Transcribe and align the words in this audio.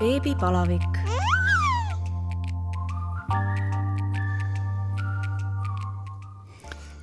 beebipalavik. 0.00 0.98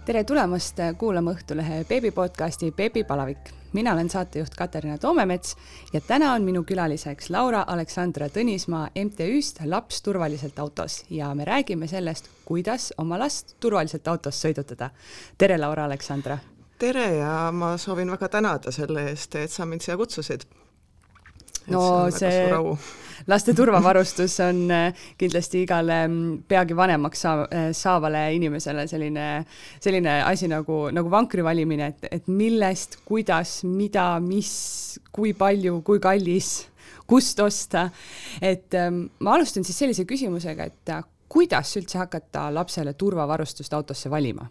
tere 0.05 0.23
tulemast 0.23 0.80
kuulama 0.98 1.32
Õhtulehe 1.32 1.86
beebipodcasti 1.86 2.71
Beebipalavik. 2.71 3.38
mina 3.73 3.94
olen 3.94 4.10
saatejuht 4.10 4.55
Katariina 4.57 4.98
Toomemets 4.98 5.55
ja 5.94 6.02
täna 6.02 6.34
on 6.34 6.41
minu 6.41 6.64
külaliseks 6.64 7.30
Laura 7.30 7.64
Aleksandra 7.68 8.28
Tõnismaa 8.28 8.89
MTÜ-st 8.96 9.66
Laps 9.66 10.02
turvaliselt 10.02 10.59
autos 10.59 11.05
ja 11.09 11.36
me 11.36 11.45
räägime 11.45 11.88
sellest, 11.88 12.29
kuidas 12.45 12.93
oma 12.98 13.20
last 13.20 13.55
turvaliselt 13.59 14.07
autos 14.07 14.45
sõidutada. 14.45 14.89
tere, 15.38 15.57
Laura 15.57 15.86
Aleksandra! 15.86 16.38
tere 16.79 17.16
ja 17.16 17.52
ma 17.52 17.77
soovin 17.77 18.11
väga 18.11 18.29
tänada 18.29 18.71
selle 18.71 19.09
eest, 19.09 19.36
et 19.36 19.52
sa 19.52 19.66
mind 19.66 19.82
siia 19.82 19.98
kutsusid 19.98 20.41
no 21.73 21.84
see, 22.11 22.31
see 22.31 22.77
laste 23.27 23.53
turvavarustus 23.53 24.39
on 24.45 24.71
äh, 24.71 24.94
kindlasti 25.20 25.63
igale 25.66 25.99
mm, 26.08 26.38
peagi 26.48 26.75
vanemaks 26.77 27.23
saa-, 27.25 27.48
äh, 27.52 27.67
saavale 27.75 28.23
inimesele 28.35 28.88
selline, 28.88 29.27
selline 29.84 30.22
asi 30.23 30.49
nagu, 30.52 30.88
nagu 30.95 31.11
vankri 31.11 31.44
valimine, 31.45 31.91
et, 31.91 32.08
et 32.11 32.31
millest, 32.31 33.02
kuidas, 33.08 33.59
mida, 33.67 34.13
mis, 34.23 34.53
kui 35.11 35.34
palju, 35.38 35.81
kui 35.88 36.02
kallis, 36.03 36.52
kust 37.08 37.39
osta. 37.44 37.89
et 38.41 38.73
ähm, 38.75 39.05
ma 39.20 39.36
alustan 39.36 39.67
siis 39.67 39.77
sellise 39.84 40.08
küsimusega, 40.08 40.72
et 40.72 40.95
äh, 40.95 41.03
kuidas 41.27 41.75
üldse 41.80 41.99
hakata 41.99 42.47
lapsele 42.55 42.95
turvavarustust 42.95 43.73
autosse 43.75 44.09
valima? 44.09 44.47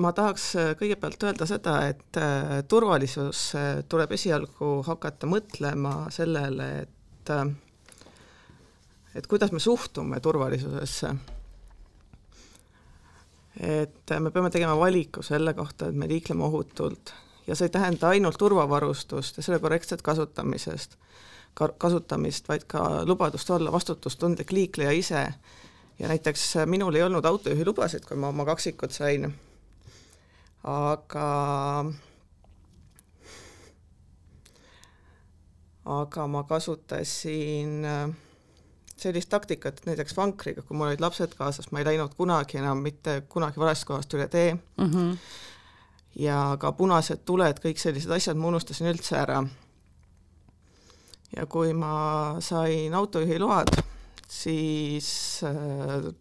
Ma 0.00 0.12
tahaks 0.16 0.46
äh, 0.56 0.70
kõigepealt 0.78 1.24
öelda 1.26 1.46
seda, 1.48 1.76
et 1.92 2.18
äh, 2.20 2.62
turvalisus 2.68 3.44
äh, 3.58 3.82
tuleb 3.88 4.14
esialgu 4.16 4.74
hakata 4.86 5.28
mõtlema 5.28 6.06
sellele, 6.12 6.72
et 6.82 6.88
et 9.14 9.26
kuidas 9.30 9.52
me 9.54 9.60
suhtume 9.62 10.18
turvalisusesse. 10.20 11.12
et 13.60 14.14
me 14.18 14.30
peame 14.30 14.50
tegema 14.50 14.74
valiku 14.78 15.22
selle 15.22 15.54
kohta, 15.54 15.86
et 15.86 15.94
me 15.94 16.08
liikleme 16.08 16.42
ohutult 16.44 17.12
ja 17.46 17.54
see 17.54 17.68
ei 17.68 17.74
tähenda 17.76 18.08
ainult 18.08 18.38
turvavarustust 18.38 19.36
ja 19.36 19.42
selle 19.42 19.60
korrektset 19.60 20.02
kasutamisest, 20.02 20.96
kasutamist, 21.78 22.48
vaid 22.48 22.64
ka 22.66 23.04
lubadust 23.06 23.50
olla 23.50 23.72
vastutustundlik 23.72 24.50
liikleja 24.52 24.90
ise. 24.90 25.34
ja 25.98 26.08
näiteks 26.08 26.54
minul 26.66 26.94
ei 26.94 27.02
olnud 27.02 27.24
autojuhilubasid, 27.24 28.08
kui 28.08 28.16
ma 28.16 28.28
oma 28.28 28.44
kaksikut 28.44 28.90
sain 28.90 29.34
aga 30.62 31.28
aga 35.84 36.26
ma 36.30 36.42
kasutasin 36.46 37.84
äh, 37.84 38.12
sellist 39.02 39.30
taktikat, 39.32 39.80
et 39.80 39.88
näiteks 39.90 40.14
vankriga, 40.16 40.62
kui 40.62 40.76
mul 40.78 40.92
olid 40.92 41.02
lapsed 41.02 41.34
kaasas, 41.38 41.70
ma 41.72 41.82
ei 41.82 41.88
läinud 41.90 42.14
kunagi 42.18 42.60
enam 42.60 42.84
mitte 42.84 43.22
kunagi 43.32 43.60
valest 43.60 43.86
kohast 43.88 44.14
üle 44.14 44.28
tee 44.30 44.54
mm. 44.54 44.90
-hmm. 44.90 45.16
ja 46.22 46.56
ka 46.60 46.72
punased 46.78 47.24
tuled, 47.24 47.58
kõik 47.64 47.82
sellised 47.82 48.10
asjad 48.10 48.38
ma 48.38 48.52
unustasin 48.52 48.92
üldse 48.92 49.16
ära. 49.18 49.42
ja 51.36 51.46
kui 51.46 51.72
ma 51.72 52.36
sain 52.40 52.94
autojuhiload, 52.94 53.82
siis 54.28 55.40
äh, 55.44 56.12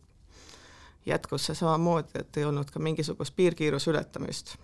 jätkus 1.05 1.45
see 1.45 1.55
samamoodi, 1.55 2.19
et 2.19 2.37
ei 2.37 2.45
olnud 2.45 2.69
ka 2.71 2.79
mingisugust 2.79 3.35
piirkiiruse 3.35 3.91
ületamist. 3.91 4.55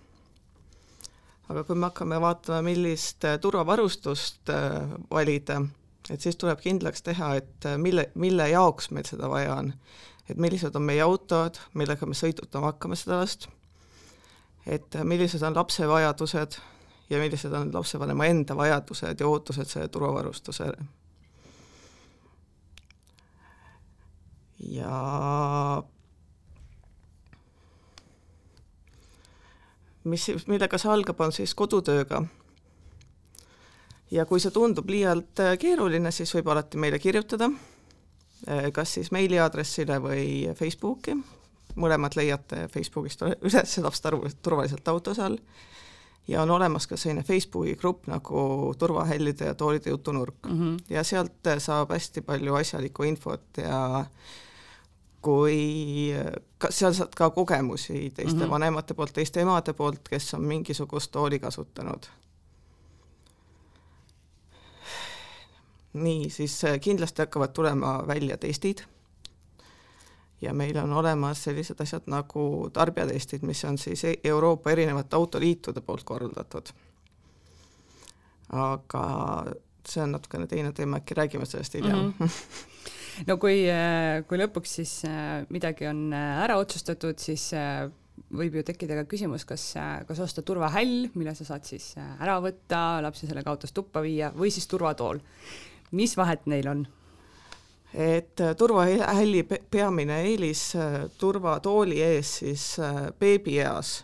aga 1.49 1.63
kui 1.63 1.75
me 1.75 1.87
hakkame 1.87 2.21
vaatama, 2.21 2.61
millist 2.61 3.25
äh, 3.25 3.39
turvavarustust 3.39 4.49
äh, 4.49 4.89
valida, 5.11 5.61
et 6.09 6.21
siis 6.21 6.35
tuleb 6.35 6.59
kindlaks 6.59 7.01
teha, 7.01 7.35
et 7.35 7.65
äh, 7.65 7.77
mille, 7.77 8.09
mille 8.15 8.49
jaoks 8.49 8.91
meil 8.91 9.07
seda 9.07 9.29
vaja 9.29 9.55
on. 9.55 9.73
et 10.29 10.37
millised 10.37 10.75
on 10.75 10.81
meie 10.81 11.01
autod, 11.01 11.59
millega 11.73 12.05
me 12.05 12.13
sõidutama 12.13 12.73
hakkame 12.73 12.95
seda 12.95 13.21
last, 13.21 13.47
et 14.65 14.97
millised 15.03 15.41
on 15.41 15.55
lapse 15.55 15.87
vajadused 15.87 16.59
ja 17.09 17.19
millised 17.19 17.53
on 17.53 17.73
lapsevanema 17.73 18.25
enda 18.25 18.55
vajadused 18.55 19.19
ja 19.19 19.27
ootused 19.27 19.65
selle 19.65 19.87
turvavarustusele. 19.87 20.77
ja 24.59 25.83
mis, 30.07 30.27
millega 30.47 30.79
see 30.81 30.91
algab, 30.91 31.21
on 31.21 31.33
siis 31.35 31.55
kodutööga. 31.57 32.23
ja 34.11 34.25
kui 34.25 34.39
see 34.39 34.53
tundub 34.55 34.89
liialt 34.89 35.39
äh, 35.43 35.57
keeruline, 35.59 36.11
siis 36.15 36.31
võib 36.35 36.51
alati 36.53 36.79
meile 36.79 36.99
kirjutada, 36.99 37.49
äh, 38.47 38.69
kas 38.73 38.93
siis 38.97 39.11
meiliaadressile 39.11 39.99
või 40.03 40.27
Facebooki, 40.55 41.17
mõlemad 41.75 42.15
leiate 42.15 42.67
Facebookist 42.73 43.25
üles 43.47 43.77
laps 43.83 44.01
turvaliselt 44.41 44.87
autos 44.87 45.19
all, 45.19 45.37
ja 46.27 46.41
on 46.41 46.51
olemas 46.51 46.87
ka 46.87 46.97
selline 46.97 47.23
Facebooki 47.23 47.75
grupp 47.75 48.07
nagu 48.07 48.73
Turvahällide 48.79 49.51
ja 49.51 49.55
toolide 49.55 49.89
jutunurk 49.89 50.45
mm 50.45 50.59
-hmm. 50.59 50.83
ja 50.89 51.03
sealt 51.03 51.47
äh, 51.47 51.59
saab 51.59 51.91
hästi 51.91 52.21
palju 52.21 52.55
asjalikku 52.55 53.03
infot 53.03 53.57
ja 53.57 54.05
kui 55.27 56.13
ka 56.57 56.69
seal 56.71 56.93
saad 56.95 57.15
ka 57.17 57.29
kogemusi 57.35 58.11
teiste 58.15 58.37
mm 58.37 58.45
-hmm. 58.45 58.49
vanemate 58.49 58.93
poolt, 58.93 59.13
teiste 59.13 59.41
emade 59.41 59.73
poolt, 59.73 60.09
kes 60.09 60.33
on 60.33 60.43
mingisugust 60.43 61.11
tooli 61.11 61.39
kasutanud. 61.39 62.05
nii, 65.93 66.29
siis 66.29 66.63
äh, 66.63 66.79
kindlasti 66.79 67.21
hakkavad 67.21 67.49
tulema 67.49 68.03
välja 68.07 68.37
testid 68.37 68.79
ja 70.41 70.53
meil 70.53 70.77
on 70.77 70.93
olemas 70.93 71.43
sellised 71.43 71.79
asjad 71.81 72.03
nagu 72.05 72.69
tarbijatestid, 72.73 73.41
mis 73.41 73.65
on 73.65 73.77
siis 73.77 74.03
e-, 74.03 74.19
Euroopa 74.23 74.71
erinevate 74.71 75.15
autoliitude 75.15 75.81
poolt 75.81 76.03
korraldatud. 76.03 76.67
aga 78.49 79.45
see 79.87 80.03
on 80.03 80.11
natukene 80.11 80.47
teine 80.47 80.71
teema, 80.71 80.97
äkki 80.97 81.13
räägime 81.13 81.45
sellest 81.45 81.73
hiljem 81.73 81.97
mm. 81.97 82.13
-hmm 82.19 82.29
no 83.25 83.37
kui, 83.41 83.63
äh, 83.71 84.21
kui 84.27 84.39
lõpuks 84.39 84.75
siis 84.79 84.93
äh, 85.07 85.47
midagi 85.53 85.87
on 85.89 86.11
äh, 86.13 86.43
ära 86.43 86.57
otsustatud, 86.61 87.17
siis 87.21 87.49
võib 88.33 88.57
ju 88.57 88.63
tekkida 88.65 88.97
ka 88.99 89.07
küsimus, 89.09 89.45
kas, 89.47 89.63
kas 90.07 90.19
osta 90.21 90.43
turvahäll, 90.45 91.07
mille 91.15 91.33
sa 91.37 91.45
saad 91.47 91.67
siis 91.69 91.93
ära 91.97 92.39
võtta, 92.43 92.99
lapse 93.05 93.29
sellega 93.29 93.53
autost 93.53 93.75
tuppa 93.77 94.01
viia 94.03 94.31
või 94.35 94.51
siis 94.53 94.67
turvatool. 94.67 95.21
mis 95.91 96.17
vahet 96.17 96.45
neil 96.45 96.67
on? 96.67 96.87
et 97.93 98.41
turvahälli 98.57 99.45
peamine 99.71 100.17
eelis 100.27 100.73
turvatooli 101.17 102.01
ees 102.03 102.33
siis 102.41 102.65
beebieas 103.19 104.03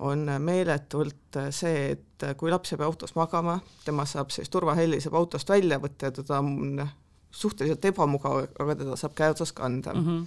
on 0.00 0.24
meeletult 0.40 1.38
see, 1.52 1.90
et 1.92 2.24
kui 2.40 2.50
laps 2.50 2.72
jääb 2.72 2.86
autos 2.86 3.12
magama, 3.18 3.58
tema 3.84 4.06
saab 4.08 4.32
siis 4.32 4.48
turvahälli 4.48 5.02
saab 5.04 5.18
autost 5.20 5.52
välja 5.52 5.78
võtta 5.82 6.08
ja 6.08 6.16
teda 6.16 6.40
on 6.40 6.80
suhteliselt 7.30 7.84
ebamugav, 7.84 8.44
aga 8.58 8.74
teda 8.74 8.96
saab 8.96 9.14
käe 9.14 9.30
otsas 9.30 9.52
kanda 9.52 9.94
mm. 9.94 10.06
-hmm. 10.06 10.26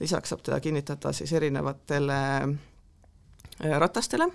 lisaks 0.00 0.28
saab 0.28 0.42
teda 0.42 0.60
kinnitada 0.60 1.12
siis 1.12 1.32
erinevatele 1.32 2.20
äh, 3.64 3.78
ratastele 3.78 4.28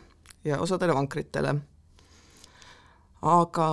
ja 0.44 0.60
osadele 0.60 0.96
vankritele. 0.96 1.56
aga 3.22 3.70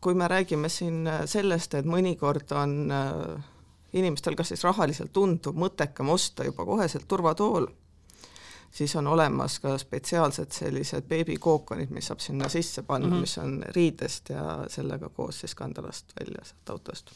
kui 0.00 0.14
me 0.14 0.28
räägime 0.28 0.68
siin 0.68 1.08
sellest, 1.24 1.74
et 1.74 1.86
mõnikord 1.86 2.52
on 2.54 2.92
äh, 2.92 3.44
inimestel 3.92 4.36
kas 4.36 4.48
siis 4.48 4.64
rahaliselt 4.64 5.12
tundub 5.12 5.56
mõttekam 5.56 6.08
osta 6.08 6.44
juba 6.44 6.64
koheselt 6.64 7.08
turvatool 7.08 7.66
siis 8.70 8.96
on 8.96 9.06
olemas 9.06 9.58
ka 9.58 9.78
spetsiaalsed 9.78 10.52
sellised 10.52 11.08
beebikookonid, 11.08 11.90
mis 11.94 12.10
saab 12.10 12.20
sinna 12.22 12.48
sisse 12.48 12.82
panna 12.82 13.06
mm, 13.06 13.12
-hmm. 13.12 13.20
mis 13.20 13.38
on 13.38 13.64
riidest 13.76 14.30
ja 14.30 14.64
sellega 14.68 15.08
koos 15.08 15.40
siis 15.40 15.54
kanda 15.54 15.82
last 15.82 16.12
välja 16.20 16.44
sealt 16.44 16.70
autost. 16.70 17.10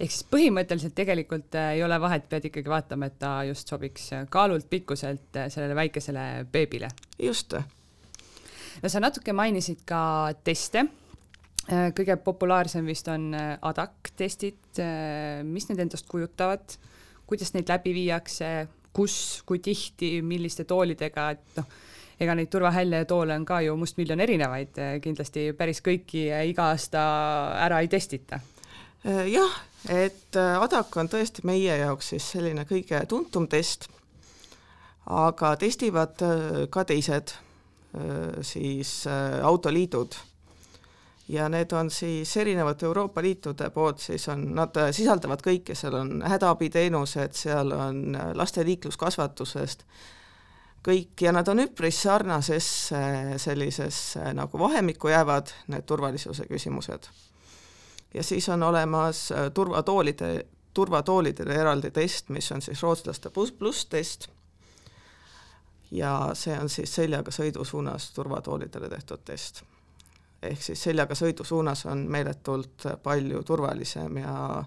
ehk 0.00 0.10
siis 0.10 0.26
põhimõtteliselt 0.30 0.94
tegelikult 0.94 1.54
äh, 1.54 1.72
ei 1.74 1.84
ole 1.84 2.00
vahet, 2.00 2.28
pead 2.28 2.44
ikkagi 2.44 2.68
vaatama, 2.68 3.06
et 3.06 3.18
ta 3.18 3.44
just 3.44 3.68
sobiks 3.68 4.12
äh, 4.12 4.26
kaalult, 4.30 4.70
pikkuselt 4.70 5.36
äh, 5.36 5.48
sellele 5.48 5.74
väikesele 5.74 6.46
beebile. 6.52 6.88
just. 7.18 7.52
no 8.82 8.88
sa 8.88 9.00
natuke 9.00 9.32
mainisid 9.32 9.84
ka 9.84 10.32
teste 10.44 10.86
kõige 11.70 12.16
populaarsem 12.16 12.86
vist 12.86 13.08
on 13.08 13.34
ADAC 13.62 14.08
testid, 14.16 14.80
mis 15.44 15.68
need 15.68 15.78
endast 15.78 16.06
kujutavad, 16.08 16.72
kuidas 17.26 17.52
neid 17.54 17.68
läbi 17.68 17.92
viiakse, 17.94 18.66
kus, 18.92 19.42
kui 19.46 19.60
tihti, 19.62 20.18
milliste 20.22 20.64
toolidega, 20.68 21.30
et 21.36 21.60
noh, 21.60 21.68
ega 22.20 22.34
neid 22.36 22.50
turvahälle 22.52 23.02
ja 23.02 23.08
toole 23.08 23.34
on 23.34 23.44
ka 23.48 23.60
ju 23.64 23.76
mustmiljon 23.80 24.20
erinevaid, 24.20 24.80
kindlasti 25.02 25.50
päris 25.56 25.80
kõiki 25.84 26.26
iga 26.50 26.70
aasta 26.72 27.02
ära 27.64 27.80
ei 27.80 27.88
testita. 27.88 28.40
Äh, 29.06 29.30
jah, 29.32 29.54
et 29.88 30.36
äh, 30.36 30.58
ADAK 30.60 30.96
on 31.00 31.08
tõesti 31.08 31.46
meie 31.48 31.78
jaoks 31.80 32.10
siis 32.12 32.26
selline 32.34 32.66
kõige 32.68 33.00
tuntum 33.08 33.46
test, 33.48 33.88
aga 35.08 35.54
testivad 35.60 36.20
äh, 36.26 36.66
ka 36.70 36.84
teised 36.88 37.36
siis 38.46 39.02
autoliidud 39.42 40.14
ja 41.30 41.48
need 41.48 41.72
on 41.72 41.90
siis 41.90 42.36
erinevate 42.36 42.86
Euroopa 42.86 43.22
Liitude 43.22 43.70
poolt, 43.70 43.98
siis 43.98 44.28
on, 44.28 44.48
nad 44.54 44.74
sisaldavad 44.92 45.42
kõike, 45.44 45.76
seal 45.78 45.94
on 45.94 46.22
hädaabiteenused, 46.26 47.36
seal 47.38 47.70
on 47.76 48.16
laste 48.34 48.64
liikluskasvatusest, 48.66 49.84
kõik. 50.86 51.14
Ja 51.20 51.32
nad 51.36 51.48
on 51.48 51.62
üpris 51.62 52.02
sarnasesse 52.02 53.02
sellisesse 53.38 54.32
nagu 54.34 54.58
vahemikku 54.58 55.12
jäävad, 55.12 55.54
need 55.70 55.86
turvalisuse 55.86 56.48
küsimused. 56.50 57.10
ja 58.14 58.22
siis 58.22 58.48
on 58.48 58.62
olemas 58.62 59.28
turvatoolide, 59.54 60.46
turvatoolidele 60.74 61.54
eraldi 61.54 61.90
test, 61.90 62.28
mis 62.28 62.52
on 62.52 62.62
siis 62.62 62.82
rootslaste 62.82 63.30
pluss 63.30 63.86
test 63.86 64.28
ja 65.90 66.30
see 66.34 66.58
on 66.58 66.68
siis 66.68 66.94
seljaga 66.94 67.30
sõidu 67.30 67.64
suunas 67.64 68.10
turvatoolidele 68.10 68.88
tehtud 68.88 69.22
test 69.24 69.62
ehk 70.42 70.62
siis 70.62 70.82
seljaga 70.82 71.16
sõidu 71.18 71.44
suunas 71.44 71.84
on 71.86 72.06
meeletult 72.10 72.86
palju 73.02 73.42
turvalisem 73.46 74.20
ja 74.22 74.64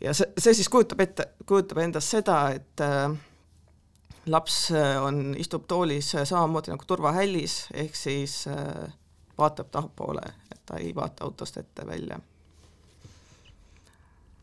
ja 0.00 0.14
see, 0.14 0.28
see 0.38 0.54
siis 0.54 0.68
kujutab 0.72 1.00
ette, 1.04 1.30
kujutab 1.46 1.80
endast 1.84 2.12
seda, 2.16 2.38
et 2.56 2.84
äh, 2.84 3.10
laps 4.26 4.60
on, 5.02 5.34
istub 5.38 5.66
toolis 5.68 6.12
samamoodi 6.16 6.72
nagu 6.72 6.84
turvahällis, 6.86 7.66
ehk 7.74 7.96
siis 7.96 8.44
äh, 8.52 8.88
vaatab 9.38 9.70
tahapoole, 9.72 10.24
et 10.52 10.64
ta 10.66 10.80
ei 10.80 10.94
vaata 10.94 11.24
autost 11.24 11.56
ette 11.60 11.86
välja 11.86 12.20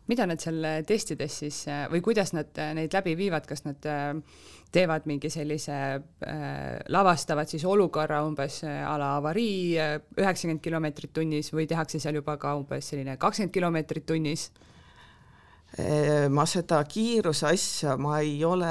mida 0.07 0.25
nad 0.27 0.41
seal 0.41 0.65
testides 0.87 1.37
siis 1.43 1.61
või 1.91 2.01
kuidas 2.03 2.33
nad 2.35 2.51
neid 2.75 2.93
läbi 2.93 3.15
viivad, 3.17 3.45
kas 3.47 3.63
nad 3.63 3.85
äh, 3.87 4.11
teevad 4.73 5.07
mingi 5.09 5.29
sellise 5.31 5.77
äh,, 5.77 6.81
lavastavad 6.91 7.49
siis 7.49 7.65
olukorra 7.69 8.23
umbes 8.25 8.61
äh, 8.65 8.81
a 8.87 8.97
la 8.99 9.13
avarii 9.19 9.77
äh, 9.79 9.95
üheksakümmend 10.17 10.63
kilomeetrit 10.65 11.13
tunnis 11.13 11.53
või 11.53 11.67
tehakse 11.69 12.01
seal 12.01 12.17
juba 12.19 12.37
ka 12.41 12.55
umbes 12.57 12.89
selline 12.91 13.17
kakskümmend 13.21 13.53
kilomeetrit 13.55 14.07
tunnis? 14.09 14.51
ma 16.29 16.43
seda 16.45 16.83
kiiruse 16.85 17.47
asja 17.49 17.95
ma 17.97 18.19
ei 18.21 18.35
ole 18.45 18.67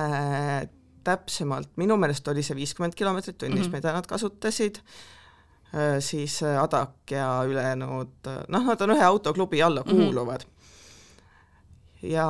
täpsemalt, 1.02 1.72
minu 1.82 1.96
meelest 1.98 2.28
oli 2.30 2.44
see 2.46 2.54
viiskümmend 2.54 2.94
kilomeetrit 2.94 3.40
tunnis 3.40 3.64
mm, 3.64 3.72
-hmm. 3.72 3.74
mida 3.74 3.94
nad 3.96 4.06
kasutasid, 4.06 4.78
siis 5.98 6.36
Adak 6.46 7.10
ja 7.10 7.42
ülejäänud, 7.48 8.30
noh, 8.54 8.68
nad 8.70 8.86
on 8.86 8.94
ühe 8.94 9.02
autoklubi 9.02 9.62
alla 9.66 9.82
mhm. 9.82 9.96
kuuluvad 9.96 10.46
mm. 10.46 10.51
Ja 12.02 12.26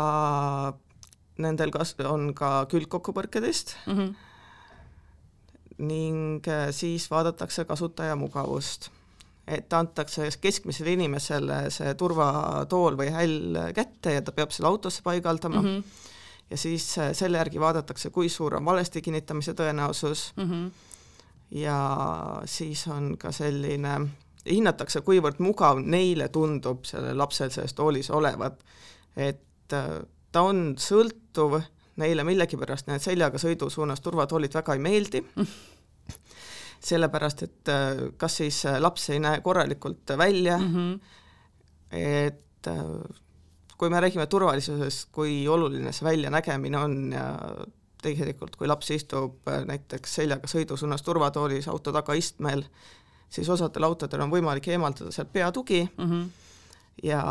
nendel 1.41 1.73
kas-, 1.75 1.97
on 2.09 2.33
ka 2.37 2.67
külgkokkupõrkedest 2.71 3.77
mm 3.87 3.99
-hmm. 3.99 4.15
ning 5.79 6.49
äh, 6.49 6.71
siis 6.71 7.11
vaadatakse 7.11 7.65
kasutaja 7.65 8.17
mugavust. 8.17 8.91
et 9.47 9.73
antakse 9.73 10.29
keskmisele 10.41 10.93
inimesele 10.93 11.71
see 11.71 11.95
turvatool 11.99 12.97
või 12.97 13.09
häll 13.11 13.57
kätte 13.75 14.13
ja 14.13 14.23
ta 14.23 14.33
peab 14.33 14.51
selle 14.51 14.69
autosse 14.69 15.03
paigaldama 15.03 15.63
mm, 15.63 15.69
-hmm. 15.69 15.83
ja 16.51 16.57
siis 16.57 16.99
äh, 16.99 17.13
selle 17.13 17.39
järgi 17.39 17.61
vaadatakse, 17.61 18.11
kui 18.11 18.29
suur 18.29 18.55
on 18.55 18.65
valesti 18.65 19.03
kinnitamise 19.03 19.53
tõenäosus 19.53 20.33
mm, 20.37 20.51
-hmm. 20.51 20.71
ja 21.51 21.79
siis 22.45 22.87
on 22.89 23.19
ka 23.19 23.33
selline, 23.33 24.01
hinnatakse, 24.51 25.01
kuivõrd 25.01 25.39
mugav 25.39 25.79
neile 25.79 26.29
tundub 26.29 26.85
sellel 26.85 27.19
lapsel 27.19 27.51
selles 27.51 27.75
toolis 27.75 28.11
olevat, 28.11 28.65
et 29.17 29.41
et 29.73 29.79
äh, 29.79 30.03
ta 30.33 30.45
on 30.49 30.75
sõltuv, 30.81 31.59
neile 32.01 32.25
millegipärast 32.25 32.89
need 32.89 33.03
seljaga 33.05 33.41
sõidu 33.41 33.69
suunas 33.73 34.01
turvatoolid 34.05 34.55
väga 34.55 34.77
ei 34.77 34.83
meeldi. 34.83 35.23
Sellepärast, 36.89 37.45
et 37.47 37.73
äh, 37.73 38.07
kas 38.19 38.41
siis 38.43 38.63
äh, 38.69 38.81
laps 38.83 39.09
ei 39.13 39.21
näe 39.23 39.41
korralikult 39.45 40.17
välja. 40.19 40.59
Mm, 40.59 40.75
-hmm. 40.75 41.01
et 41.93 42.39
kui 43.77 43.91
me 43.91 44.01
räägime 44.01 44.27
turvalisusest, 44.27 45.09
kui 45.13 45.49
oluline 45.49 45.93
see 45.93 46.05
väljanägemine 46.07 46.79
on 46.79 47.13
ja 47.13 47.25
tegelikult, 48.03 48.57
kui 48.57 48.69
laps 48.69 48.91
istub 48.91 49.49
näiteks 49.67 50.15
seljaga 50.15 50.47
sõidu 50.47 50.77
suunas 50.77 51.03
turvatoolis 51.03 51.69
auto 51.69 51.93
tagaistmel, 51.93 52.63
siis 53.29 53.49
osadel 53.49 53.83
autodel 53.83 54.21
on 54.21 54.31
võimalik 54.31 54.69
eemaldada 54.69 55.11
sealt 55.11 55.33
peatugi. 55.33 55.89
Mm, 55.99 56.11
-hmm 56.11 56.42
ja 57.03 57.23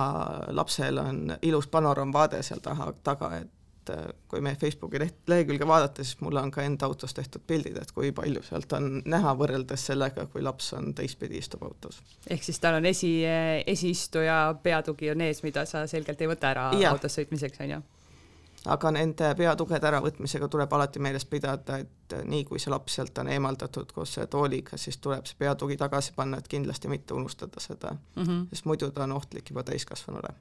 lapsel 0.47 0.97
on 0.97 1.35
ilus 1.41 1.67
panoraamvaade 1.67 2.41
seal 2.43 2.59
taha, 2.63 2.91
taga, 3.03 3.29
et 3.37 3.91
äh, 3.93 4.09
kui 4.31 4.41
meie 4.41 4.57
Facebooki 4.59 4.99
leht, 4.99 5.21
lehekülge 5.31 5.67
vaadata, 5.67 6.03
siis 6.03 6.19
mul 6.21 6.39
on 6.41 6.51
ka 6.51 6.65
enda 6.65 6.89
autos 6.89 7.13
tehtud 7.17 7.45
pildid, 7.47 7.77
et 7.81 7.93
kui 7.95 8.11
palju 8.15 8.43
sealt 8.47 8.73
on 8.77 9.01
näha 9.05 9.35
võrreldes 9.37 9.85
sellega, 9.91 10.25
kui 10.33 10.43
laps 10.43 10.73
on 10.77 10.93
teistpidi 10.97 11.39
istub 11.41 11.63
autos. 11.67 12.01
ehk 12.29 12.43
siis 12.43 12.59
tal 12.59 12.81
on 12.81 12.89
esi, 12.89 13.13
esiistuja 13.65 14.43
peatugi 14.63 15.13
on 15.15 15.25
ees, 15.27 15.43
mida 15.43 15.65
sa 15.69 15.87
selgelt 15.87 16.21
ei 16.21 16.31
võta 16.33 16.53
ära 16.55 16.69
ja. 16.79 16.93
autos 16.95 17.19
sõitmiseks, 17.19 17.63
on 17.65 17.75
ju? 17.77 17.81
Aga 18.65 18.91
nende 18.93 19.31
peatugede 19.37 19.87
äravõtmisega 19.89 20.47
tuleb 20.51 20.73
alati 20.73 21.01
meeles 21.01 21.25
pidada, 21.25 21.79
et 21.81 22.15
nii 22.29 22.43
kui 22.45 22.59
see 22.61 22.73
laps 22.73 22.99
sealt 22.99 23.17
on 23.23 23.31
eemaldatud 23.33 23.91
koos 23.95 24.13
selle 24.13 24.29
tooliga, 24.31 24.77
siis 24.77 24.99
tuleb 25.01 25.25
see 25.25 25.39
peatugi 25.39 25.79
tagasi 25.81 26.13
panna, 26.15 26.37
et 26.37 26.47
kindlasti 26.51 26.91
mitte 26.91 27.13
unustada 27.17 27.59
seda 27.59 27.95
mm, 27.95 28.23
-hmm. 28.23 28.47
sest 28.49 28.65
muidu 28.65 28.91
ta 28.91 29.03
on 29.03 29.17
ohtlik 29.17 29.49
juba 29.49 29.63
täiskasvanule 29.63 30.35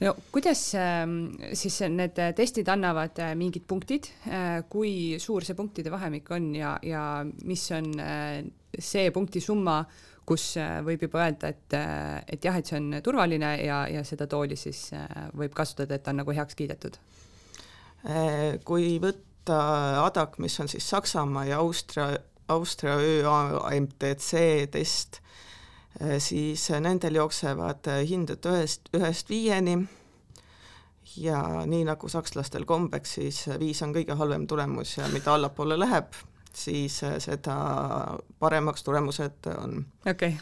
no 0.00 0.14
kuidas 0.32 0.74
ähm, 0.74 1.34
siis 1.52 1.80
need 1.88 2.16
testid 2.36 2.68
annavad 2.68 3.18
äh, 3.18 3.34
mingid 3.34 3.64
punktid, 3.68 4.08
äh, 4.28 4.62
kui 4.68 5.18
suur 5.18 5.44
see 5.44 5.54
punktide 5.54 5.90
vahemik 5.90 6.30
on 6.30 6.54
ja, 6.56 6.78
ja 6.82 7.24
mis 7.44 7.70
on 7.76 7.92
äh, 8.00 8.44
see 8.78 9.10
punkti 9.10 9.40
summa, 9.40 9.84
kus 10.30 10.52
äh, 10.60 10.78
võib 10.86 11.06
juba 11.06 11.24
öelda, 11.24 11.50
et, 11.50 11.74
äh, 11.74 12.20
et 12.30 12.44
jah, 12.46 12.58
et 12.58 12.68
see 12.68 12.78
on 12.78 13.00
turvaline 13.04 13.54
ja, 13.64 13.82
ja 13.90 14.04
seda 14.06 14.28
tooli 14.30 14.58
siis 14.58 14.90
äh, 14.94 15.08
võib 15.36 15.54
kasutada, 15.56 15.96
et 15.96 16.06
ta 16.06 16.14
on 16.14 16.22
nagu 16.22 16.34
heaks 16.36 16.58
kiidetud? 16.58 17.00
Kui 18.64 18.94
võtta 18.96 19.58
ADAC, 20.06 20.38
mis 20.40 20.54
on 20.62 20.70
siis 20.72 20.86
Saksamaa 20.88 21.42
ja 21.50 21.58
Austria, 21.60 22.14
Austria 22.48 22.94
ÖAMTC 22.96 24.30
test, 24.72 25.18
siis 26.24 26.64
nendel 26.80 27.18
jooksevad 27.20 27.90
hinded 28.08 28.48
ühest, 28.48 28.88
ühest 28.96 29.28
viieni 29.28 29.76
ja 31.20 31.42
nii 31.68 31.84
nagu 31.90 32.08
sakslastel 32.08 32.64
kombeks, 32.64 33.18
siis 33.18 33.42
viis 33.60 33.84
on 33.84 33.92
kõige 33.92 34.16
halvem 34.16 34.48
tulemus 34.48 34.96
ja 34.96 35.12
mida 35.12 35.36
allapoole 35.36 35.76
läheb, 35.76 36.16
siis 36.56 37.02
äh, 37.04 37.18
seda 37.18 37.56
paremaks 38.38 38.82
tulemused 38.82 39.46
on. 39.56 39.84
okei 40.10 40.28
okay. 40.28 40.32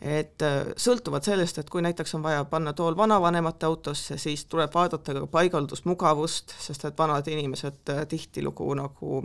et 0.00 0.42
äh, 0.42 0.72
sõltuvalt 0.76 1.28
sellest, 1.28 1.58
et 1.58 1.70
kui 1.70 1.82
näiteks 1.82 2.14
on 2.14 2.22
vaja 2.22 2.44
panna 2.44 2.72
tool 2.72 2.96
vanavanemate 2.96 3.66
autosse, 3.66 4.18
siis 4.18 4.44
tuleb 4.44 4.74
vaadata 4.74 5.14
ka 5.14 5.26
paigaldusmugavust, 5.26 6.56
sest 6.60 6.84
et 6.84 6.98
vanad 6.98 7.28
inimesed 7.28 7.94
äh, 7.94 8.06
tihtilugu 8.08 8.74
nagu 8.74 9.22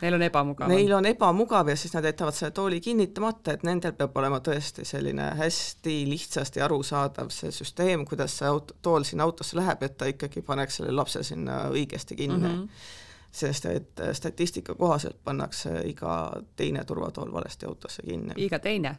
Neil 0.00 0.14
on 0.14 0.22
ebamugav. 0.22 0.68
Neil 0.68 0.92
on 0.96 1.06
ebamugav 1.06 1.68
ja 1.68 1.76
siis 1.76 1.92
nad 1.92 2.04
jätavad 2.04 2.32
selle 2.32 2.54
tooli 2.56 2.80
kinnitamata, 2.80 3.52
et 3.52 3.64
nendel 3.68 3.92
peab 3.98 4.16
olema 4.16 4.38
tõesti 4.44 4.84
selline 4.88 5.26
hästi 5.36 5.96
lihtsasti 6.08 6.62
arusaadav 6.64 7.28
see 7.34 7.52
süsteem, 7.52 8.06
kuidas 8.08 8.38
see 8.40 8.48
auto, 8.48 8.78
tool 8.82 9.04
sinna 9.04 9.28
autosse 9.28 9.58
läheb, 9.60 9.84
et 9.84 9.98
ta 10.00 10.08
ikkagi 10.08 10.42
paneks 10.46 10.80
selle 10.80 10.96
lapse 10.96 11.22
sinna 11.26 11.66
õigesti 11.68 12.16
kinni 12.16 12.40
mm. 12.40 12.56
-hmm 12.56 12.98
sest 13.32 13.66
et 13.66 14.00
äh, 14.00 14.12
statistika 14.12 14.74
kohaselt 14.74 15.16
pannakse 15.24 15.82
iga 15.86 16.32
teine 16.56 16.84
turvatool 16.84 17.32
valesti 17.32 17.66
autosse 17.66 18.02
kinni. 18.02 18.34
iga 18.36 18.58
teine? 18.58 18.96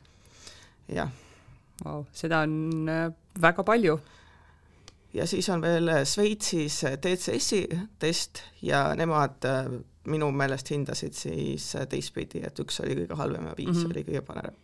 jah 0.87 1.11
wow,. 1.85 2.05
seda 2.11 2.39
on 2.39 2.89
äh, 2.89 3.11
väga 3.41 3.63
palju. 3.63 3.99
ja 5.13 5.27
siis 5.27 5.49
on 5.49 5.61
veel 5.61 5.87
äh, 5.87 6.03
Šveitsis 6.05 6.81
DCS-i 7.03 7.67
test 7.99 8.43
ja 8.61 8.95
nemad 8.95 9.47
minu 10.07 10.31
meelest 10.31 10.71
hindasid 10.71 11.13
siis 11.13 11.75
teistpidi, 11.89 12.41
et 12.47 12.59
üks 12.59 12.81
oli 12.81 12.95
kõige 13.03 13.17
halvem 13.19 13.47
ja 13.51 13.55
viis 13.57 13.75
mm 13.75 13.81
-hmm. 13.83 13.91
oli 13.91 14.03
kõige 14.07 14.21
parem 14.21 14.55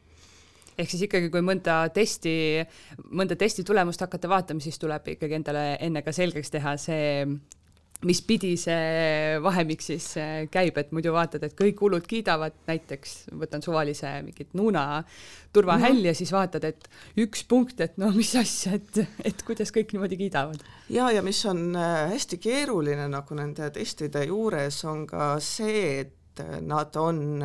ehk 0.77 0.89
siis 0.89 1.01
ikkagi, 1.07 1.29
kui 1.33 1.41
mõnda 1.41 1.89
testi, 1.93 2.63
mõnda 3.09 3.35
testi 3.35 3.63
tulemust 3.63 4.01
hakata 4.01 4.29
vaatama, 4.29 4.59
siis 4.59 4.79
tuleb 4.79 5.07
ikkagi 5.07 5.33
endale 5.33 5.77
enne 5.79 6.01
ka 6.01 6.11
selgeks 6.11 6.53
teha 6.53 6.77
see 6.77 7.25
mis 8.05 8.19
pidi 8.21 8.51
see 8.61 9.37
vahemik 9.41 9.81
siis 9.81 10.11
äh, 10.21 10.45
käib, 10.53 10.77
et 10.77 10.91
muidu 10.93 11.13
vaatad, 11.15 11.43
et 11.47 11.55
kõik 11.57 11.81
hullud 11.81 12.05
kiidavad, 12.07 12.53
näiteks 12.69 13.15
võtan 13.41 13.63
suvalise 13.65 14.11
mingit 14.25 14.53
Nuna 14.57 15.03
turvahälli 15.53 15.95
mm 15.95 16.03
-hmm. 16.03 16.07
ja 16.07 16.15
siis 16.15 16.31
vaatad, 16.31 16.63
et 16.63 16.89
üks 17.17 17.43
punkt, 17.47 17.81
et 17.81 17.97
no 17.97 18.11
mis 18.11 18.35
asja, 18.35 18.73
et, 18.77 19.01
et 19.25 19.43
kuidas 19.43 19.73
kõik 19.73 19.93
niimoodi 19.93 20.17
kiidavad. 20.17 20.61
ja, 20.89 21.11
ja 21.11 21.21
mis 21.21 21.45
on 21.45 21.75
äh, 21.75 22.09
hästi 22.13 22.37
keeruline 22.37 23.07
nagu 23.07 23.35
nende 23.35 23.69
testide 23.69 24.25
juures, 24.25 24.83
on 24.85 25.07
ka 25.07 25.39
see, 25.39 25.99
et 25.99 26.13
nad 26.61 26.95
on, 26.95 27.39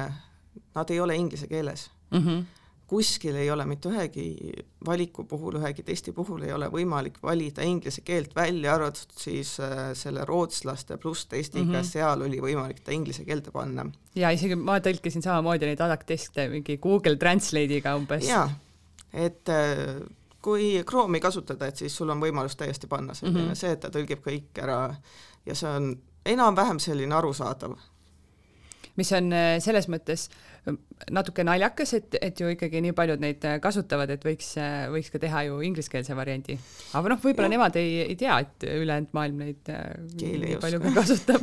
nad 0.75 0.91
ei 0.91 1.01
ole 1.01 1.17
inglise 1.17 1.47
keeles 1.47 1.91
mm. 2.11 2.19
-hmm 2.19 2.62
kuskil 2.93 3.37
ei 3.41 3.49
ole 3.51 3.65
mitte 3.69 3.89
ühegi 3.89 4.53
valiku 4.85 5.25
puhul, 5.29 5.57
ühegi 5.63 5.85
testi 5.87 6.13
puhul 6.13 6.45
ei 6.45 6.53
ole 6.53 6.69
võimalik 6.73 7.17
valida 7.25 7.65
inglise 7.65 8.05
keelt, 8.05 8.35
välja 8.37 8.75
arvatud 8.77 9.15
siis 9.17 9.55
äh, 9.65 9.93
selle 9.97 10.27
rootslaste 10.29 10.99
pluss 11.01 11.25
testiga 11.31 11.65
mm, 11.65 11.79
-hmm. 11.79 11.89
seal 11.89 12.25
oli 12.27 12.41
võimalik 12.45 12.83
ta 12.85 12.93
inglise 12.93 13.25
keelde 13.25 13.55
panna. 13.55 13.87
ja 14.15 14.31
isegi 14.37 14.59
ma 14.61 14.77
tõlkisin 14.85 15.25
samamoodi 15.25 15.71
neid 15.71 15.81
ADAC 15.81 16.05
teste 16.07 16.49
mingi 16.53 16.77
Google 16.83 17.17
Translate'iga 17.17 17.97
umbes. 17.97 18.29
jaa, 18.29 18.51
et 19.13 19.49
äh, 19.49 20.03
kui 20.43 20.85
Chrome'i 20.89 21.21
kasutada, 21.21 21.73
et 21.73 21.81
siis 21.81 21.97
sul 21.97 22.13
on 22.13 22.21
võimalus 22.21 22.59
täiesti 22.61 22.87
panna 22.87 23.15
selline 23.15 23.41
mm 23.41 23.51
-hmm. 23.51 23.63
see, 23.65 23.73
et 23.73 23.81
ta 23.81 23.89
tõlgib 23.89 24.21
kõik 24.27 24.63
ära 24.63 24.95
ja 25.47 25.55
see 25.55 25.71
on 25.71 25.95
enam-vähem 26.27 26.79
selline 26.79 27.15
arusaadav 27.15 27.79
mis 29.01 29.13
on 29.17 29.33
äh, 29.33 29.57
selles 29.65 29.87
mõttes 29.93 30.27
äh, 30.29 30.75
natuke 31.15 31.45
naljakas, 31.47 31.95
et, 31.99 32.17
et 32.21 32.41
ju 32.41 32.47
ikkagi 32.53 32.83
nii 32.85 32.95
paljud 32.97 33.21
neid 33.23 33.45
äh, 33.49 33.59
kasutavad, 33.63 34.11
et 34.13 34.25
võiks, 34.27 34.49
võiks 34.93 35.11
ka 35.13 35.19
teha 35.23 35.39
ju 35.49 35.55
ingliskeelse 35.65 36.17
variandi. 36.19 36.55
aga 36.99 37.07
noh, 37.15 37.21
võib-olla 37.23 37.51
nemad 37.53 37.75
ei, 37.81 37.93
ei 38.05 38.17
tea, 38.21 38.35
et 38.45 38.57
ülejäänud 38.69 39.13
maailm 39.17 39.37
neid 39.47 39.63
nii 40.21 40.59
palju 40.63 40.79
ka 40.83 40.89
kasutab 41.01 41.43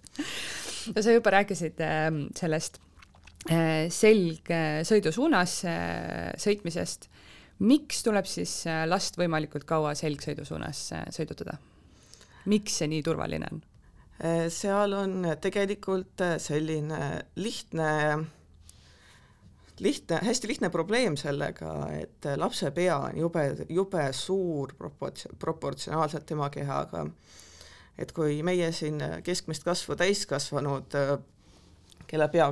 no 0.94 0.98
sa 1.02 1.10
juba 1.14 1.30
rääkisid 1.38 1.76
sellest 2.38 2.74
selgsõidusuunas 3.46 5.52
sõitmisest. 6.42 7.06
miks 7.62 8.02
tuleb 8.02 8.26
siis 8.26 8.64
last 8.90 9.14
võimalikult 9.20 9.64
kaua 9.68 9.94
selgsõidusuunas 9.94 10.78
sõidutada? 11.14 11.54
miks 12.50 12.72
see 12.80 12.88
nii 12.90 13.02
turvaline 13.06 13.46
on? 13.52 13.62
Äh, 14.24 14.48
seal 14.48 14.92
on 14.96 15.26
tegelikult 15.40 16.20
äh, 16.24 16.38
selline 16.40 17.26
lihtne, 17.36 18.24
lihtne, 19.78 20.20
hästi 20.24 20.48
lihtne 20.48 20.70
probleem 20.72 21.18
sellega, 21.20 21.74
et 21.92 22.24
äh, 22.24 22.38
lapse 22.40 22.70
pea 22.72 22.96
on 23.10 23.18
jube, 23.20 23.44
jube 23.68 24.06
suur 24.16 24.72
proports-, 24.78 25.28
proportsionaalselt 25.38 26.26
tema 26.26 26.48
kehaga. 26.50 27.06
et 27.98 28.12
kui 28.12 28.42
meie 28.44 28.72
siin 28.76 29.00
keskmist 29.24 29.64
kasvu 29.64 29.94
täiskasvanud, 29.96 30.96
kelle 32.06 32.26
pea 32.28 32.50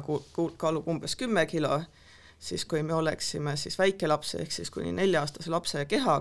kaalub 0.57 0.89
umbes 0.89 1.17
kümme 1.21 1.45
kilo, 1.47 1.83
siis 2.39 2.65
kui 2.65 2.83
me 2.83 2.95
oleksime 2.95 3.57
siis 3.57 3.79
väikelapse 3.79 4.41
ehk 4.41 4.53
siis 4.53 4.71
kuni 4.71 4.93
nelja-aastase 4.93 5.53
lapse 5.53 5.85
keha 5.85 6.17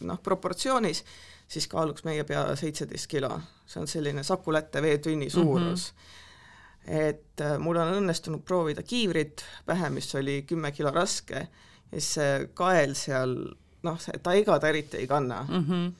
noh, 0.00 0.18
proportsioonis, 0.22 1.04
siis 1.48 1.68
kaaluks 1.68 2.04
meie 2.04 2.24
pea 2.24 2.44
seitseteist 2.56 3.06
kilo. 3.10 3.40
see 3.66 3.80
on 3.80 3.88
selline 3.90 4.22
Saku-Lätte 4.22 4.82
veetünni 4.82 5.30
suurus 5.30 5.92
mm. 5.92 6.00
-hmm. 6.00 7.06
et 7.10 7.40
äh, 7.40 7.58
mul 7.58 7.76
on 7.76 7.94
õnnestunud 8.00 8.42
proovida 8.44 8.82
kiivrit 8.82 9.44
pähe, 9.66 9.90
mis 9.90 10.14
oli 10.14 10.42
kümme 10.42 10.72
kilo 10.72 10.90
raske 10.90 11.48
ja 11.92 12.00
siis 12.00 12.14
see 12.14 12.48
kael 12.54 12.94
seal, 12.94 13.36
noh, 13.82 13.98
ta 14.22 14.32
ega 14.32 14.58
ta 14.58 14.68
eriti 14.68 14.96
ei 14.96 15.06
kanna 15.06 15.42
mm. 15.48 15.64
-hmm. 15.64 15.92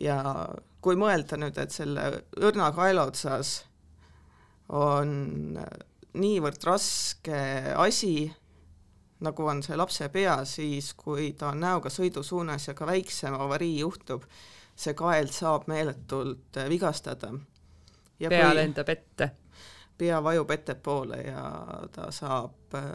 ja 0.00 0.48
kui 0.80 0.96
mõelda 0.96 1.36
nüüd, 1.36 1.58
et 1.58 1.70
selle 1.70 2.22
õrna 2.38 2.72
kaela 2.74 3.06
otsas 3.10 3.64
on 4.68 5.58
niivõrd 6.16 6.64
raske 6.64 7.38
asi, 7.76 8.32
nagu 9.26 9.48
on 9.50 9.62
see 9.62 9.76
lapse 9.76 10.08
pea, 10.12 10.36
siis 10.44 10.92
kui 10.94 11.32
ta 11.38 11.50
on 11.52 11.60
näoga 11.60 11.90
sõidusuunas 11.92 12.68
ja 12.68 12.74
ka 12.74 12.86
väiksem 12.86 13.34
avarii 13.34 13.78
juhtub, 13.80 14.24
see 14.76 14.94
kael 14.94 15.28
saab 15.32 15.66
meeletult 15.66 16.56
äh, 16.56 16.68
vigastada. 16.68 17.32
pea 18.28 18.54
lendab 18.54 18.88
ette? 18.88 19.30
pea 19.98 20.22
vajub 20.22 20.50
ettepoole 20.50 21.16
ja 21.16 21.42
ta 21.92 22.10
saab, 22.12 22.74
äh, 22.74 22.90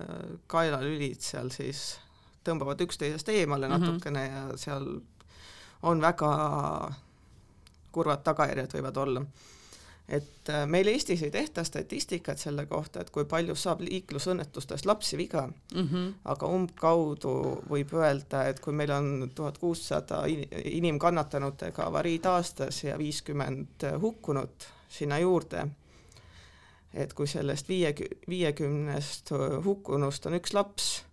kaelalülid 0.48 1.22
seal 1.22 1.50
siis 1.50 2.00
tõmbavad 2.46 2.82
üksteisest 2.82 3.30
eemale 3.30 3.68
mm 3.68 3.74
-hmm. 3.74 3.80
natukene 3.80 4.26
ja 4.28 4.44
seal 4.58 4.88
on 5.82 6.02
väga 6.02 6.32
kurvad 7.92 8.24
tagajärjed 8.24 8.74
võivad 8.78 8.98
olla 8.98 9.26
et 10.10 10.50
äh, 10.50 10.66
meil 10.68 10.88
Eestis 10.92 11.22
ei 11.24 11.32
tehta 11.32 11.64
statistikat 11.64 12.40
selle 12.40 12.66
kohta, 12.66 13.02
et 13.02 13.10
kui 13.14 13.26
palju 13.26 13.56
saab 13.56 13.84
liiklusõnnetustest 13.86 14.86
lapsi 14.86 15.18
viga 15.18 15.46
mm, 15.48 15.88
-hmm. 15.88 16.08
aga 16.34 16.48
umbkaudu 16.48 17.36
võib 17.70 17.94
öelda, 17.94 18.46
et 18.50 18.60
kui 18.60 18.74
meil 18.74 18.92
on 18.92 19.32
tuhat 19.36 19.58
kuussada 19.58 20.24
inimkannatanutega 20.64 21.86
avariid 21.88 22.26
aastas 22.26 22.84
ja 22.84 22.98
viiskümmend 22.98 23.88
hukkunut 24.02 24.68
sinna 24.90 25.20
juurde, 25.20 25.68
et 26.94 27.14
kui 27.14 27.28
sellest 27.28 27.70
viie, 27.70 27.96
viiekümnest 28.30 29.32
hukkunust 29.66 30.26
on 30.26 30.34
üks 30.34 30.54
laps, 30.54 31.04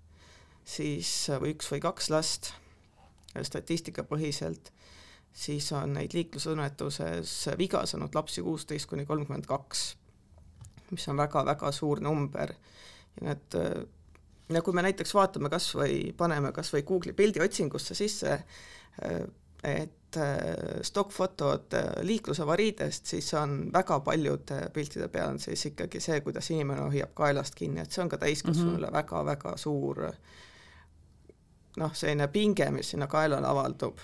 siis 0.65 1.31
või 1.41 1.55
üks 1.55 1.71
või 1.73 1.81
kaks 1.81 2.11
last 2.11 2.53
statistikapõhiselt 3.43 4.73
siis 5.33 5.73
on 5.73 5.93
neid 5.95 6.15
liiklusõnnetuses 6.15 7.35
viga 7.59 7.85
saanud 7.87 8.15
lapsi 8.15 8.43
kuusteist 8.43 8.89
kuni 8.91 9.07
kolmkümmend 9.07 9.47
kaks, 9.47 9.85
mis 10.91 11.09
on 11.09 11.17
väga-väga 11.17 11.73
suur 11.73 12.01
number 12.01 12.53
ja 13.21 13.29
need 13.29 13.59
ja 14.49 14.63
kui 14.63 14.73
me 14.73 14.83
näiteks 14.83 15.15
vaatame 15.15 15.51
kas 15.53 15.69
või, 15.77 16.01
paneme 16.17 16.53
kas 16.57 16.73
või 16.73 16.85
Google'i 16.89 17.17
pildiotsingusse 17.17 17.95
sisse, 17.95 18.39
et 19.65 20.19
stokkfotod 20.83 21.75
liiklusavariidest, 22.09 23.07
siis 23.07 23.29
on 23.37 23.59
väga 23.73 24.01
paljude 24.01 24.63
piltide 24.73 25.09
peal 25.13 25.35
on 25.35 25.41
siis 25.43 25.67
ikkagi 25.69 26.01
see, 26.01 26.21
kuidas 26.25 26.49
inimene 26.51 26.87
hoiab 26.89 27.13
kaelast 27.15 27.59
kinni, 27.59 27.83
et 27.85 27.93
see 27.93 28.03
on 28.03 28.09
ka 28.09 28.19
täiskasvanule 28.19 28.79
mm 28.79 28.85
-hmm. 28.85 28.93
väga-väga 28.93 29.57
suur 29.57 30.05
noh, 31.77 31.95
selline 31.95 32.29
pinge, 32.29 32.71
mis 32.71 32.91
sinna 32.91 33.07
kaelale 33.07 33.47
avaldub 33.47 33.99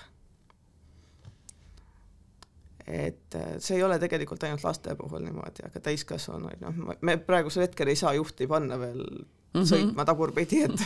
et 2.87 3.35
äh, 3.35 3.55
see 3.59 3.79
ei 3.79 3.83
ole 3.83 3.99
tegelikult 4.01 4.43
ainult 4.45 4.65
laste 4.65 4.95
puhul 4.99 5.25
niimoodi, 5.25 5.65
aga 5.69 5.81
täiskasvanuid, 5.81 6.61
noh, 6.61 6.97
me 7.01 7.17
praegusel 7.17 7.65
hetkel 7.65 7.89
ei 7.89 7.97
saa 7.97 8.13
juhti 8.17 8.47
panna 8.51 8.79
veel 8.81 9.01
mm 9.01 9.25
-hmm. 9.55 9.71
sõitma 9.71 10.05
tagurpidi, 10.05 10.63
et 10.65 10.85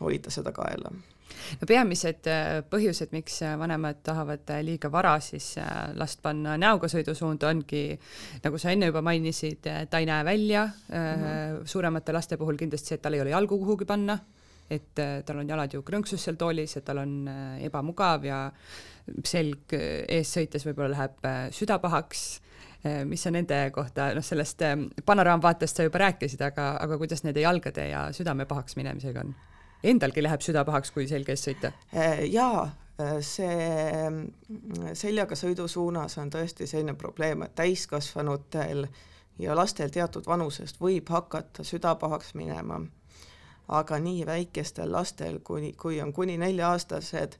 hoida 0.00 0.30
seda 0.30 0.52
kaela. 0.52 0.92
no 1.60 1.66
peamised 1.66 2.28
äh, 2.28 2.60
põhjused, 2.70 3.08
miks 3.12 3.40
äh, 3.42 3.56
vanemad 3.58 4.02
tahavad 4.02 4.52
liiga 4.62 4.92
vara 4.92 5.20
siis 5.20 5.56
last 5.94 6.22
panna 6.22 6.56
näoga 6.56 6.88
sõidusuunda, 6.88 7.48
ongi 7.48 7.98
nagu 8.44 8.58
sa 8.58 8.70
enne 8.70 8.86
juba 8.86 9.02
mainisid, 9.02 9.64
ta 9.90 9.98
ei 9.98 10.06
näe 10.06 10.24
välja 10.24 10.66
mm, 10.66 10.94
-hmm. 10.94 11.66
suuremate 11.66 12.12
laste 12.12 12.36
puhul 12.36 12.56
kindlasti 12.56 12.88
see, 12.88 12.94
et 12.94 13.02
tal 13.02 13.14
ei 13.14 13.20
ole 13.20 13.30
jalgu 13.30 13.58
kuhugi 13.58 13.84
panna, 13.84 14.18
et 14.70 14.94
tal 15.26 15.42
on 15.42 15.48
jalad 15.48 15.74
ju 15.74 15.82
krõnksus 15.84 16.22
seal 16.24 16.38
toolis, 16.40 16.76
et 16.76 16.84
tal 16.84 17.02
on 17.02 17.14
ebamugav 17.60 18.24
ja 18.24 18.38
selg 19.26 19.74
ees 19.74 20.32
sõites 20.36 20.66
võib-olla 20.66 20.92
läheb 20.94 21.26
äh, 21.26 21.40
süda 21.54 21.78
pahaks, 21.82 22.26
äh, 22.86 23.02
mis 23.08 23.24
on 23.26 23.36
nende 23.38 23.58
kohta, 23.74 24.10
noh, 24.16 24.24
sellest 24.24 24.62
äh, 24.66 24.76
panoraamvaatest 25.06 25.80
sa 25.80 25.86
juba 25.86 26.04
rääkisid, 26.04 26.42
aga, 26.46 26.74
aga 26.82 26.98
kuidas 27.00 27.24
nende 27.26 27.42
jalgade 27.42 27.88
ja 27.90 28.06
südame 28.14 28.46
pahaks 28.50 28.78
minemisega 28.78 29.24
on? 29.26 29.34
Endalgi 29.82 30.22
läheb 30.22 30.44
süda 30.44 30.62
pahaks, 30.64 30.92
kui 30.94 31.08
selg 31.10 31.32
ees 31.32 31.42
sõita? 31.42 31.72
jaa, 32.30 32.68
see 33.26 33.54
mm, 34.06 34.92
seljaga 34.94 35.34
sõidu 35.38 35.66
suunas 35.68 36.14
on 36.22 36.30
tõesti 36.30 36.68
selline 36.70 36.94
probleem, 36.98 37.42
et 37.42 37.56
täiskasvanutel 37.58 38.86
ja 39.42 39.56
lastel 39.58 39.90
teatud 39.90 40.28
vanusest 40.28 40.78
võib 40.80 41.10
hakata 41.10 41.66
süda 41.66 41.96
pahaks 41.98 42.36
minema. 42.38 42.78
Aga 43.68 43.98
nii 43.98 44.26
väikestel 44.26 44.92
lastel, 44.92 45.38
kuni, 45.44 45.72
kui 45.72 46.00
on 46.02 46.12
kuni 46.12 46.38
nelja-aastased, 46.38 47.38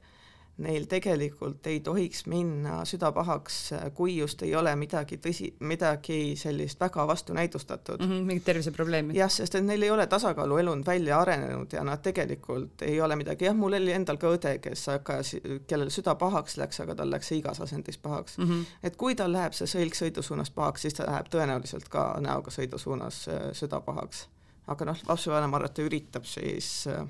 neil 0.61 0.85
tegelikult 0.85 1.65
ei 1.67 1.79
tohiks 1.81 2.27
minna 2.29 2.83
süda 2.85 3.09
pahaks, 3.11 3.55
kui 3.97 4.17
just 4.17 4.43
ei 4.45 4.51
ole 4.55 4.75
midagi 4.77 5.17
tõsi, 5.21 5.47
midagi 5.65 6.35
sellist 6.37 6.79
väga 6.81 7.07
vastunäidustatud 7.09 7.99
mm. 7.99 8.09
-hmm, 8.11 8.27
mingit 8.29 8.45
terviseprobleemi? 8.45 9.17
jah, 9.17 9.31
sest 9.31 9.55
et 9.55 9.65
neil 9.65 9.81
ei 9.81 9.89
ole 9.91 10.05
tasakaaluelund 10.07 10.85
välja 10.85 11.19
arenenud 11.19 11.73
ja 11.73 11.83
nad 11.83 12.01
tegelikult 12.05 12.81
ei 12.81 13.01
ole 13.01 13.15
midagi, 13.15 13.45
jah, 13.45 13.55
mul 13.55 13.73
oli 13.73 13.91
endal 13.91 14.17
ka 14.17 14.29
õde, 14.29 14.59
kes 14.61 14.85
hakkas, 14.87 15.35
kellel 15.67 15.89
süda 15.89 16.15
pahaks 16.15 16.57
läks, 16.57 16.79
aga 16.85 16.95
tal 16.95 17.09
läks 17.09 17.33
see 17.33 17.41
igas 17.41 17.61
asendis 17.61 17.97
pahaks 17.97 18.37
mm. 18.37 18.45
-hmm. 18.49 18.65
et 18.83 18.95
kui 18.95 19.15
tal 19.15 19.33
läheb 19.33 19.57
see 19.57 19.65
sõlg 19.67 19.97
sõidusuunas 19.97 20.51
pahaks, 20.51 20.81
siis 20.81 20.93
ta 20.93 21.09
läheb 21.09 21.33
tõenäoliselt 21.33 21.89
ka 21.89 22.19
näoga 22.21 22.51
sõidusuunas 22.51 23.25
süda 23.53 23.81
pahaks. 23.81 24.27
Aga 24.67 24.85
noh, 24.85 24.99
lapsevanem 25.07 25.53
arvata 25.53 25.83
üritab 25.83 26.27
siis 26.29 26.87
äh, 26.87 27.03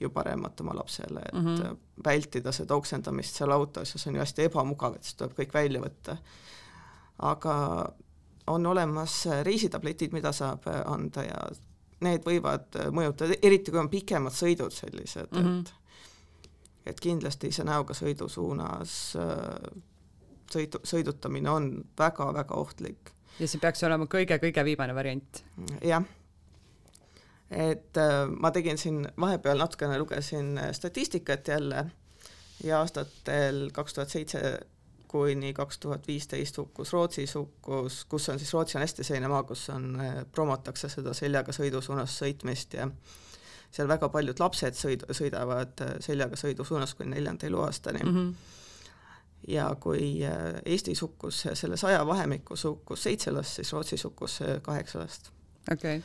ju 0.00 0.10
paremat 0.14 0.60
oma 0.60 0.76
lapsele, 0.78 1.22
et 1.26 1.34
mm 1.34 1.46
-hmm. 1.46 1.76
vältida 2.04 2.52
seda 2.52 2.74
oksendamist 2.74 3.36
seal 3.36 3.50
autos 3.52 3.94
ja 3.94 3.98
see 3.98 4.10
on 4.10 4.14
ju 4.14 4.20
hästi 4.20 4.42
ebamugav, 4.42 4.94
et 4.94 5.04
siis 5.04 5.14
tuleb 5.14 5.32
kõik 5.38 5.54
välja 5.54 5.80
võtta. 5.80 6.16
aga 7.18 7.88
on 8.46 8.66
olemas 8.66 9.26
reisitabletid, 9.42 10.12
mida 10.12 10.32
saab 10.32 10.62
anda 10.84 11.22
ja 11.22 11.48
need 12.00 12.22
võivad 12.22 12.78
mõjutada, 12.90 13.34
eriti 13.42 13.70
kui 13.70 13.80
on 13.80 13.88
pikemad 13.88 14.32
sõidud 14.32 14.70
sellised 14.70 15.28
mm, 15.32 15.38
-hmm. 15.38 15.60
et 15.60 15.74
et 16.86 17.00
kindlasti 17.00 17.52
see 17.52 17.64
näoga 17.64 17.94
sõidu 17.94 18.28
suunas 18.28 19.16
sõidu, 20.52 20.80
sõidutamine 20.84 21.50
on 21.50 21.84
väga-väga 21.98 22.54
ohtlik. 22.54 23.12
ja 23.38 23.48
see 23.48 23.60
peaks 23.60 23.82
olema 23.82 24.04
kõige-kõige 24.04 24.64
viimane 24.64 24.94
variant? 24.94 25.44
jah 25.82 26.04
et 27.50 27.96
äh, 27.96 28.26
ma 28.28 28.50
tegin 28.50 28.78
siin 28.78 29.06
vahepeal 29.20 29.58
natukene 29.58 29.98
lugesin 29.98 30.60
statistikat 30.72 31.48
jälle 31.48 31.86
ja 32.64 32.80
aastatel 32.80 33.70
kaks 33.72 33.94
tuhat 33.94 34.08
seitse 34.08 34.60
kuni 35.08 35.52
kaks 35.52 35.78
tuhat 35.78 36.06
viisteist 36.08 36.58
hukkus 36.58 36.92
Rootsis, 36.92 37.34
hukkus, 37.34 38.04
kus 38.04 38.28
on 38.28 38.38
siis, 38.38 38.52
Rootsi 38.52 38.78
on 38.78 38.82
hästi 38.84 39.04
selline 39.04 39.28
maa, 39.28 39.42
kus 39.42 39.70
on, 39.72 39.96
promotakse 40.32 40.90
seda 40.92 41.14
seljaga 41.16 41.52
sõidusuunas 41.56 42.18
sõitmist 42.20 42.76
ja 42.76 42.90
seal 43.70 43.88
väga 43.88 44.10
paljud 44.12 44.40
lapsed 44.40 44.76
sõid-, 44.76 45.06
sõidavad 45.16 45.80
seljaga 46.04 46.36
sõidusuunas 46.36 46.94
kuni 46.94 47.16
neljanda 47.16 47.48
eluaastani. 47.48 48.04
Mm. 48.04 48.16
-hmm 48.16 48.54
ja 49.48 49.68
kui 49.80 50.18
Eestis 50.66 51.02
hukkus 51.02 51.44
selle 51.54 51.76
saja 51.76 52.06
vahemikus 52.06 52.64
hukkus 52.64 53.02
seitse 53.02 53.30
last, 53.30 53.54
siis 53.54 53.72
Rootsis 53.72 54.04
hukkus 54.04 54.40
kaheksa 54.62 54.98
last. 54.98 55.30
Okay 55.72 56.02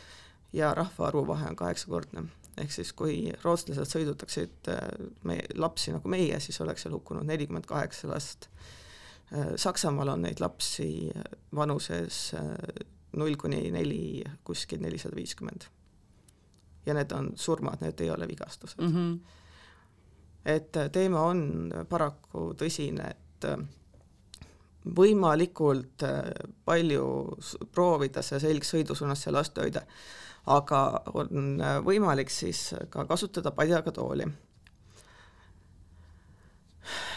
ja 0.53 0.73
rahvaarvu 0.73 1.27
vahe 1.27 1.49
on 1.49 1.55
kaheksakordne. 1.55 2.23
ehk 2.57 2.71
siis 2.71 2.93
kui 2.93 3.31
rootslased 3.41 3.89
sõidutaksid 3.89 4.69
äh, 4.69 4.81
meie 5.25 5.45
lapsi 5.57 5.91
nagu 5.91 6.09
meie, 6.09 6.37
siis 6.39 6.61
oleks 6.61 6.85
seal 6.85 6.93
hukkunud 6.93 7.25
nelikümmend 7.25 7.65
kaheksa 7.65 8.11
last. 8.11 8.45
Äh, 9.33 9.55
Saksamaal 9.55 10.13
on 10.13 10.21
neid 10.21 10.41
lapsi 10.43 11.09
äh, 11.09 11.23
vanuses 11.55 12.35
null 13.17 13.35
kuni 13.41 13.71
neli 13.73 14.21
kuskil 14.43 14.81
nelisada 14.81 15.15
viiskümmend. 15.15 15.65
ja 16.85 16.93
need 16.93 17.11
on 17.11 17.31
surmad, 17.35 17.81
need 17.81 17.99
ei 17.99 18.09
ole 18.11 18.27
vigastused 18.27 18.81
mm. 18.81 18.93
-hmm. 18.93 19.19
et 20.45 20.71
teema 20.91 21.21
on 21.21 21.71
paraku 21.89 22.53
tõsine, 22.59 23.09
et 23.09 23.45
võimalikult 24.97 26.03
palju 26.65 27.05
proovida 27.71 28.21
see 28.21 28.39
selg 28.39 28.63
sõidusuunas 28.67 29.23
seal 29.23 29.35
vastu 29.35 29.61
hoida 29.61 29.85
aga 30.45 30.79
on 31.13 31.61
äh, 31.61 31.77
võimalik 31.85 32.31
siis 32.31 32.73
ka 32.89 33.05
kasutada 33.05 33.51
padjaga 33.51 33.91
tooli. 33.91 34.27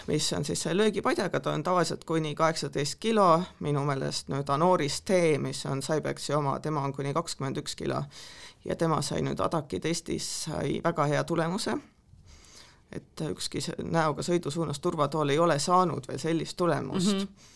mis 0.06 0.32
on 0.32 0.44
siis 0.44 0.60
see 0.62 0.76
löögipadjaga, 0.76 1.40
ta 1.40 1.50
on 1.50 1.62
tavaliselt 1.62 2.04
kuni 2.04 2.34
kaheksateist 2.34 3.00
kilo, 3.02 3.42
minu 3.60 3.82
meelest 3.84 4.28
nüüd 4.30 4.50
Anoris 4.54 5.00
T, 5.02 5.38
mis 5.42 5.64
on 5.66 5.82
Cybexi 5.82 6.34
oma, 6.34 6.60
tema 6.60 6.84
on 6.86 6.92
kuni 6.94 7.14
kakskümmend 7.14 7.58
üks 7.58 7.74
kilo 7.74 8.04
ja 8.64 8.76
tema 8.76 9.00
sai 9.02 9.24
nüüd 9.26 9.42
Adaki 9.42 9.80
testis, 9.80 10.28
sai 10.44 10.78
väga 10.84 11.08
hea 11.10 11.24
tulemuse, 11.24 11.74
et 12.92 13.26
ükski 13.30 13.58
näoga 13.82 14.22
sõidusuunas 14.22 14.78
turvatool 14.78 15.34
ei 15.34 15.38
ole 15.38 15.58
saanud 15.58 16.06
veel 16.08 16.22
sellist 16.22 16.56
tulemust 16.56 17.12
mm. 17.12 17.20
-hmm 17.20 17.52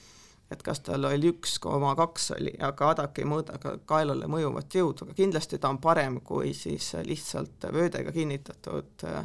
et 0.50 0.62
kas 0.66 0.80
tal 0.83 1.07
oli 1.07 1.30
üks 1.30 1.59
koma 1.62 1.92
kaks 1.99 2.30
oli, 2.37 2.52
aga 2.66 2.90
adak 2.95 3.19
ei 3.23 3.28
mõõda 3.28 3.59
ka 3.62 3.76
kaelale 3.88 4.26
mõjuvat 4.30 4.75
jõudu, 4.75 5.07
aga 5.07 5.14
kindlasti 5.19 5.61
ta 5.62 5.71
on 5.71 5.78
parem 5.83 6.21
kui 6.26 6.54
siis 6.59 6.92
lihtsalt 7.07 7.69
vöödega 7.73 8.12
kinnitatud 8.12 9.04
äh, 9.07 9.21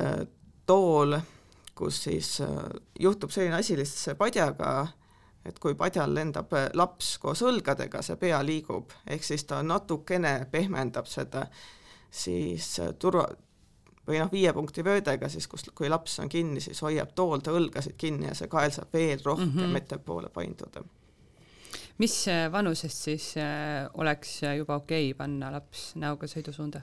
äh, 0.00 0.14
tool, 0.66 1.18
kus 1.76 2.00
siis 2.06 2.38
äh, 2.44 2.56
juhtub 3.00 3.32
selline 3.34 3.60
asi 3.60 3.76
lihtsalt 3.76 4.18
padjaga, 4.20 4.72
et 5.44 5.60
kui 5.60 5.76
padjal 5.76 6.14
lendab 6.14 6.52
laps 6.76 7.14
koos 7.20 7.44
õlgadega, 7.44 8.02
see 8.04 8.16
pea 8.20 8.40
liigub, 8.44 8.92
ehk 9.08 9.24
siis 9.24 9.44
ta 9.48 9.60
natukene 9.64 10.34
pehmendab 10.52 11.08
seda 11.08 11.46
siis 12.10 12.74
turva, 13.00 13.28
või 14.10 14.20
noh, 14.20 14.30
viie 14.32 14.52
punkti 14.56 14.84
vöödega 14.84 15.28
siis, 15.30 15.46
kus, 15.50 15.68
kui 15.76 15.90
laps 15.90 16.18
on 16.22 16.30
kinni, 16.30 16.62
siis 16.62 16.80
hoiab 16.84 17.14
tool 17.16 17.42
ta 17.44 17.54
õlgasid 17.56 17.96
kinni 18.00 18.28
ja 18.30 18.36
see 18.38 18.50
kael 18.50 18.72
saab 18.74 18.92
veel 18.94 19.20
rohkem 19.24 19.52
mm 19.52 19.60
-hmm. 19.60 19.76
ettepoole 19.76 20.28
painduda. 20.34 20.84
mis 21.98 22.26
vanusest 22.52 23.02
siis 23.08 23.34
äh, 23.36 23.90
oleks 23.94 24.40
juba 24.56 24.76
okei 24.76 25.10
okay 25.10 25.18
panna 25.18 25.52
laps 25.52 25.92
näoga 25.94 26.26
sõidusuunda? 26.26 26.80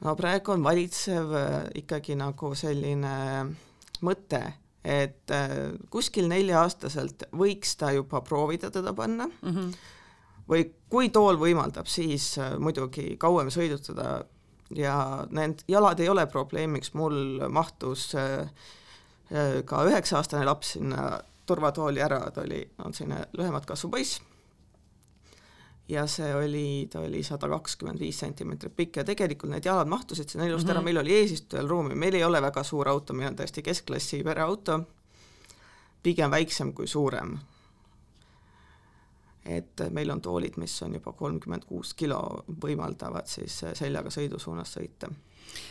no 0.00 0.16
praegu 0.16 0.52
on 0.52 0.64
valitsev 0.64 1.34
äh, 1.34 1.66
ikkagi 1.74 2.14
nagu 2.14 2.54
selline 2.54 3.14
mõte, 4.02 4.42
et 4.84 5.30
äh, 5.30 5.74
kuskil 5.90 6.28
nelja-aastaselt 6.28 7.28
võiks 7.32 7.76
ta 7.76 7.92
juba 7.92 8.20
proovida 8.20 8.70
teda 8.70 8.92
panna 8.92 9.26
mm, 9.26 9.54
-hmm. 9.54 9.72
või 10.48 10.72
kui 10.88 11.08
tool 11.08 11.36
võimaldab, 11.36 11.86
siis 11.86 12.38
muidugi 12.58 13.16
kauem 13.16 13.50
sõidutada 13.50 14.24
ja 14.76 15.26
need 15.30 15.64
jalad 15.68 16.00
ei 16.00 16.08
ole 16.08 16.26
probleemiks, 16.26 16.92
mul 16.94 17.46
mahtus 17.48 18.14
äh, 18.14 18.48
äh, 19.32 19.60
ka 19.64 19.84
üheksa-aastane 19.88 20.44
laps 20.44 20.76
sinna 20.76 21.20
turvatooli 21.48 22.02
ära, 22.04 22.20
ta 22.30 22.44
oli, 22.44 22.60
on 22.84 22.94
selline 22.94 23.24
lühemat 23.38 23.66
kasvu 23.66 23.90
poiss, 23.90 24.20
ja 25.88 26.04
see 26.06 26.28
oli, 26.36 26.88
ta 26.92 27.00
oli 27.00 27.22
sada 27.24 27.48
kakskümmend 27.48 28.00
viis 28.00 28.18
sentimeetrit 28.20 28.76
pikk 28.76 29.00
ja 29.00 29.04
tegelikult 29.08 29.54
need 29.54 29.64
jalad 29.64 29.88
mahtusid 29.88 30.28
sinna 30.28 30.44
ilusti 30.44 30.66
mm 30.66 30.68
-hmm. 30.68 30.72
ära, 30.76 30.80
mhm. 30.80 30.84
meil 30.84 30.98
oli 30.98 31.14
eesistujal 31.16 31.68
ruumi, 31.68 31.94
meil 31.94 32.14
ei 32.14 32.24
ole 32.24 32.42
väga 32.42 32.62
suur 32.62 32.88
auto, 32.88 33.12
meil 33.12 33.30
on 33.32 33.38
tõesti 33.38 33.62
keskklassi 33.62 34.22
pereauto, 34.24 34.80
pigem 36.02 36.30
väiksem 36.30 36.72
kui 36.72 36.86
suurem 36.86 37.38
et 39.48 39.80
meil 39.90 40.10
on 40.10 40.20
toolid, 40.20 40.58
mis 40.60 40.74
on 40.82 40.94
juba 40.98 41.12
kolmkümmend 41.16 41.64
kuus 41.68 41.94
kilo, 41.94 42.20
võimaldavad 42.62 43.26
siis 43.30 43.62
seljaga 43.78 44.12
sõidusuunas 44.12 44.76
sõita 44.76 45.08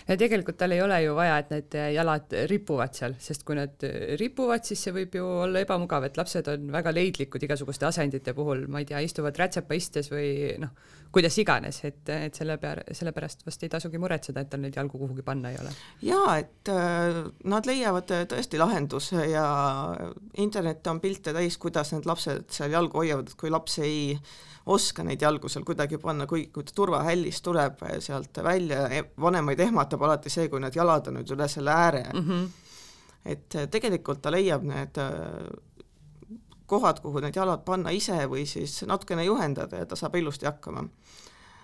ja 0.08 0.18
tegelikult 0.20 0.58
tal 0.60 0.76
ei 0.76 0.82
ole 0.84 1.00
ju 1.04 1.16
vaja, 1.18 1.38
et 1.42 1.54
need 1.54 1.78
jalad 1.96 2.36
ripuvad 2.52 2.96
seal, 2.98 3.18
sest 3.22 3.46
kui 3.48 3.58
nad 3.58 3.88
ripuvad, 4.20 4.66
siis 4.68 4.84
see 4.88 4.96
võib 4.96 5.18
ju 5.20 5.26
olla 5.48 5.64
ebamugav, 5.64 6.08
et 6.08 6.18
lapsed 6.20 6.48
on 6.54 6.72
väga 6.74 6.94
leidlikud 6.96 7.44
igasuguste 7.48 7.88
asendite 7.90 8.34
puhul, 8.38 8.66
ma 8.72 8.84
ei 8.84 8.90
tea, 8.90 9.02
istuvad 9.06 9.38
rätsepa 9.38 9.78
istes 9.78 10.12
või 10.14 10.30
noh, 10.62 10.74
kuidas 11.14 11.38
iganes, 11.40 11.80
et, 11.88 12.02
et 12.12 12.36
selle 12.36 12.58
peale, 12.62 12.84
sellepärast 12.98 13.46
vast 13.48 13.64
ei 13.64 13.72
tasugi 13.72 14.02
muretseda, 14.02 14.44
et 14.44 14.52
tal 14.52 14.64
neid 14.64 14.76
jalgu 14.78 15.00
kuhugi 15.00 15.26
panna 15.26 15.54
ei 15.54 15.62
ole. 15.62 15.72
jaa, 16.08 16.38
et 16.42 16.72
äh, 16.74 17.22
nad 17.48 17.70
leiavad 17.70 18.12
tõesti 18.32 18.60
lahenduse 18.62 19.30
ja 19.32 19.48
internet 20.44 20.88
on 20.92 21.02
pilte 21.04 21.34
täis, 21.36 21.58
kuidas 21.62 21.94
need 21.96 22.08
lapsed 22.10 22.52
seal 22.54 22.76
jalgu 22.76 23.04
hoiavad, 23.04 23.32
et 23.32 23.40
kui 23.40 23.54
laps 23.54 23.80
ei 23.86 24.18
oska 24.68 25.04
neid 25.04 25.22
jalgu 25.22 25.50
seal 25.50 25.66
kuidagi 25.68 25.98
panna, 26.02 26.28
kui, 26.28 26.48
kui 26.54 26.66
ta 26.68 26.76
turvahällis 26.76 27.42
tuleb 27.42 27.84
sealt 28.04 28.42
välja, 28.44 28.88
e-, 28.92 29.06
vanemaid 29.22 29.60
ehmatab 29.64 30.04
alati 30.04 30.32
see, 30.34 30.50
kui 30.52 30.62
need 30.64 30.76
jalad 30.76 31.08
on 31.08 31.20
nüüd 31.22 31.36
üle 31.36 31.48
selle 31.52 31.72
ääre 31.72 32.04
mm. 32.14 32.26
-hmm. 32.28 32.48
et 33.26 33.58
tegelikult 33.72 34.22
ta 34.22 34.32
leiab 34.32 34.64
need 34.68 35.00
kohad, 36.68 37.00
kuhu 37.02 37.24
need 37.24 37.36
jalad 37.36 37.64
panna 37.66 37.94
ise 37.96 38.18
või 38.28 38.46
siis 38.46 38.82
natukene 38.88 39.24
juhendada 39.24 39.84
ja 39.84 39.86
ta 39.86 39.96
saab 39.96 40.16
ilusti 40.16 40.46
hakkama. 40.46 40.88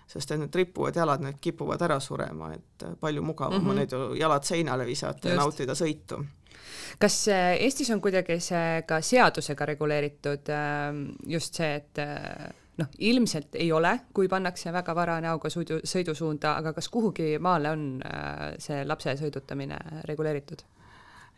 sest 0.07 0.29
need 0.35 0.55
rippuvad 0.55 0.95
jalad, 0.95 1.21
need 1.23 1.37
kipuvad 1.41 1.81
ära 1.81 1.99
surema, 1.99 2.53
et 2.53 2.83
palju 2.99 3.21
mugavam 3.21 3.61
mm 3.61 3.65
-hmm. 3.65 3.69
on 3.69 3.75
neid 3.75 3.91
ju 3.91 4.15
jalad 4.15 4.43
seinale 4.43 4.85
visata 4.85 5.29
ja 5.29 5.35
nautida 5.35 5.73
sõitu 5.73 6.23
kas 6.99 7.27
Eestis 7.59 7.89
on 7.89 8.01
kuidagi 8.01 8.39
see 8.39 8.83
ka 8.87 9.01
seadusega 9.01 9.65
reguleeritud 9.65 10.51
just 11.27 11.53
see, 11.53 11.75
et 11.75 11.99
noh, 12.77 12.93
ilmselt 12.97 13.55
ei 13.55 13.71
ole, 13.71 13.99
kui 14.13 14.27
pannakse 14.31 14.73
väga 14.73 14.95
vara 14.95 15.19
näoga 15.21 15.49
sõidu, 15.53 15.81
sõidusuunda, 15.87 16.57
aga 16.61 16.73
kas 16.73 16.89
kuhugi 16.93 17.35
maale 17.39 17.73
on 17.73 17.83
äh, 18.05 18.53
see 18.61 18.83
lapse 18.85 19.15
sõidutamine 19.19 19.79
reguleeritud? 20.09 20.65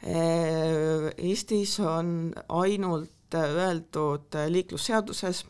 Eestis 0.06 1.80
on 1.80 2.34
ainult 2.52 3.36
öeldud 3.36 4.36
liiklusseaduses, 4.52 5.46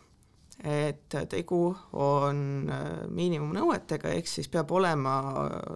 et 0.64 1.16
tegu 1.30 1.60
on 2.00 2.40
äh, 2.72 2.86
miinimumnõuetega, 3.12 4.14
ehk 4.16 4.30
siis 4.30 4.48
peab 4.50 4.72
olema 4.72 5.18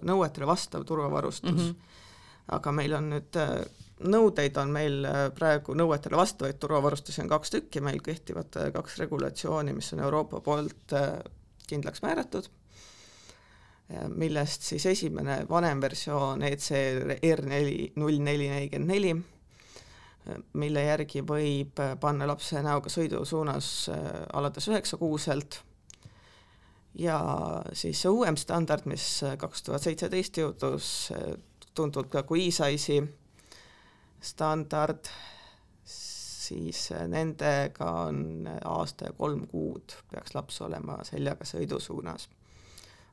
nõuetele 0.06 0.48
vastav 0.48 0.86
turvavarustus 0.88 1.52
mm. 1.52 1.66
-hmm. 1.66 1.98
aga 2.56 2.72
meil 2.72 2.94
on 2.96 3.10
nüüd, 3.12 3.36
äh, 3.36 3.60
nõudeid 4.04 4.56
on 4.62 4.72
meil 4.74 5.04
äh, 5.08 5.26
praegu 5.36 5.74
nõuetele 5.76 6.18
vastavaid 6.20 6.60
turvavarustusi 6.62 7.22
on 7.24 7.32
kaks 7.32 7.56
tükki, 7.56 7.82
meil 7.84 8.00
kehtivad 8.04 8.56
kaks 8.74 8.98
regulatsiooni, 9.02 9.74
mis 9.76 9.92
on 9.96 10.04
Euroopa 10.06 10.40
poolt 10.44 10.96
kindlaks 11.70 12.02
määratud, 12.02 12.48
millest 14.18 14.62
siis 14.66 14.86
esimene 14.86 15.44
vanem 15.50 15.82
versioon 15.82 16.42
ECR 16.46 17.44
neli, 17.46 17.92
null 17.98 18.18
neli 18.22 18.48
nelikümmend 18.50 18.90
neli 18.90 19.14
mille 20.52 20.84
järgi 20.84 21.22
võib 21.26 21.80
panna 22.00 22.28
lapse 22.28 22.60
näoga 22.62 22.92
sõidusuunas 22.92 23.70
äh, 23.92 24.08
alates 24.36 24.68
üheksakuuselt 24.70 25.60
ja 26.98 27.20
siis 27.72 28.02
see 28.02 28.12
uuem 28.12 28.36
standard, 28.40 28.86
mis 28.90 29.06
kaks 29.40 29.64
tuhat 29.66 29.86
seitseteist 29.86 30.40
jõudus, 30.42 30.90
äh, 31.16 31.32
tuntud 31.74 32.10
ka 32.12 32.24
kui 32.28 32.48
e-size'i 32.48 33.00
standard, 34.22 35.08
siis 35.84 36.90
nendega 37.08 37.90
on 38.08 38.48
aasta 38.64 39.10
ja 39.10 39.12
kolm 39.16 39.46
kuud 39.46 39.96
peaks 40.10 40.34
laps 40.34 40.60
olema 40.66 40.98
seljaga 41.06 41.44
sõidusuunas. 41.44 42.28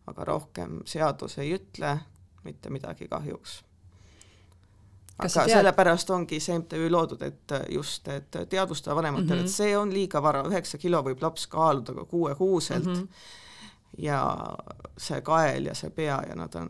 aga 0.08 0.24
rohkem 0.24 0.82
seadus 0.86 1.38
ei 1.38 1.54
ütle 1.54 1.98
mitte 2.44 2.70
midagi 2.70 3.08
kahjuks 3.08 3.64
aga 5.18 5.48
sellepärast 5.50 6.10
ongi 6.10 6.40
see 6.40 6.60
MTÜ 6.60 6.88
loodud, 6.92 7.22
et 7.22 7.54
just, 7.70 8.08
et 8.08 8.38
teadvustada 8.50 8.96
vanematele 8.96 9.26
mm, 9.26 9.32
-hmm. 9.32 9.40
et 9.40 9.52
mhm. 9.52 9.56
see 9.56 9.78
on 9.78 9.94
liiga 9.94 10.22
vara, 10.22 10.44
üheksa 10.48 10.78
kilo 10.78 11.02
võib 11.02 11.22
laps 11.22 11.48
kaaluda 11.48 11.94
ka 11.94 12.06
kuuekuuselt 12.06 12.86
mm. 12.86 12.94
-hmm 12.94 13.46
ja 13.98 14.22
see 14.98 15.22
kael 15.22 15.66
ja 15.66 15.76
see 15.78 15.90
pea 15.90 16.20
ja 16.30 16.36
nad 16.36 16.56
on 16.56 16.70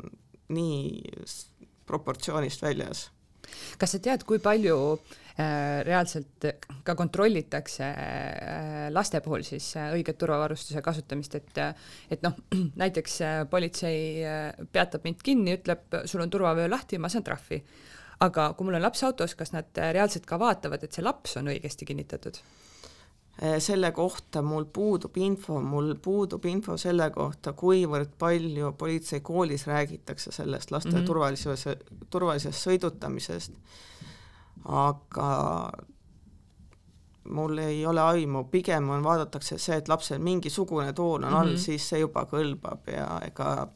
nii 0.49 1.01
proportsioonist 1.85 2.61
väljas. 2.61 3.09
Kas 3.79 3.95
sa 3.95 3.99
tead, 4.03 4.23
kui 4.27 4.39
palju 4.43 4.77
äh, 4.93 5.81
reaalselt 5.87 6.47
ka 6.85 6.95
kontrollitakse 6.97 7.87
äh, 7.87 8.87
laste 8.93 9.21
puhul 9.25 9.45
siis 9.47 9.69
äh, 9.79 9.91
õiget 9.97 10.19
turvavarustuse 10.21 10.83
kasutamist, 10.85 11.37
et 11.39 11.61
et 12.11 12.23
noh, 12.25 12.37
näiteks 12.83 13.19
politsei 13.51 14.23
peatab 14.71 15.07
mind 15.07 15.23
kinni, 15.23 15.57
ütleb, 15.59 16.01
sul 16.05 16.23
on 16.23 16.33
turvavöö 16.33 16.69
lahti, 16.69 16.99
ma 17.01 17.09
saan 17.09 17.25
trahvi. 17.27 17.63
aga 18.25 18.51
kui 18.57 18.65
mul 18.65 18.79
on 18.79 18.81
laps 18.81 19.03
autos, 19.05 19.35
kas 19.37 19.53
nad 19.53 19.83
reaalselt 19.93 20.25
ka 20.25 20.39
vaatavad, 20.41 20.83
et 20.83 20.93
see 20.93 21.05
laps 21.05 21.37
on 21.37 21.51
õigesti 21.53 21.85
kinnitatud? 21.85 22.39
Eh, 23.41 23.59
selle 23.61 23.91
kohta 23.91 24.41
mul 24.41 24.65
puudub 24.73 25.17
info, 25.17 25.59
mul 25.61 25.91
puudub 26.01 26.45
info 26.49 26.73
selle 26.77 27.11
kohta, 27.13 27.51
kuivõrd 27.53 28.15
palju 28.17 28.71
politseikoolis 28.77 29.67
räägitakse 29.67 30.31
sellest 30.31 30.71
laste 30.71 30.89
mm 30.89 30.97
-hmm. 30.97 31.05
turvalisuse, 31.05 31.77
turvalisest 32.09 32.67
sõidutamisest, 32.67 33.53
aga 34.65 35.29
mul 37.29 37.57
ei 37.57 37.85
ole 37.85 38.01
aimu, 38.01 38.43
pigem 38.43 38.89
on, 38.89 39.03
vaadatakse 39.03 39.57
see, 39.57 39.77
et 39.77 39.87
lapsel 39.87 40.19
mingisugune 40.19 40.93
toon 40.93 41.23
on 41.23 41.29
mm 41.29 41.35
-hmm. 41.35 41.39
all, 41.39 41.51
mhm. 41.51 41.57
siis 41.57 41.89
see 41.89 41.99
juba 41.99 42.25
kõlbab 42.31 42.91
ja 42.91 43.21
ega 43.27 43.67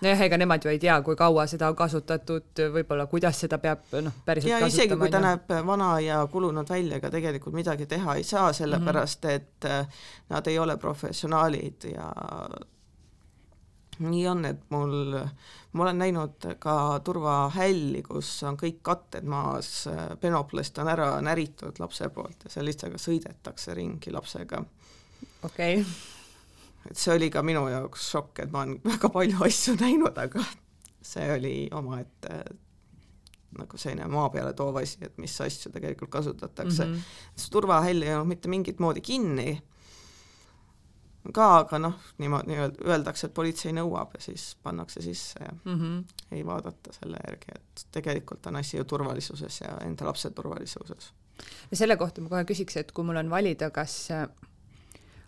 nojah, 0.00 0.22
ega 0.26 0.38
nemad 0.40 0.64
ju 0.64 0.72
ei 0.72 0.78
tea, 0.80 0.96
kui 1.04 1.16
kaua 1.16 1.46
seda 1.50 1.68
on 1.70 1.76
kasutatud, 1.76 2.62
võib-olla 2.74 3.06
kuidas 3.10 3.40
seda 3.44 3.58
peab 3.62 3.92
noh, 4.00 4.16
päriselt 4.24 4.52
ja 4.52 4.66
isegi 4.66 4.96
kui 5.00 5.12
ta 5.12 5.20
näeb 5.22 5.52
vana 5.66 5.92
ja 6.04 6.20
kulunud 6.32 6.68
välja, 6.68 7.00
ega 7.00 7.12
tegelikult 7.12 7.56
midagi 7.56 7.86
teha 7.90 8.16
ei 8.16 8.24
saa, 8.24 8.52
sellepärast 8.52 9.24
mm 9.24 9.30
-hmm. 9.30 9.34
et 9.34 9.64
äh, 9.64 10.04
nad 10.28 10.46
ei 10.46 10.58
ole 10.58 10.76
professionaalid 10.76 11.90
ja 11.94 12.12
nii 14.00 14.28
on, 14.28 14.44
et 14.44 14.60
mul, 14.70 15.18
ma 15.72 15.82
olen 15.82 15.98
näinud 15.98 16.46
ka 16.58 17.00
turvahälli, 17.04 18.02
kus 18.02 18.42
on 18.48 18.56
kõik 18.56 18.80
katted 18.82 19.24
maas, 19.24 19.88
penoplast 20.20 20.78
on 20.78 20.88
ära 20.88 21.10
näritud 21.20 21.78
lapse 21.78 22.08
poolt 22.08 22.44
ja 22.44 22.50
seal 22.50 22.64
lihtsalt 22.64 22.96
sõidetakse 23.00 23.74
ringi 23.74 24.12
lapsega. 24.12 24.64
okei 25.42 25.80
okay 25.80 25.84
et 26.90 26.96
see 26.96 27.14
oli 27.14 27.30
ka 27.30 27.42
minu 27.42 27.66
jaoks 27.68 28.10
šokk, 28.14 28.42
et 28.44 28.50
ma 28.52 28.64
olen 28.64 28.80
väga 28.92 29.12
palju 29.12 29.44
asju 29.46 29.76
näinud, 29.80 30.18
aga 30.18 30.44
see 31.02 31.30
oli 31.34 31.54
omaette 31.72 32.42
nagu 33.58 33.78
selline 33.82 34.06
maa 34.10 34.28
peale 34.30 34.52
toov 34.54 34.78
asi, 34.78 35.00
et 35.02 35.16
mis 35.18 35.34
asju 35.42 35.72
tegelikult 35.74 36.10
kasutatakse 36.10 36.84
mm. 36.84 36.94
-hmm. 36.94 37.34
see 37.36 37.50
turvahäll 37.50 38.02
ei 38.02 38.14
olnud 38.14 38.30
mitte 38.30 38.48
mingit 38.48 38.78
moodi 38.78 39.00
kinni 39.00 39.58
ka, 41.34 41.46
aga 41.58 41.78
noh, 41.78 41.96
niimoodi 42.18 42.56
öeldakse, 42.88 43.28
et 43.28 43.34
politsei 43.36 43.72
nõuab 43.76 44.14
ja 44.16 44.22
siis 44.24 44.56
pannakse 44.62 45.02
sisse 45.04 45.40
ja 45.42 45.52
mm 45.52 45.80
-hmm. 45.80 46.04
ei 46.36 46.46
vaadata 46.46 46.92
selle 46.92 47.18
järgi, 47.26 47.54
et 47.54 47.86
tegelikult 47.92 48.46
on 48.46 48.56
asi 48.56 48.76
ju 48.76 48.84
turvalisuses 48.84 49.60
ja 49.60 49.76
enda 49.84 50.06
lapse 50.06 50.30
turvalisuses. 50.30 51.12
selle 51.72 51.96
kohta 51.96 52.20
ma 52.20 52.28
kohe 52.28 52.44
küsiks, 52.44 52.76
et 52.76 52.92
kui 52.92 53.04
mul 53.04 53.16
on 53.16 53.30
valida, 53.30 53.70
kas 53.70 54.08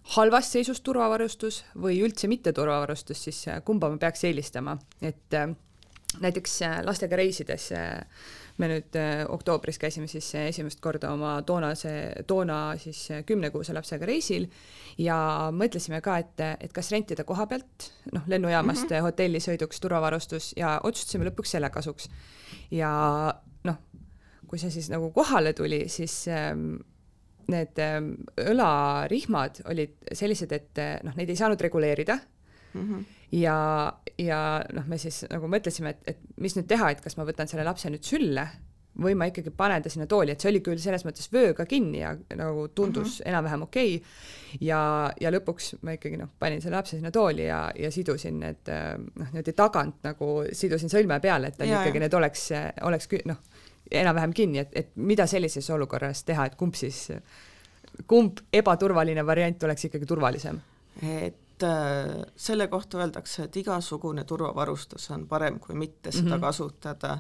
halvas 0.02 0.52
seisus 0.52 0.80
turvavarustus 0.80 1.62
või 1.78 2.00
üldse 2.02 2.28
mitte 2.30 2.52
turvavarustus, 2.52 3.24
siis 3.28 3.42
äh, 3.48 3.60
kumba 3.64 3.90
ma 3.90 4.00
peaks 4.02 4.24
eelistama, 4.26 4.76
et 5.02 5.36
äh, 5.38 5.52
näiteks 6.20 6.62
äh, 6.66 6.78
lastega 6.84 7.16
reisides 7.16 7.70
me 8.60 8.68
nüüd 8.68 8.96
oktoobris 9.32 9.78
käisime 9.80 10.06
siis 10.10 10.26
esimest 10.36 10.82
korda 10.84 11.08
oma 11.14 11.38
toonase, 11.48 11.92
toona 12.28 12.74
siis 12.78 12.98
kümnekuuse 13.26 13.72
lapsega 13.72 14.06
reisil 14.06 14.44
ja 15.00 15.16
mõtlesime 15.56 16.02
ka, 16.04 16.18
et, 16.20 16.42
et 16.60 16.74
kas 16.76 16.92
rentida 16.92 17.24
koha 17.24 17.46
pealt, 17.48 17.88
noh, 18.12 18.28
lennujaamast 18.28 18.84
mm 18.84 18.92
-hmm. 18.92 19.08
hotellisõiduks 19.08 19.80
turvavarustus 19.80 20.52
ja 20.56 20.80
otsustasime 20.84 21.30
lõpuks 21.30 21.56
selle 21.56 21.70
kasuks. 21.70 22.10
ja 22.70 22.92
noh, 23.64 23.80
kui 24.46 24.58
see 24.58 24.70
siis 24.70 24.90
nagu 24.92 25.10
kohale 25.10 25.52
tuli, 25.56 25.88
siis 25.88 26.28
ähm, 26.28 26.76
need 27.52 27.78
ähm, 27.83 28.12
õlarihmad 28.38 29.62
olid 29.70 29.96
sellised, 30.12 30.52
et 30.52 30.83
äh, 30.83 30.98
noh, 31.07 31.16
neid 31.18 31.31
ei 31.33 31.38
saanud 31.38 31.61
reguleerida 31.61 32.18
mm. 32.74 32.83
-hmm. 32.83 33.05
ja, 33.38 33.57
ja 34.18 34.42
noh, 34.72 34.87
me 34.87 34.98
siis 34.98 35.24
nagu 35.31 35.48
mõtlesime, 35.48 35.96
et, 35.96 36.05
et 36.14 36.20
mis 36.37 36.57
nüüd 36.57 36.68
teha, 36.68 36.90
et 36.90 37.00
kas 37.00 37.16
ma 37.16 37.26
võtan 37.28 37.50
selle 37.50 37.64
lapse 37.64 37.90
nüüd 37.90 38.05
sülle 38.07 38.46
või 39.00 39.14
ma 39.16 39.26
ikkagi 39.31 39.50
panen 39.57 39.83
ta 39.83 39.88
sinna 39.88 40.07
tooli, 40.07 40.35
et 40.35 40.42
see 40.42 40.50
oli 40.50 40.61
küll 40.64 40.81
selles 40.81 41.05
mõttes 41.07 41.31
vööga 41.33 41.64
kinni 41.68 42.02
ja 42.02 42.12
nagu 42.37 42.66
tundus 42.68 43.18
mm 43.18 43.22
-hmm. 43.22 43.28
enam-vähem 43.31 43.62
okei 43.62 43.94
okay.. 43.96 44.59
ja, 44.61 44.81
ja 45.20 45.31
lõpuks 45.33 45.78
ma 45.81 45.96
ikkagi 45.96 46.18
noh, 46.20 46.28
panin 46.38 46.61
selle 46.61 46.76
lapse 46.76 46.96
sinna 46.96 47.11
tooli 47.11 47.46
ja, 47.46 47.70
ja 47.78 47.90
sidusin 47.90 48.40
need 48.40 48.68
äh, 48.68 48.98
noh, 48.98 49.33
niimoodi 49.33 49.52
tagant 49.57 50.05
nagu 50.05 50.44
sidusin 50.52 50.92
sõlme 50.92 51.20
peale, 51.20 51.48
et 51.48 51.57
tal 51.57 51.68
ja, 51.68 51.81
ikkagi 51.81 51.96
ja. 51.96 52.00
need 52.00 52.14
oleks, 52.14 52.48
oleks 52.83 53.09
noh, 53.24 53.40
enam-vähem 54.00 54.33
kinni, 54.37 54.62
et, 54.62 54.74
et 54.74 54.90
mida 54.96 55.26
sellises 55.31 55.70
olukorras 55.70 56.24
teha, 56.24 56.46
et 56.48 56.59
kumb 56.59 56.76
siis, 56.78 57.07
kumb 58.09 58.42
ebaturvaline 58.52 59.24
variant 59.26 59.68
oleks 59.68 59.88
ikkagi 59.88 60.09
turvalisem? 60.09 60.61
et 61.02 61.64
äh, 61.64 62.26
selle 62.37 62.66
kohta 62.68 62.98
öeldakse, 63.00 63.46
et 63.46 63.57
igasugune 63.57 64.26
turvavarustus 64.28 65.11
on 65.14 65.24
parem 65.28 65.59
kui 65.61 65.74
mitte 65.74 66.12
seda 66.12 66.28
mm 66.28 66.33
-hmm. 66.33 66.40
kasutada, 66.40 67.18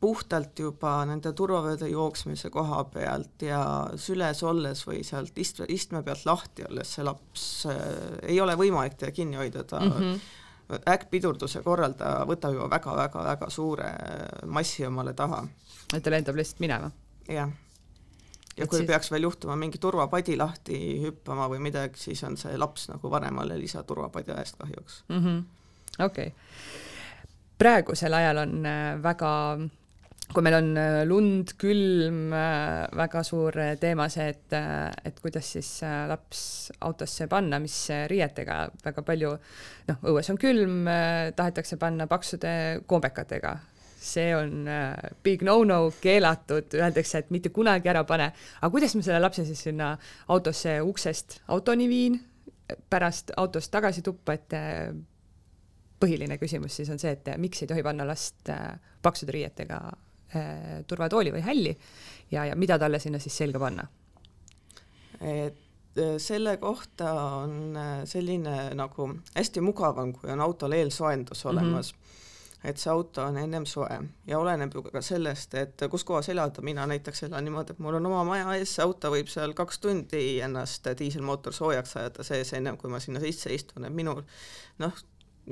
puhtalt 0.00 0.58
juba 0.58 1.04
nende 1.04 1.32
turvavööde 1.32 1.88
jooksmise 1.88 2.50
koha 2.50 2.84
pealt 2.84 3.42
ja 3.42 3.90
süles 3.96 4.42
olles 4.42 4.86
või 4.86 5.04
sealt 5.04 5.38
ist-, 5.38 5.64
istme 5.68 6.02
pealt 6.02 6.24
lahti 6.26 6.64
olles 6.68 6.94
see 6.94 7.04
laps 7.04 7.66
äh, 7.66 7.76
ei 8.22 8.40
ole 8.40 8.56
võimalik 8.56 8.96
teda 8.96 9.12
kinni 9.12 9.36
hoida, 9.36 9.64
ta 9.64 9.80
mm 9.80 9.92
-hmm 9.92 10.18
äkkpidurduse 10.70 11.62
korral 11.62 11.92
ta 11.98 12.22
võtab 12.28 12.56
juba 12.56 12.70
väga-väga-väga 12.72 13.50
suure 13.50 13.90
massi 14.46 14.86
omale 14.86 15.12
taha. 15.12 15.42
et 15.94 16.02
ta 16.02 16.10
lendab 16.10 16.36
lihtsalt 16.36 16.60
minema? 16.64 16.90
jah. 17.28 17.52
ja 18.56 18.64
et 18.64 18.70
kui 18.70 18.80
siis... 18.80 18.88
peaks 18.88 19.10
veel 19.12 19.28
juhtuma 19.28 19.56
mingi 19.56 19.78
turvapadi 19.78 20.36
lahti 20.36 20.80
hüppama 21.02 21.48
või 21.52 21.60
midagi, 21.68 22.00
siis 22.00 22.24
on 22.24 22.36
see 22.40 22.56
laps 22.58 22.88
nagu 22.88 23.10
vanemale 23.10 23.58
lisaturvapadja 23.60 24.40
eest 24.40 24.56
kahjuks 24.58 25.04
mm 25.08 25.22
-hmm.. 25.24 26.04
okei 26.04 26.32
praegusel 27.58 28.14
ajal 28.14 28.36
on 28.36 28.66
äh, 28.66 29.02
väga 29.02 29.32
kui 30.32 30.44
meil 30.44 30.56
on 30.56 30.70
äh, 30.78 31.02
lund, 31.06 31.52
külm, 31.60 32.32
äh, 32.32 32.86
väga 32.96 33.22
suur 33.26 33.56
äh, 33.60 33.74
teema 33.80 34.06
see, 34.12 34.30
et, 34.32 34.56
et 35.04 35.20
kuidas 35.20 35.50
siis 35.56 35.68
laps 36.08 36.72
autosse 36.86 37.28
panna, 37.30 37.60
mis 37.62 37.76
riietega, 38.10 38.58
väga 38.84 39.04
palju 39.04 39.34
noh, 39.90 40.08
õues 40.10 40.30
on 40.32 40.40
külm, 40.40 40.88
tahetakse 41.36 41.78
panna 41.80 42.08
paksude 42.10 42.54
kombekatega. 42.88 43.56
see 44.04 44.34
on 44.36 44.66
big 45.24 45.42
no-no, 45.42 45.90
keelatud, 46.00 46.74
öeldakse, 46.76 47.22
et 47.22 47.30
mitte 47.32 47.48
kunagi 47.48 47.88
ära 47.88 48.02
pane. 48.04 48.32
aga 48.60 48.70
kuidas 48.70 48.94
ma 48.96 49.02
selle 49.02 49.20
lapse 49.20 49.44
siis 49.44 49.62
sinna 49.64 49.94
autosse 50.28 50.80
uksest 50.84 51.40
autoni 51.48 51.88
viin, 51.88 52.18
pärast 52.90 53.32
autost 53.36 53.72
tagasi 53.72 54.02
tuppa, 54.02 54.34
et 54.34 54.56
põhiline 56.00 56.36
küsimus 56.38 56.76
siis 56.76 56.90
on 56.90 57.00
see, 57.00 57.12
et 57.16 57.32
miks 57.40 57.62
ei 57.62 57.68
tohi 57.68 57.82
panna 57.82 58.04
last 58.04 58.52
paksude 59.02 59.32
riietega 59.32 59.80
turvatooli 60.86 61.32
või 61.32 61.42
hälli 61.44 61.76
ja, 62.30 62.44
ja 62.44 62.56
mida 62.56 62.78
talle 62.78 62.98
sinna 62.98 63.18
siis 63.22 63.36
selga 63.36 63.60
panna? 63.62 63.86
et 65.20 65.98
äh, 65.98 66.16
selle 66.18 66.56
kohta 66.56 67.12
on 67.40 67.76
äh, 67.76 68.02
selline 68.04 68.74
nagu 68.74 69.08
hästi 69.34 69.62
mugav 69.64 69.98
on, 69.98 70.12
kui 70.12 70.30
on 70.32 70.40
autol 70.40 70.72
eelsoojendus 70.72 71.44
mhm. 71.44 71.52
olemas 71.52 71.92
mm. 71.94 71.98
-hmm. 71.98 72.68
et 72.70 72.78
see 72.78 72.90
auto 72.92 73.22
on 73.22 73.38
ennem 73.38 73.66
soe 73.66 74.00
ja 74.26 74.38
oleneb 74.38 74.74
ju 74.74 74.82
ka 74.82 75.00
sellest, 75.02 75.54
et 75.54 75.86
kus 75.90 76.04
kohas 76.04 76.28
elada, 76.28 76.62
mina 76.62 76.86
näiteks 76.86 77.22
elan 77.22 77.44
niimoodi, 77.44 77.72
et 77.72 77.78
mul 77.78 77.94
on 77.94 78.06
oma 78.06 78.24
maja 78.24 78.54
ees, 78.54 78.74
see 78.74 78.84
auto 78.84 79.10
võib 79.10 79.28
seal 79.28 79.54
kaks 79.54 79.78
tundi 79.78 80.40
ennast 80.40 80.86
diiselmootor 80.98 81.52
soojaks 81.52 81.96
ajada 81.96 82.22
sees, 82.22 82.52
ennem 82.52 82.76
kui 82.76 82.90
ma 82.90 83.00
sinna 83.00 83.20
sisse 83.20 83.54
istun, 83.54 83.84
et 83.84 83.92
minul 83.92 84.22
noh, 84.78 85.04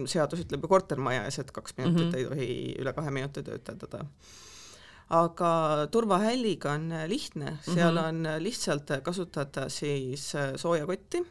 seadus 0.06 0.40
ütleb 0.40 0.62
ju 0.62 0.68
kortermaja 0.68 1.24
ees, 1.24 1.38
et 1.38 1.50
kaks 1.52 1.76
minutit 1.76 2.06
mm 2.06 2.12
-hmm. 2.12 2.16
ei 2.16 2.24
tohi 2.24 2.76
üle 2.80 2.92
kahe 2.92 3.10
minuti 3.10 3.42
töötada 3.42 4.04
aga 5.12 5.52
turvahälliga 5.92 6.72
on 6.72 6.92
lihtne, 7.06 7.58
seal 7.62 7.94
mm 7.94 7.98
-hmm. 7.98 8.08
on 8.08 8.42
lihtsalt 8.42 8.90
kasutada 9.02 9.68
siis 9.68 10.34
äh, 10.34 10.52
soojakotti, 10.56 11.26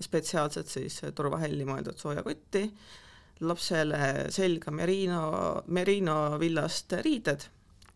spetsiaalselt 0.00 0.68
siis 0.68 1.00
turvahälli 1.14 1.64
mõeldud 1.64 1.96
soojakotti, 1.96 2.74
lapsele 3.40 4.26
selga 4.28 4.70
merino, 4.70 5.62
merino 5.66 6.40
villast 6.40 6.92
riided 6.92 7.40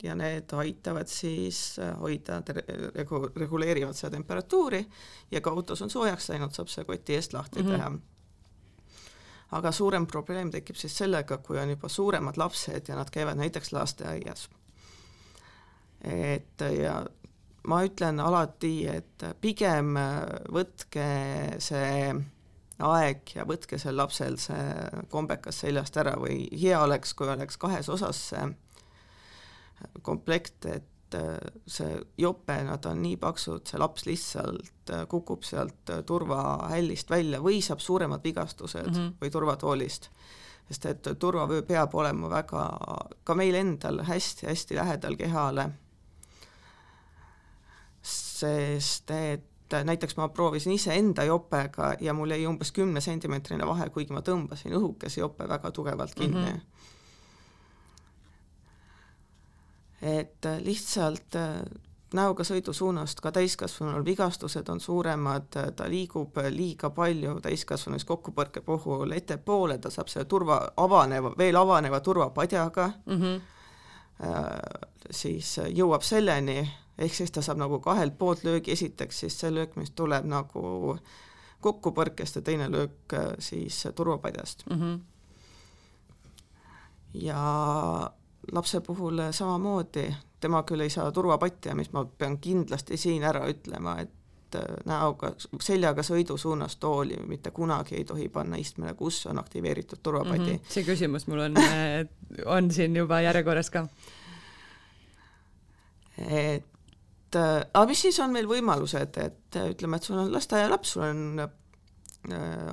ja 0.03 0.15
need 0.15 0.53
aitavad 0.53 1.07
siis 1.07 1.79
äh, 1.79 1.99
hoida, 1.99 2.41
regu-, 2.95 3.31
reguleerivad 3.35 3.93
seda 3.93 4.11
temperatuuri 4.17 4.85
ja 5.31 5.41
kui 5.41 5.51
autos 5.51 5.81
on 5.81 5.89
soojaks 5.89 6.29
läinud, 6.29 6.51
saab 6.51 6.67
see 6.67 6.83
koti 6.85 7.15
eest 7.15 7.33
lahti 7.33 7.63
mm 7.63 7.69
-hmm. 7.69 7.77
teha 7.77 7.91
aga 9.51 9.71
suurem 9.71 10.07
probleem 10.07 10.51
tekib 10.51 10.75
siis 10.75 10.97
sellega, 10.97 11.37
kui 11.37 11.59
on 11.59 11.69
juba 11.69 11.89
suuremad 11.89 12.37
lapsed 12.37 12.87
ja 12.87 12.95
nad 12.95 13.09
käivad 13.09 13.37
näiteks 13.37 13.73
lasteaias 13.73 14.49
et 16.05 16.61
ja 16.77 16.99
ma 17.65 17.81
ütlen 17.85 18.19
alati, 18.21 18.87
et 18.87 19.25
pigem 19.41 19.97
võtke 20.53 21.05
see 21.59 22.13
aeg 22.85 23.31
ja 23.35 23.45
võtke 23.47 23.79
sel 23.79 23.97
lapsel 23.97 24.37
see 24.41 25.03
kombekas 25.09 25.63
seljast 25.63 25.97
ära 25.97 26.17
või 26.19 26.43
hea 26.51 26.81
oleks, 26.83 27.15
kui 27.17 27.29
oleks 27.31 27.57
kahes 27.57 27.89
osas 27.89 28.21
see 28.29 28.45
komplekt, 30.01 30.65
et 30.65 31.15
äh, 31.15 31.37
see 31.67 31.99
jope, 32.17 32.55
nad 32.63 32.85
on 32.89 33.01
nii 33.03 33.17
paksud, 33.21 33.65
see 33.67 33.79
laps 33.81 34.05
lihtsalt 34.07 34.91
äh, 34.93 35.05
kukub 35.11 35.45
sealt 35.47 35.91
äh, 35.91 36.03
turvahällist 36.07 37.11
välja 37.11 37.41
või 37.43 37.61
saab 37.65 37.83
suuremad 37.83 38.23
vigastused 38.23 38.91
mm 38.91 38.95
-hmm. 38.95 39.13
või 39.21 39.31
turvatoolist. 39.31 40.09
sest 40.67 40.85
et 40.85 41.07
turvavöö 41.19 41.61
peab 41.61 41.95
olema 41.95 42.29
väga, 42.29 42.61
ka 43.23 43.35
meil 43.35 43.55
endal 43.55 44.01
hästi-hästi 44.03 44.75
lähedal 44.75 45.15
kehale, 45.15 45.69
sest 48.35 49.11
et 49.15 49.75
näiteks 49.83 50.17
ma 50.19 50.27
proovisin 50.29 50.75
iseenda 50.75 51.23
jopega 51.23 51.93
ja 52.01 52.13
mul 52.13 52.35
jäi 52.35 52.45
umbes 52.47 52.71
kümnesentimeetrine 52.75 53.67
vahe, 53.67 53.89
kuigi 53.89 54.13
ma 54.13 54.21
tõmbasin 54.21 54.75
õhukese 54.77 55.23
jope 55.23 55.47
väga 55.49 55.71
tugevalt 55.71 56.15
kinni 56.15 56.41
mm. 56.41 56.51
-hmm 56.51 56.75
et 60.05 60.45
äh, 60.45 60.59
lihtsalt 60.61 61.35
äh, 61.35 61.61
näoga 62.13 62.45
sõidusuunast 62.45 63.19
ka 63.23 63.31
täiskasvanul 63.35 64.05
vigastused 64.05 64.69
on 64.69 64.79
suuremad, 64.79 65.49
äh, 65.57 65.71
ta 65.75 65.89
liigub 65.89 66.37
liiga 66.53 66.91
palju 66.93 67.39
täiskasvanus 67.43 68.05
kokkupõrke 68.05 68.61
puhul 68.65 69.15
ettepoole, 69.17 69.77
ta 69.77 69.89
saab 69.89 70.11
selle 70.11 70.29
turva, 70.29 70.59
avaneva, 70.77 71.33
veel 71.37 71.57
avaneva 71.59 71.99
turvapadjaga 71.99 72.91
mm, 73.05 73.21
-hmm. 73.21 73.41
siis 75.11 75.59
jõuab 75.75 76.03
selleni, 76.03 76.61
ehk 76.97 77.13
siis 77.13 77.31
ta 77.31 77.41
saab 77.41 77.59
nagu 77.59 77.79
kahelt 77.79 78.17
poolt 78.17 78.43
löögi, 78.43 78.71
esiteks 78.71 79.19
siis 79.19 79.39
see 79.39 79.53
löök, 79.53 79.75
mis 79.75 79.91
tuleb 79.91 80.25
nagu 80.25 80.97
kokkupõrkest 81.65 82.39
ja 82.39 82.41
teine 82.45 82.69
löök 82.71 83.15
siis 83.39 83.87
turvapadjast 83.95 84.65
mm. 84.69 84.81
-hmm. 84.81 84.99
ja 87.13 87.41
lapse 88.51 88.81
puhul 88.81 89.21
samamoodi, 89.31 90.15
tema 90.39 90.63
küll 90.63 90.79
ei 90.85 90.89
saa 90.89 91.11
turvapatja, 91.11 91.75
mis 91.75 91.91
ma 91.93 92.05
pean 92.05 92.37
kindlasti 92.37 92.97
siin 92.97 93.23
ära 93.23 93.47
ütlema, 93.49 93.97
et 94.01 94.55
äh, 94.55 94.75
näoga, 94.85 95.31
seljaga 95.61 96.03
sõidusuunas 96.03 96.77
tooli 96.79 97.17
mitte 97.27 97.51
kunagi 97.51 97.95
ei 97.95 98.05
tohi 98.05 98.29
panna 98.29 98.57
istmele, 98.61 98.93
kus 98.93 99.25
on 99.25 99.39
aktiveeritud 99.39 99.99
turvapadi 100.03 100.51
mm. 100.51 100.55
-hmm. 100.55 100.69
see 100.69 100.83
küsimus 100.83 101.27
mul 101.27 101.39
on 101.39 101.57
äh, 101.57 102.07
on 102.45 102.71
siin 102.71 102.95
juba 102.95 103.21
järjekorras 103.21 103.69
ka. 103.69 103.87
et 106.17 106.74
äh, 107.35 107.61
aga 107.73 107.85
mis 107.89 108.01
siis 108.07 108.19
on 108.23 108.33
meil 108.33 108.47
võimalused, 108.49 109.17
et 109.21 109.59
ütleme, 109.61 109.97
et 109.97 110.03
sul 110.03 110.19
on 110.19 110.31
lasteaialaps, 110.33 110.95
sul 110.95 111.07
on 111.07 111.39
äh, 111.39 111.49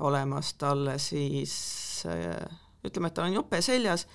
olemas 0.00 0.54
talle 0.54 0.98
siis 0.98 1.54
äh, 2.06 2.36
ütleme, 2.84 3.08
et 3.08 3.14
tal 3.14 3.30
on 3.30 3.40
jope 3.40 3.62
seljas 3.62 4.06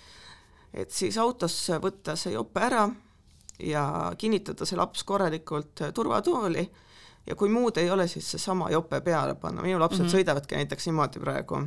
et 0.73 0.91
siis 0.91 1.17
autosse 1.17 1.79
võtta 1.83 2.15
see 2.19 2.35
jope 2.35 2.61
ära 2.61 2.87
ja 3.63 3.83
kinnitada 4.17 4.65
see 4.67 4.77
laps 4.77 5.03
korralikult 5.07 5.81
turvatooli 5.95 6.65
ja 7.27 7.35
kui 7.35 7.49
muud 7.51 7.77
ei 7.81 7.89
ole, 7.91 8.07
siis 8.07 8.29
seesama 8.35 8.69
jope 8.71 9.01
peale 9.01 9.35
panna, 9.35 9.63
minu 9.65 9.79
lapsed 9.79 10.03
mm 10.03 10.07
-hmm. 10.07 10.15
sõidavadki 10.15 10.55
näiteks 10.55 10.87
niimoodi 10.87 11.19
praegu. 11.19 11.61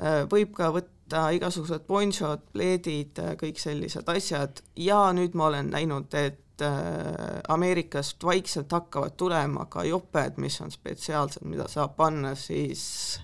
Äh, 0.00 0.24
võib 0.32 0.52
ka 0.56 0.70
võtta 0.72 1.30
igasugused 1.32 1.86
ponšod, 1.86 2.40
pleedid, 2.52 3.18
äh, 3.18 3.36
kõik 3.36 3.58
sellised 3.58 4.08
asjad 4.08 4.62
ja 4.76 5.12
nüüd 5.12 5.34
ma 5.34 5.46
olen 5.46 5.70
näinud, 5.70 6.14
et 6.14 6.40
äh, 6.62 7.40
Ameerikast 7.48 8.24
vaikselt 8.24 8.72
hakkavad 8.72 9.16
tulema 9.16 9.66
ka 9.66 9.84
joped, 9.84 10.38
mis 10.38 10.60
on 10.60 10.70
spetsiaalsed, 10.70 11.44
mida 11.44 11.68
saab 11.68 11.96
panna 11.96 12.34
siis, 12.34 13.20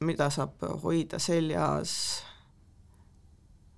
mida 0.00 0.26
saab 0.30 0.64
hoida 0.82 1.20
seljas 1.22 2.24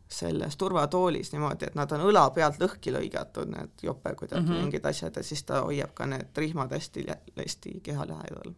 selles 0.09 0.57
turvatoolis 0.57 1.33
niimoodi, 1.33 1.67
et 1.67 1.75
nad 1.75 1.91
on 1.93 2.05
õla 2.09 2.29
pealt 2.35 2.61
lõhki 2.63 2.93
lõigatud, 2.95 3.51
need 3.53 3.83
jope 3.83 4.15
kuidagi 4.15 4.43
mm 4.43 4.53
-hmm. 4.53 4.63
mingid 4.65 4.87
asjad 4.87 5.17
ja 5.17 5.23
siis 5.23 5.43
ta 5.43 5.61
hoiab 5.67 5.95
ka 5.95 6.07
need 6.07 6.39
rihmad 6.39 6.73
hästi, 6.73 7.07
hästi 7.37 7.81
keha 7.83 8.07
lähedal. 8.09 8.55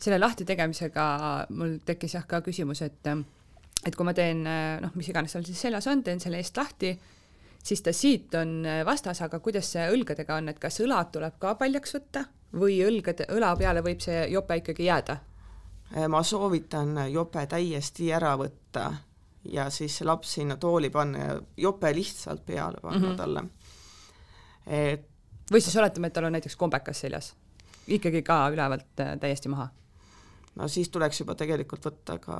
selle 0.00 0.18
lahtitegemisega 0.18 1.06
mul 1.48 1.78
tekkis 1.84 2.14
jah 2.14 2.26
ka 2.26 2.40
küsimus, 2.40 2.82
et 2.82 3.06
et 3.86 3.96
kui 3.96 4.04
ma 4.04 4.14
teen 4.14 4.44
noh, 4.80 4.90
mis 4.94 5.08
iganes 5.08 5.32
seal 5.32 5.44
siis 5.44 5.60
seljas 5.60 5.86
on, 5.86 6.02
teen 6.02 6.20
selle 6.20 6.36
eest 6.36 6.56
lahti, 6.56 6.98
siis 7.64 7.82
ta 7.82 7.92
siit 7.92 8.34
on 8.34 8.64
vastas, 8.86 9.22
aga 9.22 9.38
kuidas 9.40 9.72
see 9.72 9.88
õlgadega 9.92 10.36
on, 10.36 10.48
et 10.48 10.58
kas 10.58 10.80
õlad 10.80 11.10
tuleb 11.12 11.38
ka 11.38 11.54
paljaks 11.54 11.94
võtta 11.94 12.24
või 12.56 12.80
õlgade, 12.86 13.28
õla 13.30 13.52
peale 13.56 13.82
võib 13.82 14.00
see 14.00 14.24
jope 14.32 14.56
ikkagi 14.62 14.88
jääda? 14.88 15.18
ma 16.08 16.22
soovitan 16.22 16.94
jope 17.10 17.46
täiesti 17.50 18.12
ära 18.14 18.36
võtta 18.38 18.92
ja 19.44 19.70
siis 19.70 20.00
laps 20.06 20.34
sinna 20.34 20.56
tooli 20.56 20.90
panna 20.90 21.18
ja 21.18 21.40
jope 21.56 21.94
lihtsalt 21.94 22.44
peale 22.46 22.78
panna 22.82 22.98
mm 22.98 23.12
-hmm. 23.12 23.16
talle. 23.16 23.44
et 24.66 25.10
või 25.52 25.60
siis 25.60 25.76
oletame, 25.76 26.06
et 26.06 26.12
tal 26.12 26.24
on 26.24 26.32
näiteks 26.32 26.56
kombekas 26.56 27.00
seljas, 27.00 27.34
ikkagi 27.86 28.22
ka 28.22 28.48
ülevalt 28.52 29.00
äh, 29.00 29.18
täiesti 29.20 29.48
maha? 29.48 29.68
No 30.58 30.68
siis 30.68 30.88
tuleks 30.88 31.20
juba 31.20 31.34
tegelikult 31.38 31.86
võtta 31.86 32.18
ka 32.22 32.38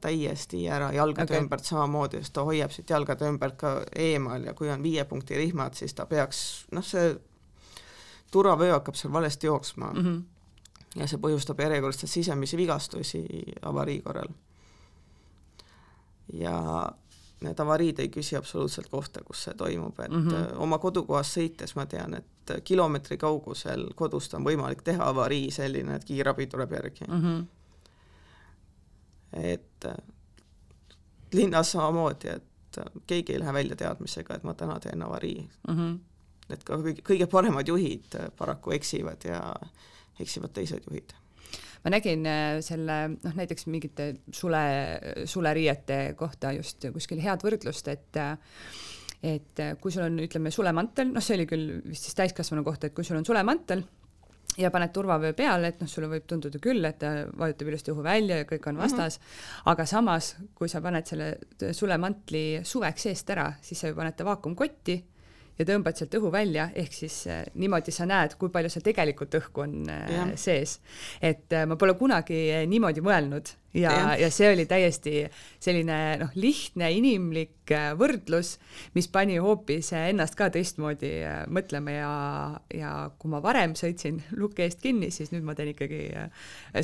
täiesti 0.00 0.66
ära 0.68 0.92
jalgade 0.94 1.32
okay. 1.32 1.44
ümbert 1.44 1.64
samamoodi, 1.64 2.20
sest 2.22 2.34
ta 2.36 2.44
hoiab 2.46 2.74
siit 2.74 2.90
jalgade 2.90 3.28
ümbert 3.30 3.56
ka 3.60 3.72
eemal 3.96 4.44
ja 4.44 4.54
kui 4.54 4.70
on 4.70 4.82
viie 4.84 5.04
punkti 5.08 5.38
rihmad, 5.38 5.74
siis 5.78 5.94
ta 5.96 6.06
peaks, 6.06 6.40
noh, 6.76 6.84
see 6.84 7.14
turvavöö 8.32 8.72
hakkab 8.76 8.98
seal 8.98 9.12
valesti 9.12 9.46
jooksma 9.46 9.92
mm. 9.92 10.02
-hmm. 10.04 11.00
ja 11.00 11.06
see 11.06 11.22
põhjustab 11.22 11.60
järjekordselt 11.62 12.12
sisemisi 12.12 12.56
vigastusi 12.56 13.24
avarii 13.62 14.00
korral 14.02 14.34
ja 16.32 16.92
need 17.40 17.60
avariid 17.60 17.98
ei 18.00 18.08
küsi 18.08 18.36
absoluutselt 18.36 18.88
kohta, 18.88 19.20
kus 19.24 19.42
see 19.44 19.54
toimub, 19.54 19.98
et 20.00 20.10
mm 20.10 20.28
-hmm. 20.28 20.56
oma 20.64 20.78
kodukohas 20.78 21.34
sõites 21.36 21.76
ma 21.76 21.86
tean, 21.86 22.14
et 22.14 22.52
kilomeetri 22.64 23.16
kaugusel 23.16 23.88
kodust 23.94 24.34
on 24.34 24.44
võimalik 24.44 24.82
teha 24.82 25.08
avarii 25.08 25.50
selline, 25.50 25.96
et 25.96 26.04
kiirabi 26.04 26.46
tuleb 26.46 26.72
järgi 26.72 27.04
mm. 27.08 27.22
-hmm. 27.22 27.44
et 29.32 29.84
linnas 31.32 31.72
samamoodi, 31.72 32.28
et 32.28 32.80
keegi 33.06 33.32
ei 33.32 33.40
lähe 33.40 33.52
välja 33.52 33.76
teadmisega, 33.76 34.34
et 34.34 34.44
ma 34.44 34.54
täna 34.54 34.80
teen 34.80 35.02
avarii 35.02 35.48
mm. 35.68 35.74
-hmm. 35.74 35.98
et 36.50 36.64
ka 36.64 36.74
kõige, 36.76 37.02
kõige 37.02 37.26
paremad 37.26 37.68
juhid 37.68 38.16
paraku 38.38 38.70
eksivad 38.70 39.24
ja 39.24 39.54
eksivad 40.20 40.50
teised 40.52 40.82
juhid 40.90 41.12
ma 41.84 41.92
nägin 41.94 42.26
äh, 42.30 42.58
selle 42.64 42.98
noh, 43.14 43.36
näiteks 43.36 43.68
mingite 43.72 44.12
sule, 44.32 44.62
suleriiete 45.24 46.00
kohta 46.18 46.52
just 46.56 46.88
kuskil 46.94 47.22
head 47.24 47.44
võrdlust, 47.46 47.92
et 47.92 48.22
et 49.26 49.62
kui 49.80 49.90
sul 49.90 50.04
on, 50.04 50.18
ütleme, 50.22 50.52
sulemantel, 50.52 51.08
noh, 51.14 51.24
see 51.24 51.38
oli 51.38 51.46
küll 51.48 51.78
vist 51.88 52.04
siis 52.04 52.14
täiskasvanu 52.18 52.62
kohta, 52.66 52.86
et 52.86 52.94
kui 52.94 53.06
sul 53.06 53.16
on 53.18 53.24
sulemantel 53.26 53.82
ja 54.60 54.70
paned 54.70 54.92
turvavöö 54.92 55.32
peale, 55.36 55.72
et 55.72 55.80
noh, 55.80 55.88
sulle 55.90 56.08
võib 56.10 56.26
tunduda 56.28 56.60
küll, 56.62 56.84
et 56.88 56.98
ta 57.00 57.12
vajutab 57.36 57.70
ilusti 57.70 57.92
õhu 57.92 58.04
välja 58.04 58.40
ja 58.40 58.46
kõik 58.48 58.68
on 58.70 58.78
vastas 58.80 59.18
mm, 59.18 59.24
-hmm. 59.24 59.72
aga 59.72 59.86
samas, 59.86 60.30
kui 60.54 60.68
sa 60.68 60.80
paned 60.80 61.06
selle 61.06 61.72
sulemantli 61.72 62.60
suveks 62.62 63.06
eest 63.06 63.30
ära, 63.30 63.52
siis 63.60 63.80
sa 63.80 63.88
ju 63.88 63.98
paned 63.98 64.16
ta 64.16 64.24
vaakumkotti 64.24 65.02
ja 65.58 65.66
tõmbad 65.68 65.98
sealt 65.98 66.14
õhu 66.18 66.30
välja, 66.32 66.68
ehk 66.76 66.96
siis 66.96 67.18
äh, 67.30 67.44
niimoodi 67.58 67.94
sa 67.94 68.06
näed, 68.08 68.36
kui 68.40 68.52
palju 68.52 68.70
seal 68.72 68.84
tegelikult 68.86 69.36
õhku 69.40 69.64
on 69.64 69.76
äh, 69.92 70.02
ja. 70.12 70.26
sees. 70.40 70.78
et 71.20 71.52
äh, 71.52 71.66
ma 71.68 71.78
pole 71.80 71.96
kunagi 71.98 72.40
niimoodi 72.68 73.04
mõelnud 73.04 73.54
ja, 73.76 73.92
ja., 73.92 74.14
ja 74.24 74.30
see 74.32 74.48
oli 74.52 74.64
täiesti 74.68 75.24
selline 75.62 75.98
noh, 76.20 76.32
lihtne 76.38 76.88
inimlik 76.96 77.72
võrdlus, 77.98 78.54
mis 78.94 79.08
pani 79.12 79.38
hoopis 79.42 79.90
ennast 79.98 80.36
ka 80.38 80.48
teistmoodi 80.54 81.12
mõtlema 81.52 81.94
ja, 81.94 82.12
ja 82.74 82.92
kui 83.18 83.32
ma 83.32 83.40
varem 83.44 83.74
sõitsin 83.78 84.20
luku 84.38 84.64
eest 84.64 84.82
kinni, 84.84 85.10
siis 85.14 85.32
nüüd 85.34 85.46
ma 85.46 85.56
teen 85.58 85.72
ikkagi 85.74 86.02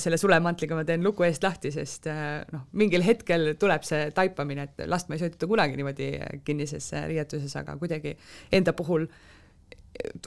selle 0.03 0.19
sulemantliga, 0.21 0.77
ma 0.79 0.87
teen 0.89 1.05
luku 1.07 1.27
eest 1.29 1.47
lahti, 1.47 1.73
sest 1.75 2.11
noh, 2.53 2.67
mingil 2.79 3.07
hetkel 3.07 3.55
tuleb 3.61 3.87
see 3.87 4.11
taipamine, 4.17 4.69
et 4.69 4.87
last 4.91 5.09
ma 5.09 5.19
ei 5.19 5.25
sõideta 5.25 5.51
kunagi 5.51 5.79
niimoodi 5.79 6.13
kinnises 6.47 6.93
riietuses, 7.07 7.55
aga 7.61 7.79
kuidagi 7.81 8.17
enda 8.53 8.75
puhul 8.77 9.07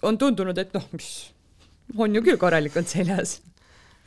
on 0.06 0.18
tundunud, 0.18 0.58
et 0.62 0.74
noh, 0.76 0.86
mis 0.96 1.10
on 1.98 2.16
ju 2.16 2.22
küll 2.26 2.40
korralikult 2.42 2.90
seljas. 2.90 3.40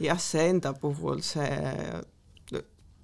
jah, 0.02 0.18
see 0.22 0.48
enda 0.52 0.72
puhul 0.78 1.20
see 1.26 1.48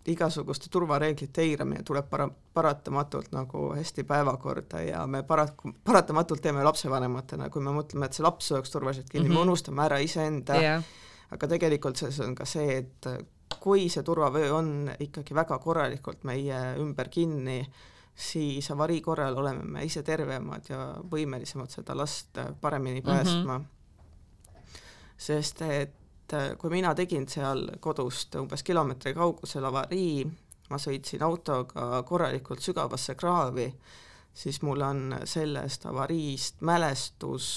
igasuguste 0.06 0.68
turvareeglite 0.70 1.42
eiramine 1.42 1.82
tuleb 1.82 2.08
para-, 2.10 2.28
paratamatult 2.54 3.32
nagu 3.32 3.70
hästi 3.74 4.04
päevakorda 4.04 4.82
ja 4.84 5.06
me 5.06 5.22
paraku, 5.22 5.72
paratamatult 5.84 6.42
teeme 6.44 6.64
lapsevanematena, 6.64 7.48
kui 7.50 7.62
me 7.64 7.72
mõtleme, 7.72 8.08
et 8.08 8.16
see 8.16 8.26
laps 8.26 8.50
sööks 8.52 8.74
turvaliselt 8.74 9.08
kinni 9.08 9.28
mm, 9.28 9.32
-hmm. 9.32 9.38
me 9.38 9.48
unustame 9.48 9.84
ära 9.84 9.98
iseenda 9.98 10.60
yeah., 10.60 10.84
aga 11.30 11.48
tegelikult 11.48 11.96
selles 11.96 12.20
on 12.20 12.34
ka 12.34 12.44
see, 12.44 12.76
et 12.78 13.08
kui 13.60 13.88
see 13.88 14.02
turvavöö 14.02 14.52
on 14.52 14.90
ikkagi 15.00 15.34
väga 15.34 15.58
korralikult 15.58 16.24
meie 16.24 16.60
ümber 16.78 17.08
kinni, 17.08 17.64
siis 18.14 18.70
avarii 18.70 19.00
korral 19.00 19.36
oleme 19.36 19.64
me 19.64 19.84
ise 19.84 20.02
tervemad 20.02 20.68
ja 20.68 20.94
võimelisemad 21.10 21.70
seda 21.70 21.96
last 21.96 22.38
paremini 22.60 23.00
mhm. 23.00 23.08
päästma 23.08 23.58
mm. 23.58 23.64
-hmm. 23.64 24.78
sest 25.16 25.62
et 25.62 26.03
kui 26.58 26.70
mina 26.70 26.94
tegin 26.94 27.26
seal 27.28 27.66
kodust 27.80 28.34
umbes 28.40 28.62
kilomeetri 28.62 29.14
kaugusel 29.14 29.64
avarii, 29.68 30.24
ma 30.70 30.80
sõitsin 30.80 31.22
autoga 31.22 32.02
korralikult 32.08 32.62
sügavasse 32.64 33.14
kraavi, 33.18 33.68
siis 34.34 34.60
mul 34.62 34.82
on 34.82 35.16
sellest 35.28 35.86
avariist 35.86 36.62
mälestus, 36.66 37.48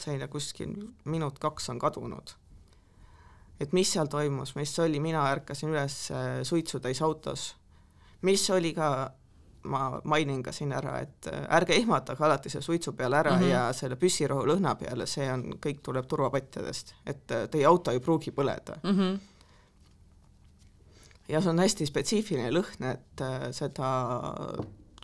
selline 0.00 0.28
kuskil 0.32 0.74
minut-kaks 1.04 1.70
on 1.70 1.78
kadunud. 1.78 2.36
et 3.60 3.72
mis 3.76 3.90
seal 3.92 4.08
toimus, 4.08 4.54
mis 4.56 4.78
oli, 4.80 5.00
mina 5.00 5.26
ärkasin 5.28 5.68
üles 5.68 5.96
äh, 6.10 6.40
suitsutäis 6.42 7.02
autos, 7.02 7.56
mis 8.22 8.50
oli 8.50 8.72
ka, 8.72 9.10
ma 9.62 10.00
mainin 10.04 10.42
ka 10.42 10.52
siin 10.52 10.72
ära, 10.72 10.98
et 11.04 11.28
äh, 11.32 11.44
ärge 11.56 11.76
ehmatage 11.76 12.24
alati 12.24 12.52
selle 12.52 12.64
suitsu 12.64 12.92
peale 12.92 13.16
ära 13.16 13.34
mm 13.36 13.42
-hmm. 13.42 13.50
ja 13.50 13.72
selle 13.72 13.96
püssirohu 13.96 14.46
lõhna 14.46 14.74
peale, 14.78 15.06
see 15.06 15.32
on, 15.32 15.44
kõik 15.66 15.82
tuleb 15.82 16.06
turvapatjadest, 16.06 16.94
et 17.06 17.30
äh, 17.30 17.48
teie 17.48 17.66
auto 17.66 17.90
ei 17.90 18.00
pruugi 18.00 18.30
põleda 18.30 18.80
mm. 18.82 18.98
-hmm 18.98 19.18
ja 21.28 21.40
see 21.40 21.50
on 21.50 21.58
hästi 21.58 21.86
spetsiifiline 21.86 22.50
lõhn, 22.50 22.84
et 22.90 23.22
seda 23.54 23.90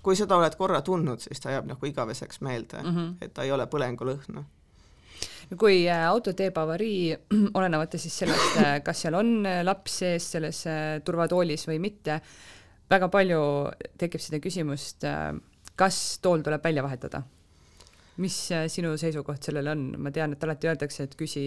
kui 0.02 0.16
seda 0.16 0.36
oled 0.36 0.56
korra 0.56 0.80
tundnud, 0.82 1.20
siis 1.20 1.40
ta 1.40 1.50
jääb 1.50 1.66
nagu 1.66 1.86
igaveseks 1.86 2.40
meelde 2.40 2.82
mm, 2.82 2.96
-hmm. 2.96 3.14
et 3.20 3.34
ta 3.34 3.42
ei 3.42 3.52
ole 3.52 3.66
põlengulõhn 3.66 4.44
kui 5.54 5.84
äh, 5.86 6.02
auto 6.08 6.32
teeb 6.36 6.56
avarii, 6.58 7.14
olenemata 7.58 7.98
siis 7.98 8.18
sellest, 8.24 8.58
äh, 8.62 8.80
kas 8.82 9.04
seal 9.04 9.14
on 9.18 9.46
äh, 9.46 9.62
laps 9.64 10.00
sees 10.02 10.30
selles 10.34 10.64
turvatoolis 11.04 11.68
või 11.68 11.78
mitte, 11.86 12.20
väga 12.90 13.08
palju 13.12 13.40
tekib 13.98 14.22
seda 14.22 14.40
küsimust, 14.42 15.06
kas 15.76 15.96
tool 16.22 16.44
tuleb 16.46 16.64
välja 16.64 16.86
vahetada? 16.86 17.22
mis 18.16 18.32
sinu 18.72 18.94
seisukoht 18.96 19.44
sellele 19.44 19.74
on, 19.74 19.80
ma 20.00 20.08
tean, 20.08 20.32
et 20.32 20.44
alati 20.46 20.70
öeldakse, 20.70 21.04
et 21.04 21.16
küsi 21.20 21.42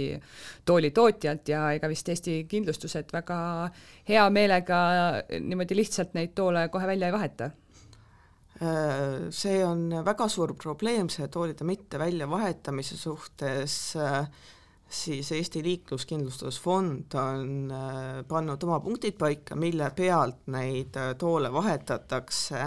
tooli 0.70 0.92
tootjalt 0.94 1.50
ja 1.50 1.64
ega 1.74 1.90
vist 1.90 2.12
Eesti 2.14 2.44
kindlustused 2.46 3.10
väga 3.10 3.40
hea 4.06 4.28
meelega 4.30 4.82
niimoodi 5.34 5.80
lihtsalt 5.80 6.14
neid 6.14 6.36
toole 6.38 6.68
kohe 6.70 6.86
välja 6.92 7.10
ei 7.10 7.16
vaheta 7.16 7.50
Äh, 8.60 9.30
see 9.32 9.62
on 9.64 9.86
väga 10.04 10.26
suur 10.28 10.52
probleem, 10.60 11.08
see 11.08 11.30
toolide 11.32 11.64
mitte 11.64 12.00
väljavahetamise 12.02 12.98
suhtes, 13.00 13.76
äh, 13.96 14.26
siis 14.90 15.32
Eesti 15.32 15.64
Liikluskindlustusfond 15.64 17.14
on 17.22 17.72
äh, 17.72 18.24
pannud 18.28 18.64
oma 18.66 18.80
punktid 18.80 19.18
paika, 19.20 19.56
mille 19.56 19.92
pealt 19.96 20.48
neid 20.50 20.98
toole 21.18 21.52
vahetatakse, 21.54 22.64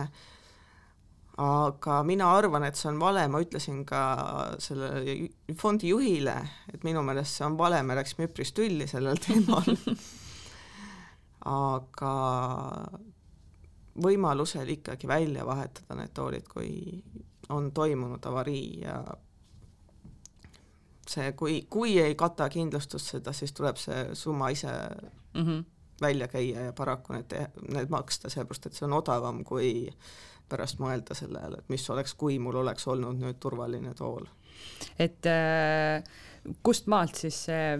aga 1.43 2.03
mina 2.07 2.29
arvan, 2.37 2.67
et 2.69 2.79
see 2.79 2.91
on 2.93 3.01
vale, 3.01 3.25
ma 3.33 3.41
ütlesin 3.43 3.83
ka 3.89 4.03
sellele 4.63 5.55
fondi 5.59 5.91
juhile, 5.91 6.37
et 6.73 6.85
minu 6.87 7.03
meelest 7.07 7.41
see 7.41 7.47
on 7.47 7.57
vale, 7.59 7.83
me 7.83 7.97
läksime 7.99 8.29
üpris 8.31 8.53
tülli 8.57 8.87
sellel 8.91 9.19
teemal. 9.27 9.73
Aga 11.53 12.13
võimalusel 14.03 14.69
ikkagi 14.77 15.09
välja 15.11 15.45
vahetada 15.47 15.99
need 15.99 16.15
toolid, 16.15 16.47
kui 16.49 17.03
on 17.53 17.73
toimunud 17.75 18.25
avarii 18.31 18.85
ja 18.85 19.01
see, 21.09 21.33
kui, 21.39 21.63
kui 21.71 21.99
ei 22.01 22.15
kata 22.19 22.49
kindlustus 22.53 23.09
seda, 23.15 23.33
siis 23.37 23.53
tuleb 23.53 23.79
see 23.81 24.15
summa 24.19 24.51
ise 24.55 24.73
mm 25.35 25.47
-hmm. 25.47 25.65
välja 26.01 26.29
käia 26.29 26.61
ja 26.61 26.73
paraku 26.73 27.13
need, 27.13 27.35
need 27.69 27.89
maksta, 27.89 28.31
sellepärast 28.31 28.67
et 28.67 28.75
see 28.75 28.87
on 28.87 28.93
odavam, 28.93 29.45
kui 29.45 29.91
pärast 30.49 30.79
mõelda 30.79 31.15
sellele, 31.15 31.59
et 31.59 31.69
mis 31.69 31.91
oleks, 31.91 32.15
kui 32.15 32.39
mul 32.39 32.55
oleks 32.55 32.87
olnud 32.89 33.19
nüüd 33.19 33.39
turvaline 33.41 33.95
tool. 33.95 34.27
et 34.99 35.27
äh, 35.27 36.05
kust 36.63 36.87
maalt 36.87 37.15
siis 37.15 37.45
see 37.45 37.79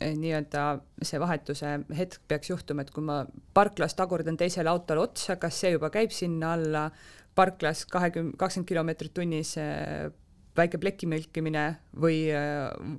äh 0.00 0.14
nii-öelda 0.16 0.62
see 1.02 1.20
vahetuse 1.20 1.72
hetk 1.96 2.20
peaks 2.28 2.50
juhtuma, 2.50 2.82
et 2.82 2.90
kui 2.90 3.04
ma 3.04 3.22
parklas 3.54 3.94
tagurdan 3.94 4.36
teisele 4.36 4.70
autole 4.70 5.00
otsa, 5.00 5.36
kas 5.36 5.60
see 5.60 5.70
juba 5.74 5.90
käib 5.90 6.12
sinna 6.14 6.52
alla, 6.52 6.90
parklas 7.34 7.84
kahekümne, 7.86 8.36
kakskümmend 8.36 8.68
kilomeetrit 8.68 9.14
tunnis 9.14 9.54
eh, 9.62 10.10
väike 10.58 10.80
pleki 10.82 11.08
mülkimine 11.10 11.66
või, 12.00 12.24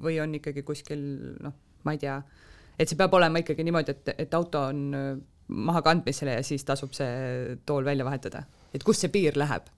või 0.03 0.19
on 0.23 0.37
ikkagi 0.39 0.63
kuskil 0.67 1.01
noh, 1.43 1.55
ma 1.85 1.95
ei 1.95 2.01
tea, 2.01 2.19
et 2.79 2.89
see 2.89 2.99
peab 2.99 3.13
olema 3.17 3.41
ikkagi 3.43 3.65
niimoodi, 3.67 3.95
et, 3.95 4.13
et 4.25 4.37
auto 4.37 4.63
on 4.71 4.87
maha 5.49 5.81
kandmisele 5.85 6.37
ja 6.37 6.45
siis 6.45 6.63
tasub 6.65 6.93
see 6.95 7.57
tool 7.65 7.85
välja 7.85 8.05
vahetada, 8.07 8.43
et 8.73 8.85
kust 8.85 9.05
see 9.05 9.13
piir 9.13 9.37
läheb? 9.39 9.69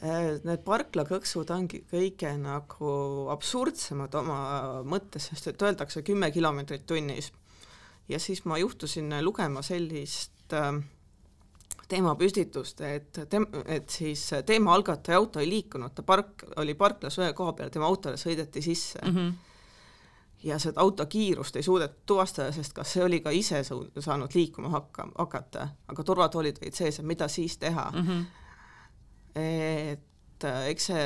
Äh, 0.00 0.38
need 0.48 0.62
parklakõksud 0.64 1.50
ongi 1.52 1.82
kõige 1.90 2.30
nagu 2.40 2.92
absurdsemad 3.34 4.14
oma 4.22 4.38
mõttes, 4.88 5.28
sest 5.28 5.50
et 5.50 5.64
öeldakse 5.66 6.00
kümme 6.06 6.30
kilomeetrit 6.32 6.86
tunnis. 6.88 7.32
ja 8.08 8.18
siis 8.18 8.44
ma 8.44 8.58
juhtusin 8.58 9.12
lugema 9.20 9.62
sellist 9.62 10.52
äh, 10.56 10.80
teemapüstitust, 11.92 12.80
et 12.88 13.22
tem-, 13.30 13.48
et 13.66 13.88
siis 13.90 14.24
teema 14.48 14.74
algataja 14.74 15.20
auto 15.20 15.40
ei 15.42 15.48
liikunud, 15.50 15.94
ta 15.94 16.04
park, 16.06 16.46
oli 16.62 16.74
parklas 16.78 17.18
ühe 17.20 17.32
koha 17.36 17.54
peal, 17.58 17.72
tema 17.72 17.88
autole 17.90 18.20
sõideti 18.20 18.64
sisse 18.64 19.02
mm. 19.04 19.16
-hmm 19.16 19.32
ja 20.42 20.56
seda 20.58 20.80
auto 20.82 21.04
kiirust 21.06 21.56
ei 21.56 21.62
suudetud 21.62 22.00
tuvastada, 22.06 22.52
sest 22.52 22.72
kas 22.74 22.92
see 22.92 23.04
oli 23.04 23.20
ka 23.22 23.30
ise 23.30 23.60
saanud 23.62 24.34
liikuma 24.34 24.72
hakka, 24.72 25.04
hakata, 25.14 25.68
aga 25.88 26.04
turvatoolid 26.04 26.58
olid 26.58 26.74
sees, 26.74 26.98
et 26.98 27.06
mida 27.06 27.28
siis 27.28 27.58
teha 27.62 27.90
mm. 27.94 28.08
-hmm 28.08 28.24
et 29.34 30.44
äh, 30.44 30.66
eks 30.68 30.86
see 30.90 31.04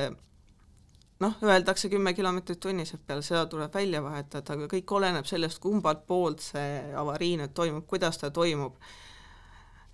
noh, 1.22 1.36
öeldakse 1.42 1.88
kümme 1.92 2.12
kilomeetrit 2.14 2.60
tunnis, 2.60 2.92
et 2.94 3.06
peale 3.06 3.24
seda 3.24 3.46
tuleb 3.50 3.74
välja 3.74 4.02
vahetada, 4.04 4.56
aga 4.56 4.68
kõik 4.72 4.94
oleneb 4.98 5.28
sellest, 5.28 5.60
kumbalt 5.62 6.04
poolt 6.08 6.44
see 6.44 6.94
avarii 6.98 7.36
nüüd 7.40 7.54
toimub, 7.56 7.86
kuidas 7.88 8.18
ta 8.20 8.30
toimub. 8.30 8.76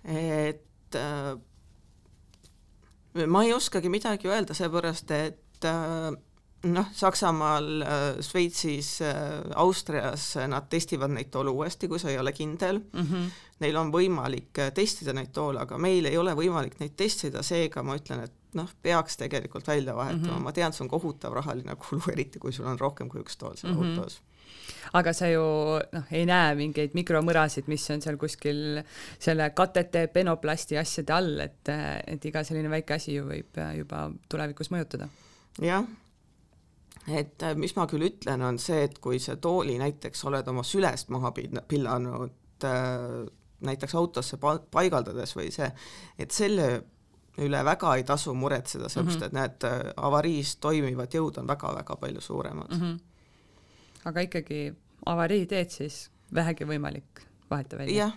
et 0.03 0.65
äh, 0.99 1.33
ma 3.27 3.43
ei 3.45 3.53
oskagi 3.53 3.89
midagi 3.93 4.29
öelda, 4.31 4.55
seepärast 4.57 5.11
et 5.15 5.67
äh, 5.69 6.11
noh, 6.63 6.91
Saksamaal, 6.95 7.85
Šveitsis, 8.23 8.95
Austrias 9.59 10.29
nad 10.47 10.69
testivad 10.71 11.11
neid 11.11 11.31
toole 11.33 11.51
uuesti, 11.51 11.89
kui 11.91 11.99
sa 11.99 12.11
ei 12.11 12.17
ole 12.21 12.31
kindel 12.31 12.79
mm. 12.79 13.01
-hmm. 13.01 13.33
Neil 13.59 13.75
on 13.79 13.91
võimalik 13.91 14.59
testida 14.75 15.13
neid 15.13 15.31
toole, 15.31 15.59
aga 15.59 15.77
meil 15.77 16.05
ei 16.05 16.17
ole 16.17 16.33
võimalik 16.35 16.79
neid 16.79 16.95
testida, 16.97 17.43
seega 17.43 17.83
ma 17.83 17.95
ütlen, 17.95 18.23
et 18.23 18.33
noh, 18.53 18.69
peaks 18.81 19.17
tegelikult 19.17 19.67
välja 19.67 19.95
vahetama 19.95 20.27
mm, 20.27 20.37
-hmm. 20.37 20.43
ma 20.43 20.51
tean, 20.51 20.73
see 20.73 20.83
on 20.83 20.89
kohutav 20.89 21.33
rahaline 21.33 21.75
kulu, 21.75 22.01
eriti 22.11 22.39
kui 22.39 22.51
sul 22.51 22.65
on 22.65 22.79
rohkem 22.79 23.09
kui 23.09 23.21
üks 23.21 23.37
tool 23.37 23.55
seal 23.55 23.73
mm 23.73 23.81
-hmm. 23.81 23.99
autos 23.99 24.21
aga 24.93 25.13
sa 25.13 25.29
ju 25.31 25.43
noh, 25.93 26.05
ei 26.11 26.25
näe 26.29 26.53
mingeid 26.59 26.93
mikromõrasid, 26.93 27.67
mis 27.71 27.89
on 27.93 28.01
seal 28.01 28.17
kuskil 28.21 28.81
selle 29.19 29.49
katete, 29.55 30.07
penoplasti 30.13 30.77
asjade 30.77 31.13
all, 31.13 31.39
et, 31.39 31.73
et 32.07 32.25
iga 32.25 32.43
selline 32.43 32.69
väike 32.69 32.93
asi 32.99 33.17
ju 33.17 33.27
võib 33.27 33.59
juba 33.77 34.07
tulevikus 34.29 34.71
mõjutada. 34.73 35.09
jah 35.61 35.85
et 37.07 37.43
äh, 37.43 37.55
mis 37.59 37.75
ma 37.75 37.85
küll 37.89 38.07
ütlen, 38.07 38.43
on 38.45 38.59
see, 38.61 38.83
et 38.87 38.99
kui 39.03 39.19
see 39.19 39.35
tooli 39.43 39.75
näiteks 39.81 40.23
oled 40.29 40.47
oma 40.47 40.63
sülest 40.67 41.11
maha 41.13 41.33
pillanud 41.35 42.67
äh, 42.67 43.23
näiteks 43.63 43.95
autosse 43.95 44.39
paigaldades 44.39 45.35
või 45.35 45.51
see, 45.55 45.69
et 46.19 46.31
selle 46.35 46.67
üle 47.43 47.63
väga 47.65 47.95
ei 47.97 48.03
tasu 48.05 48.33
muretseda, 48.37 48.89
sellepärast 48.89 49.19
mm 49.19 49.23
-hmm. 49.23 49.27
et 49.27 49.33
need 49.33 49.63
äh, 49.69 49.93
avariis 49.97 50.55
toimivad 50.55 51.13
jõud 51.13 51.39
on 51.41 51.47
väga-väga 51.47 51.95
palju 51.95 52.21
suuremad 52.21 52.69
mm. 52.69 52.81
-hmm. 52.81 52.99
Aga 54.05 54.27
ikkagi 54.27 54.65
avarii 55.05 55.45
teed 55.49 55.71
siis 55.73 56.07
vähegi 56.33 56.67
võimalik 56.67 57.23
vaheta 57.49 57.77
välja? 57.77 58.11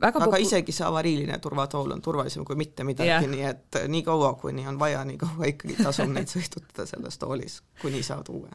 väga 0.00 0.24
aga 0.26 0.40
isegi 0.42 0.72
see 0.72 0.86
avariiline 0.86 1.38
turvatool 1.42 1.92
on 1.94 2.02
turvalisem 2.02 2.44
kui 2.44 2.56
mitte 2.56 2.84
midagi 2.84 3.10
yeah., 3.10 3.26
nii 3.28 3.48
et 3.48 3.80
nii 3.88 4.02
kaua, 4.06 4.34
kuni 4.40 4.66
on 4.68 4.78
vaja, 4.80 5.04
nii 5.04 5.18
kaua 5.20 5.50
ikkagi 5.52 5.76
tasub 5.82 6.12
neid 6.12 6.30
sõidutada 6.32 6.86
selles 6.88 7.18
toolis, 7.20 7.60
kuni 7.82 8.02
saad 8.02 8.30
uue 8.32 8.50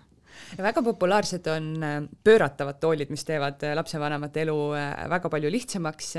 ja 0.57 0.63
väga 0.63 0.83
populaarsed 0.83 1.47
on 1.51 1.71
äh, 1.83 1.97
pööratavad 2.23 2.79
toolid, 2.81 3.11
mis 3.13 3.25
teevad 3.27 3.63
äh, 3.63 3.75
lapsevanemate 3.77 4.45
elu 4.45 4.57
äh, 4.77 4.93
väga 5.09 5.29
palju 5.29 5.51
lihtsamaks. 5.51 6.13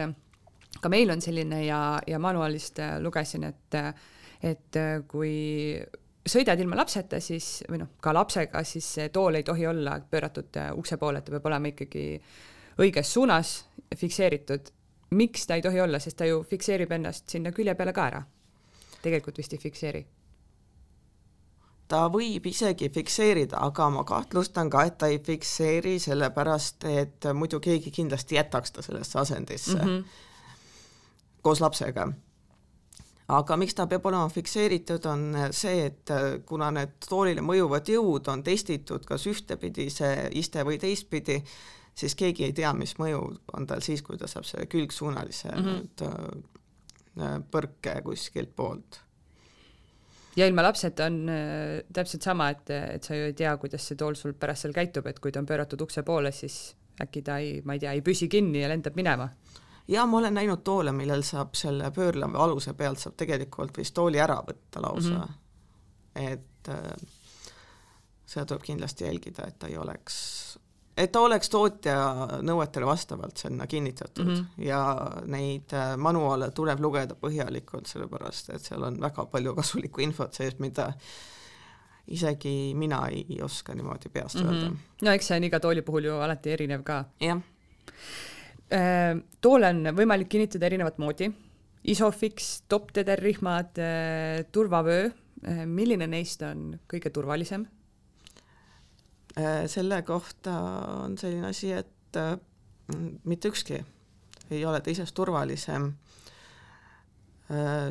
ka 0.80 0.88
meil 0.88 1.10
on 1.10 1.20
selline 1.20 1.64
ja, 1.64 2.00
ja 2.06 2.18
manuaalist 2.18 2.78
lugesin, 3.02 3.44
et, 3.44 3.74
et 4.42 4.76
kui 5.08 5.80
sõidad 6.26 6.60
ilma 6.60 6.76
lapseta, 6.76 7.20
siis 7.20 7.62
või 7.68 7.78
noh, 7.78 7.94
ka 8.00 8.12
lapsega, 8.14 8.64
siis 8.64 8.86
see 8.94 9.08
tool 9.08 9.34
ei 9.34 9.42
tohi 9.42 9.66
olla 9.66 10.00
pööratud 10.10 10.56
ukse 10.76 10.96
poole, 10.96 11.20
ta 11.20 11.32
peab 11.32 11.46
olema 11.46 11.72
ikkagi 11.72 12.04
õiges 12.80 13.12
suunas 13.12 13.54
fikseeritud 13.96 14.72
miks 15.10 15.46
ta 15.46 15.54
ei 15.54 15.62
tohi 15.62 15.80
olla, 15.80 15.98
sest 15.98 16.16
ta 16.16 16.26
ju 16.26 16.42
fikseerib 16.46 16.92
ennast 16.92 17.28
sinna 17.28 17.52
külje 17.52 17.74
peale 17.74 17.92
ka 17.92 18.06
ära. 18.06 18.22
tegelikult 19.02 19.38
vist 19.38 19.52
ei 19.52 19.58
fikseeri. 19.58 20.06
ta 21.88 22.06
võib 22.08 22.46
isegi 22.46 22.88
fikseerida, 22.94 23.58
aga 23.58 23.88
ma 23.90 24.04
kahtlustan 24.04 24.70
ka, 24.70 24.84
et 24.86 24.98
ta 24.98 25.06
ei 25.10 25.18
fikseeri, 25.18 25.98
sellepärast 25.98 26.84
et 26.84 27.30
muidu 27.34 27.60
keegi 27.60 27.90
kindlasti 27.90 28.38
jätaks 28.38 28.72
ta 28.72 28.82
sellesse 28.82 29.18
asendisse 29.18 29.74
mm 29.74 29.88
-hmm. 29.88 30.04
koos 31.42 31.60
lapsega. 31.60 32.12
Aga 33.30 33.56
miks 33.60 33.76
ta 33.78 33.86
peab 33.90 34.06
olema 34.10 34.28
fikseeritud, 34.32 35.06
on 35.10 35.36
see, 35.56 35.84
et 35.90 36.12
kuna 36.46 36.70
need 36.74 36.96
toolile 37.06 37.44
mõjuvad 37.44 37.88
jõud 37.92 38.30
on 38.32 38.42
testitud 38.46 39.04
kas 39.08 39.26
ühtepidi, 39.30 39.88
see 39.92 40.28
iste 40.40 40.64
või 40.66 40.80
teistpidi, 40.82 41.40
siis 41.94 42.16
keegi 42.18 42.48
ei 42.48 42.56
tea, 42.56 42.72
mis 42.76 42.96
mõju 42.98 43.20
on 43.56 43.68
tal 43.70 43.84
siis, 43.84 44.02
kui 44.06 44.18
ta 44.18 44.30
saab 44.30 44.48
selle 44.48 44.66
külgsuunalise 44.70 45.52
mm 45.52 45.70
-hmm. 46.00 47.46
põrke 47.50 48.00
kuskilt 48.06 48.56
poolt 48.56 49.00
ja 50.36 50.46
ilma 50.46 50.62
lapseta 50.62 51.06
on 51.10 51.28
äh, 51.28 51.80
täpselt 51.92 52.22
sama, 52.22 52.50
et, 52.50 52.70
et 52.70 53.04
sa 53.04 53.14
ju 53.14 53.30
ei 53.30 53.36
tea, 53.36 53.56
kuidas 53.56 53.86
see 53.86 53.98
tool 53.98 54.14
sul 54.14 54.32
pärast 54.38 54.66
seal 54.66 54.74
käitub, 54.76 55.06
et 55.06 55.18
kui 55.18 55.32
ta 55.32 55.42
on 55.42 55.48
pööratud 55.48 55.80
ukse 55.80 56.02
poole, 56.06 56.32
siis 56.32 56.74
äkki 57.00 57.22
ta 57.26 57.38
ei, 57.42 57.60
ma 57.64 57.76
ei 57.76 57.82
tea, 57.82 57.92
ei 57.96 58.04
püsi 58.04 58.28
kinni 58.28 58.62
ja 58.62 58.68
lendab 58.68 58.96
minema 58.98 59.30
ja 59.90 60.06
ma 60.06 60.18
olen 60.18 60.34
näinud 60.34 60.62
toole, 60.64 60.92
millel 60.92 61.22
saab 61.26 61.54
selle 61.58 61.90
pöörleva 61.90 62.44
aluse 62.44 62.74
pealt 62.74 63.02
saab 63.02 63.16
tegelikult 63.18 63.78
vist 63.78 63.94
tooli 63.94 64.20
ära 64.22 64.38
võtta 64.46 64.82
lausa 64.82 65.16
mm. 65.16 65.22
-hmm. 65.24 66.32
et 66.32 66.68
äh, 66.68 67.08
seda 68.26 68.46
tuleb 68.46 68.62
kindlasti 68.62 69.04
jälgida, 69.04 69.46
et 69.48 69.58
ta 69.58 69.66
ei 69.66 69.76
oleks, 69.78 70.16
et 70.96 71.12
ta 71.12 71.20
oleks 71.26 71.50
tootja 71.50 71.96
nõuetele 72.46 72.86
vastavalt 72.86 73.36
sinna 73.36 73.66
kinnitatud 73.66 74.26
mm 74.26 74.34
-hmm. 74.34 74.64
ja 74.68 75.10
neid 75.26 75.74
äh, 75.74 75.96
manuaale 75.96 76.50
tuleb 76.50 76.80
lugeda 76.80 77.14
põhjalikult, 77.14 77.86
sellepärast 77.86 78.50
et 78.50 78.62
seal 78.62 78.82
on 78.82 79.00
väga 79.00 79.26
palju 79.26 79.54
kasulikku 79.54 80.00
infot 80.00 80.34
sees, 80.34 80.58
mida 80.58 80.92
isegi 82.06 82.74
mina 82.74 83.06
ei 83.08 83.42
oska 83.42 83.74
niimoodi 83.74 84.08
peast 84.08 84.34
mm 84.34 84.42
-hmm. 84.42 84.54
öelda. 84.54 84.76
no 85.02 85.10
eks 85.10 85.26
see 85.26 85.36
on 85.36 85.44
iga 85.44 85.60
tooli 85.60 85.82
puhul 85.82 86.04
ju 86.04 86.14
alati 86.20 86.50
erinev 86.50 86.82
ka. 86.82 87.04
jah 87.20 87.42
toole 89.40 89.70
on 89.74 89.88
võimalik 89.96 90.28
kinnitada 90.30 90.68
erinevat 90.68 90.98
moodi, 91.02 91.26
Isofix, 91.84 92.62
top-tederrihmad, 92.68 93.78
äh, 93.80 94.44
turvavöö, 94.52 95.08
äh, 95.48 95.62
milline 95.66 96.06
neist 96.06 96.42
on 96.42 96.78
kõige 96.90 97.10
turvalisem? 97.10 97.66
selle 99.70 100.02
kohta 100.02 100.52
on 101.04 101.12
selline 101.16 101.46
asi, 101.46 101.68
et 101.70 102.16
mitte 103.30 103.48
ükski 103.48 103.76
ei 104.50 104.64
ole 104.66 104.80
teisest 104.82 105.14
turvalisem. 105.14 105.92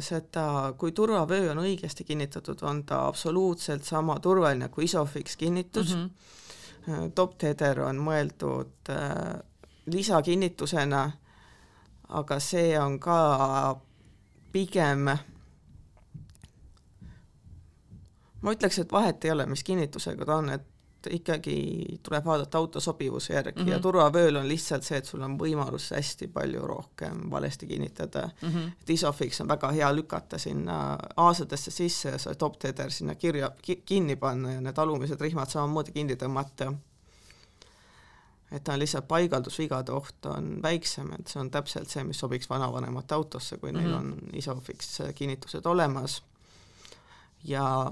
seda, 0.03 0.73
kui 0.77 0.91
turvavöö 0.91 1.47
on 1.53 1.61
õigesti 1.63 2.03
kinnitatud, 2.03 2.59
on 2.61 2.83
ta 2.83 3.05
absoluutselt 3.07 3.87
sama 3.87 4.19
turvaline 4.19 4.67
kui 4.67 4.83
Isofix 4.83 5.37
kinnitus 5.37 5.95
mm. 5.95 6.09
-hmm. 6.85 7.11
Top-teder 7.15 7.79
on 7.79 7.97
mõeldud 8.03 8.91
lisakinnitusena, 9.93 11.11
aga 12.09 12.39
see 12.39 12.79
on 12.79 12.99
ka 12.99 13.19
pigem, 14.51 15.05
ma 18.41 18.55
ütleks, 18.55 18.79
et 18.81 18.91
vahet 18.91 19.25
ei 19.25 19.31
ole, 19.31 19.45
mis 19.45 19.63
kinnitusega 19.63 20.25
ta 20.25 20.39
on, 20.41 20.49
et 20.49 20.67
ikkagi 21.09 21.99
tuleb 22.03 22.25
vaadata 22.25 22.57
auto 22.57 22.79
sobivuse 22.79 23.33
järgi 23.33 23.59
mm 23.59 23.65
-hmm. 23.65 23.69
ja 23.69 23.75
mhm. 23.75 23.81
turvavööl 23.81 24.35
on 24.35 24.47
lihtsalt 24.47 24.83
see, 24.83 24.97
et 24.97 25.05
sul 25.05 25.21
on 25.21 25.37
võimalus 25.39 25.91
hästi 25.95 26.27
palju 26.27 26.61
rohkem 26.67 27.31
valesti 27.31 27.67
kinnitada 27.67 28.29
mm. 28.41 28.49
-hmm. 28.49 28.71
et 28.81 28.89
Isofix 28.89 29.41
on 29.41 29.47
väga 29.47 29.71
hea 29.71 29.95
lükata 29.95 30.37
sinna 30.37 30.97
aasadesse 31.17 31.71
sisse 31.71 32.09
ja 32.09 32.17
see 32.17 32.35
top-teder 32.35 32.91
sinna 32.91 33.15
kirja 33.15 33.51
ki, 33.61 33.81
kinni 33.85 34.15
panna 34.15 34.51
ja 34.51 34.61
need 34.61 34.77
alumised 34.77 35.21
rihmad 35.21 35.49
samamoodi 35.49 35.91
kinni 35.91 36.13
tõmmata 36.13 36.73
et 38.51 38.63
ta 38.63 38.73
on 38.73 38.79
lihtsalt 38.79 39.07
paigaldusvigade 39.07 39.91
oht 39.91 40.25
on 40.25 40.55
väiksem, 40.63 41.11
et 41.19 41.27
see 41.27 41.39
on 41.41 41.51
täpselt 41.51 41.89
see, 41.89 42.03
mis 42.03 42.19
sobiks 42.19 42.49
vanavanemate 42.49 43.15
autosse, 43.15 43.57
kui 43.57 43.71
mm 43.71 43.77
-hmm. 43.77 43.81
neil 43.81 43.97
mhm. 43.97 44.13
on 44.13 44.33
Isofix 44.33 45.01
kinnitused 45.15 45.65
olemas. 45.65 46.23
ja 47.43 47.91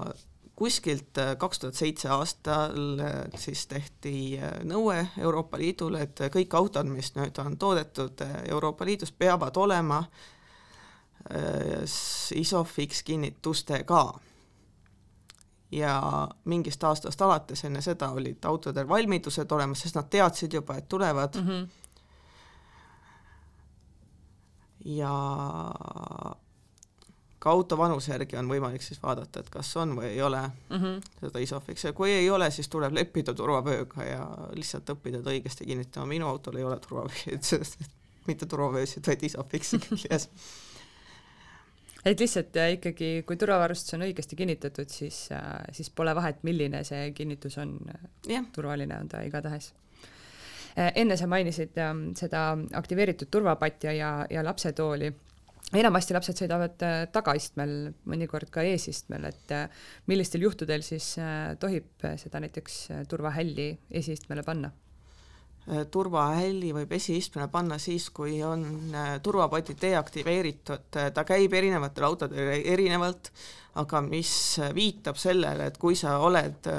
kuskilt 0.58 1.18
äh, 1.18 1.36
kaks 1.38 1.58
tuhat 1.58 1.74
seitse 1.74 2.08
aastal 2.08 2.98
äh, 2.98 3.20
siis 3.38 3.66
tehti 3.70 4.38
äh, 4.42 4.56
nõue 4.66 5.04
Euroopa 5.18 5.58
Liidule, 5.58 6.02
et 6.08 6.22
kõik 6.34 6.56
autod, 6.58 6.90
mis 6.90 7.12
nüüd 7.14 7.38
on 7.38 7.54
toodetud 7.58 8.24
Euroopa 8.48 8.86
Liidus, 8.88 9.12
peavad 9.12 9.56
olema 9.56 10.02
Isofix 12.34 13.02
kinnitustega 13.04 14.02
ja 15.70 16.28
mingist 16.44 16.84
aastast 16.84 17.22
alates 17.22 17.64
enne 17.64 17.82
seda 17.84 18.10
olid 18.10 18.44
autodel 18.44 18.88
valmidused 18.88 19.52
olemas, 19.52 19.80
sest 19.84 19.98
nad 19.98 20.08
teadsid 20.10 20.52
juba, 20.52 20.76
et 20.76 20.88
tulevad 20.88 21.34
mm. 21.36 21.48
-hmm. 21.48 21.68
ja 24.84 25.12
ka 27.38 27.50
auto 27.50 27.78
vanuse 27.78 28.12
järgi 28.12 28.36
on 28.36 28.48
võimalik 28.48 28.82
siis 28.82 29.02
vaadata, 29.02 29.40
et 29.40 29.50
kas 29.50 29.76
on 29.76 29.96
või 29.96 30.04
ei 30.04 30.22
ole 30.22 30.40
mm 30.40 30.76
-hmm. 30.76 31.02
seda 31.20 31.38
Isofix 31.38 31.84
ja 31.84 31.92
kui 31.92 32.10
ei 32.10 32.30
ole, 32.30 32.50
siis 32.50 32.68
tuleb 32.68 32.92
leppida 32.92 33.34
turvavööga 33.34 34.04
ja 34.04 34.28
lihtsalt 34.54 34.90
õppida 34.90 35.22
ta 35.22 35.30
õigesti 35.30 35.66
kinnitama, 35.66 36.06
minu 36.06 36.26
autol 36.26 36.56
ei 36.56 36.64
ole 36.64 36.80
turvavööd, 36.80 37.52
mitte 38.28 38.46
turvavöösid, 38.46 39.06
vaid 39.06 39.22
Isofixi 39.22 39.78
küljes 39.88 40.28
et 42.06 42.20
lihtsalt 42.20 42.56
äh, 42.56 42.72
ikkagi, 42.76 43.10
kui 43.26 43.38
turvavarustus 43.40 43.96
on 43.96 44.06
õigesti 44.06 44.38
kinnitatud, 44.38 44.90
siis, 44.92 45.26
äh, 45.34 45.50
siis 45.74 45.90
pole 45.90 46.14
vahet, 46.16 46.42
milline 46.46 46.84
see 46.86 47.10
kinnitus 47.16 47.58
on 47.62 47.78
turvaline 48.54 48.98
on 48.98 49.10
ta 49.10 49.22
igatahes. 49.26 49.72
Äh, 50.78 50.92
enne 51.02 51.16
sa 51.18 51.26
mainisid 51.30 51.78
ähm, 51.82 52.10
seda 52.18 52.50
aktiveeritud 52.78 53.30
turvapatja 53.30 53.94
ja, 53.96 54.12
ja 54.30 54.44
lapsetooli 54.46 55.10
enamasti 55.76 56.14
lapsed 56.16 56.38
sõidavad 56.38 56.80
tagaistmel, 57.12 57.90
mõnikord 58.08 58.48
ka 58.48 58.62
eesistmel, 58.64 59.26
et 59.28 59.52
millistel 60.08 60.46
juhtudel 60.46 60.80
siis 60.86 61.10
tohib 61.60 62.06
seda 62.16 62.40
näiteks 62.40 62.78
turvahälli 63.10 63.66
esiistmele 64.00 64.46
panna? 64.46 64.70
Äh, 65.68 65.84
turvahälli 65.90 66.70
võib 66.72 66.92
esiistmele 66.96 67.48
panna 67.52 67.76
siis, 67.78 68.06
kui 68.14 68.38
on 68.46 68.62
äh, 68.94 69.18
turvapatid 69.20 69.76
deaktiveeritud, 69.82 70.86
äh, 70.96 71.10
ta 71.12 71.24
käib 71.28 71.52
erinevatel 71.52 72.06
autodel 72.08 72.54
erinevalt, 72.56 73.28
aga 73.76 74.00
mis 74.00 74.30
viitab 74.74 75.20
sellele, 75.20 75.66
et 75.68 75.76
kui 75.78 75.96
sa 75.98 76.14
oled 76.24 76.70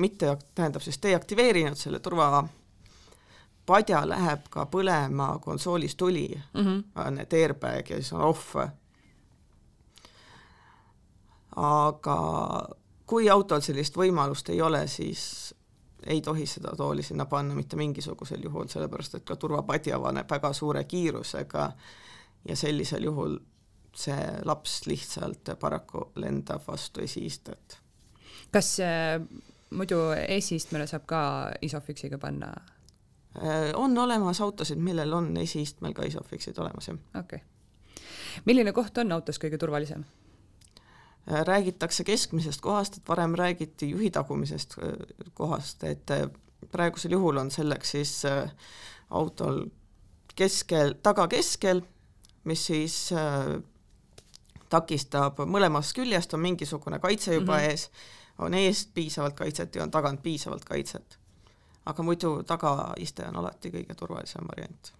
mitte, 0.00 0.32
tähendab 0.56 0.82
siis 0.82 0.96
deaktiveerinud 1.02 1.76
selle 1.76 2.00
turva 2.00 2.40
padja 3.68 4.00
läheb 4.08 4.48
ka 4.48 4.64
põlema 4.72 5.34
konsoolis 5.44 5.96
tuli 5.96 6.30
mm, 6.32 6.64
-hmm. 6.64 7.10
need 7.18 7.36
airbag 7.42 7.90
ja 7.90 7.96
siis 8.00 8.12
on 8.12 8.20
off. 8.20 8.56
aga 11.56 12.18
kui 13.06 13.28
autol 13.28 13.60
sellist 13.60 13.96
võimalust 13.96 14.48
ei 14.48 14.60
ole, 14.62 14.86
siis 14.88 15.54
ei 16.06 16.20
tohi 16.20 16.46
seda 16.46 16.76
tooli 16.76 17.02
sinna 17.02 17.26
panna 17.26 17.54
mitte 17.54 17.76
mingisugusel 17.76 18.42
juhul, 18.42 18.68
sellepärast 18.68 19.14
et 19.14 19.24
ka 19.24 19.36
turvapadi 19.36 19.92
avaneb 19.92 20.30
väga 20.30 20.52
suure 20.52 20.84
kiirusega 20.84 21.72
ja 22.48 22.56
sellisel 22.56 23.04
juhul 23.04 23.38
see 23.98 24.26
laps 24.44 24.86
lihtsalt 24.86 25.50
paraku 25.60 26.10
lendab 26.14 26.62
vastu 26.66 27.00
esiistet. 27.00 27.78
kas 28.50 28.80
äh, 28.80 29.20
muidu 29.70 30.00
esiistmele 30.28 30.86
saab 30.86 31.06
ka 31.06 31.20
Isofixiga 31.62 32.18
panna 32.18 32.52
äh,? 33.36 33.72
on 33.74 33.98
olemas 33.98 34.40
autosid, 34.40 34.78
millel 34.78 35.12
on 35.12 35.36
esiistmel 35.36 35.92
ka 35.92 36.06
Isofixid 36.06 36.58
olemas, 36.58 36.88
jah. 36.88 36.98
okei 37.18 37.42
okay.. 37.42 38.40
milline 38.44 38.72
koht 38.72 38.98
on 38.98 39.12
autos 39.12 39.40
kõige 39.42 39.58
turvalisem? 39.58 40.04
Äh, 41.32 41.44
räägitakse 41.44 42.04
keskmisest 42.04 42.60
kohast, 42.60 42.96
et 42.96 43.08
varem 43.08 43.34
räägiti 43.34 43.90
juhi 43.90 44.10
tagumisest 44.10 44.74
äh, 44.78 44.92
kohast, 45.34 45.84
et 45.84 46.10
äh, 46.10 46.30
praegusel 46.72 47.12
juhul 47.12 47.36
on 47.36 47.50
selleks 47.50 47.90
siis 47.90 48.22
autol 49.10 49.66
keskel, 50.36 50.94
tagakeskel, 51.02 51.82
mis 52.44 52.64
siis 52.66 52.96
takistab 54.68 55.40
mõlemast 55.46 55.96
küljest, 55.96 56.34
on 56.34 56.40
mingisugune 56.40 56.98
kaitse 56.98 57.34
juba 57.34 57.58
mm 57.58 57.58
-hmm. 57.58 57.70
ees, 57.70 57.90
on 58.38 58.54
eest 58.54 58.90
piisavalt 58.94 59.34
kaitset 59.34 59.74
ja 59.74 59.82
on 59.82 59.90
tagant 59.90 60.22
piisavalt 60.22 60.64
kaitset. 60.64 61.18
aga 61.86 62.02
muidu 62.02 62.42
tagaiste 62.42 63.24
on 63.28 63.36
alati 63.36 63.70
kõige 63.70 63.94
turvalisem 63.94 64.48
variant 64.48 64.97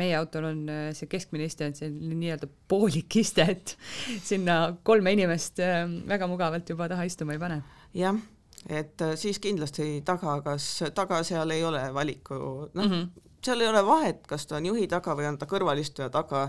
meie 0.00 0.16
autol 0.18 0.48
on 0.50 0.62
äh, 0.70 0.86
see 0.96 1.08
keskmine 1.10 1.48
iste 1.48 1.66
on 1.66 1.74
selline 1.76 2.16
nii-öelda 2.20 2.48
poolik 2.68 3.18
iste, 3.22 3.46
et 3.56 3.76
sinna 4.24 4.76
kolme 4.86 5.12
inimest 5.16 5.60
äh, 5.64 5.84
väga 6.08 6.28
mugavalt 6.30 6.68
juba 6.70 6.88
taha 6.92 7.06
istuma 7.08 7.36
ei 7.36 7.42
pane. 7.42 7.60
jah, 7.96 8.18
et 8.68 9.04
äh, 9.04 9.14
siis 9.20 9.40
kindlasti 9.42 10.02
taga, 10.06 10.40
kas 10.44 10.70
taga 10.94 11.22
seal 11.26 11.54
ei 11.54 11.64
ole 11.64 11.82
valiku, 11.94 12.38
noh 12.72 12.84
mm 12.84 12.92
-hmm., 12.92 13.22
seal 13.46 13.60
ei 13.60 13.68
ole 13.68 13.84
vahet, 13.86 14.26
kas 14.26 14.46
ta 14.46 14.56
on 14.56 14.66
juhi 14.66 14.88
taga 14.90 15.14
või 15.14 15.28
on 15.28 15.38
ta 15.38 15.46
kõrvalistuja 15.46 16.10
taga, 16.10 16.48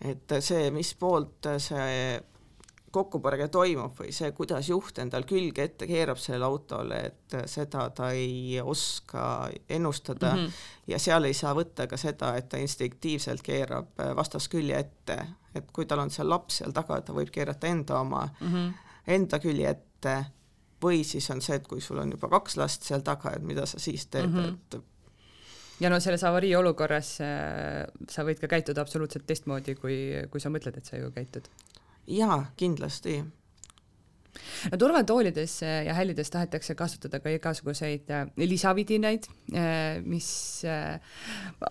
et 0.00 0.34
see, 0.40 0.70
mis 0.70 0.94
poolt 0.94 1.46
see 1.58 2.20
kokkupõrge 2.92 3.48
toimub 3.52 3.96
või 3.98 4.12
see, 4.14 4.30
kuidas 4.36 4.68
juht 4.68 4.98
endal 5.02 5.24
külge 5.28 5.64
ette 5.64 5.88
keerab 5.88 6.20
sellele 6.20 6.44
autole, 6.44 6.98
et 7.08 7.36
seda 7.50 7.86
ta 7.96 8.10
ei 8.16 8.60
oska 8.60 9.24
ennustada 9.68 10.34
mm 10.34 10.42
-hmm. 10.42 10.60
ja 10.92 10.98
seal 10.98 11.24
ei 11.24 11.34
saa 11.34 11.54
võtta 11.56 11.86
ka 11.88 11.96
seda, 11.96 12.34
et 12.36 12.48
ta 12.48 12.60
instinktiivselt 12.60 13.42
keerab 13.42 14.04
vastaskülje 14.16 14.78
ette, 14.78 15.18
et 15.54 15.72
kui 15.72 15.86
tal 15.86 16.04
on 16.04 16.10
seal 16.10 16.28
laps 16.28 16.60
seal 16.60 16.72
taga, 16.72 17.00
ta 17.00 17.16
võib 17.16 17.32
keerata 17.32 17.66
enda 17.66 18.00
oma 18.00 18.28
mm, 18.40 18.52
-hmm. 18.52 18.72
enda 19.06 19.38
külje 19.38 19.70
ette 19.70 20.16
või 20.82 21.04
siis 21.04 21.30
on 21.30 21.40
see, 21.40 21.56
et 21.56 21.68
kui 21.68 21.80
sul 21.80 21.98
on 21.98 22.10
juba 22.10 22.28
kaks 22.28 22.56
last 22.56 22.82
seal 22.82 23.00
taga, 23.00 23.32
et 23.36 23.42
mida 23.42 23.66
sa 23.66 23.78
siis 23.78 24.06
teed 24.06 24.26
mm, 24.26 24.38
-hmm. 24.38 24.54
et 24.54 24.80
ja 25.80 25.90
no 25.90 26.00
selles 26.00 26.24
avarii 26.24 26.54
olukorras 26.56 27.20
äh, 27.20 27.86
sa 28.10 28.24
võid 28.24 28.40
ka 28.40 28.48
käituda 28.48 28.80
absoluutselt 28.80 29.26
teistmoodi, 29.26 29.74
kui, 29.74 29.96
kui 30.30 30.40
sa 30.40 30.50
mõtled, 30.50 30.76
et 30.76 30.84
sa 30.84 30.96
ju 30.96 31.10
käitud 31.10 31.48
jaa, 32.06 32.46
kindlasti. 32.56 33.22
no 34.72 34.78
turvatoolides 34.78 35.58
ja 35.86 35.94
hällides 35.94 36.30
tahetakse 36.30 36.74
kasutada 36.74 37.20
ka 37.20 37.30
igasuguseid 37.30 38.10
äh, 38.10 38.26
lisavidinaid, 38.36 39.28
äh, 39.54 40.00
mis 40.04 40.64
äh, 40.64 40.98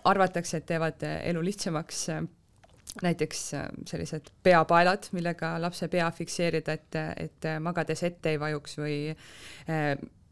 arvatakse, 0.03 0.61
et 0.61 0.69
teevad 0.69 1.03
elu 1.03 1.43
lihtsamaks 1.43 2.07
näiteks 3.01 3.43
sellised 3.87 4.33
peapaelad, 4.43 5.07
millega 5.15 5.53
lapse 5.63 5.87
pea 5.87 6.09
fikseerida, 6.11 6.73
et, 6.75 6.97
et 7.17 7.47
magades 7.63 8.03
ette 8.03 8.33
ei 8.33 8.39
vajuks 8.39 8.75
või 8.81 8.97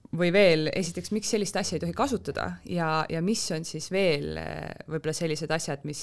või 0.10 0.32
veel, 0.34 0.68
esiteks, 0.74 1.12
miks 1.14 1.30
sellist 1.30 1.56
asja 1.56 1.78
ei 1.78 1.84
tohi 1.84 1.93
kasutada 1.93 2.47
ja, 2.66 3.06
ja 3.10 3.22
mis 3.22 3.43
on 3.54 3.66
siis 3.68 3.91
veel 3.93 4.34
võib-olla 4.89 5.14
sellised 5.14 5.52
asjad, 5.54 5.86
mis, 5.86 6.02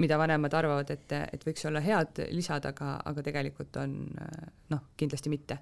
mida 0.00 0.18
vanemad 0.20 0.54
arvavad, 0.56 0.90
et, 0.94 1.12
et 1.32 1.46
võiks 1.46 1.66
olla 1.68 1.82
head 1.84 2.24
lisad, 2.32 2.66
aga, 2.70 2.96
aga 3.04 3.24
tegelikult 3.26 3.76
on 3.82 3.94
noh, 4.72 4.82
kindlasti 4.96 5.32
mitte. 5.32 5.58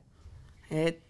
et 0.71 1.05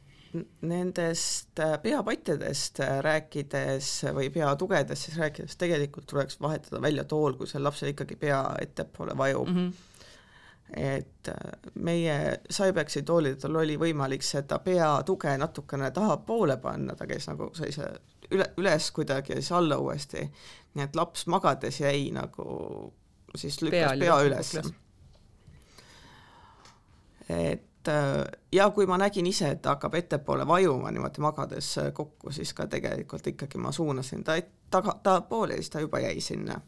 nendest 0.68 1.61
peapattidest 1.83 2.83
rääkides 3.05 3.93
või 4.16 4.29
peatugedest 4.33 5.09
siis 5.09 5.16
rääkides, 5.18 5.57
tegelikult 5.57 6.07
tuleks 6.11 6.41
vahetada 6.41 6.83
välja 6.85 7.05
tool, 7.09 7.37
kui 7.39 7.49
seal 7.49 7.64
lapsel 7.64 7.95
ikkagi 7.95 8.16
pea 8.20 8.43
ettepoole 8.61 9.16
vajub 9.16 9.49
mm. 9.49 9.62
-hmm 9.68 9.87
et 10.76 11.29
meie 11.74 12.41
Cybeksi 12.53 13.03
toolidel 13.03 13.57
oli 13.57 13.79
võimalik 13.81 14.22
seda 14.22 14.59
peatuge 14.59 15.37
natukene 15.41 15.91
tahapoole 15.91 16.57
panna, 16.61 16.97
ta 16.97 17.07
käis 17.07 17.29
nagu 17.29 17.49
sellise 17.57 17.89
üle, 18.31 18.51
üles 18.61 18.91
kuidagi 18.93 19.33
ja 19.33 19.41
siis 19.41 19.53
alla 19.57 19.79
uuesti, 19.81 20.26
nii 20.74 20.85
et 20.85 20.97
laps 20.97 21.26
magades 21.26 21.81
jäi 21.81 22.11
nagu 22.12 22.93
siis 23.35 23.62
lükkas 23.62 23.99
pea, 23.99 23.99
pea 23.99 24.20
üles. 24.26 24.55
et 27.29 27.89
äh, 27.89 28.24
ja 28.53 28.70
kui 28.70 28.87
ma 28.87 28.99
nägin 28.99 29.26
ise, 29.26 29.51
et 29.51 29.62
ta 29.62 29.76
hakkab 29.76 29.95
ettepoole 29.95 30.47
vajuma 30.47 30.91
niimoodi 30.91 31.20
magades 31.20 31.74
kokku, 31.95 32.33
siis 32.33 32.55
ka 32.55 32.66
tegelikult 32.66 33.26
ikkagi 33.26 33.59
ma 33.59 33.72
suunasin 33.72 34.24
ta 34.24 34.39
taga, 34.70 34.99
tahapoole 35.03 35.53
ja 35.53 35.62
siis 35.62 35.70
ta 35.70 35.81
juba 35.81 36.01
jäi 36.01 36.20
sinna. 36.20 36.61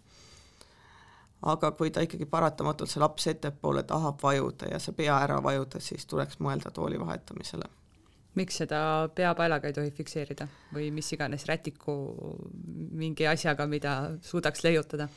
aga 1.42 1.70
kui 1.72 1.90
ta 1.90 2.00
ikkagi 2.04 2.26
paratamatult, 2.26 2.90
see 2.90 3.00
laps 3.00 3.26
ettepoole 3.26 3.82
tahab 3.82 4.22
vajuda 4.22 4.66
ja 4.74 4.78
see 4.78 4.92
pea 4.92 5.20
ära 5.24 5.42
vajuda, 5.42 5.80
siis 5.80 6.06
tuleks 6.06 6.40
mõelda 6.40 6.70
tooli 6.70 7.00
vahetamisele 7.00 7.68
miks 8.38 8.60
seda 8.62 9.08
peapaelaga 9.14 9.70
ei 9.70 9.74
tohi 9.74 9.90
fikseerida 9.94 10.46
või 10.74 10.90
mis 10.94 11.08
iganes 11.14 11.46
rätiku 11.48 11.94
mingi 13.00 13.26
asjaga, 13.26 13.66
mida 13.66 13.94
suudaks 14.22 14.64
leiutada? 14.64 15.08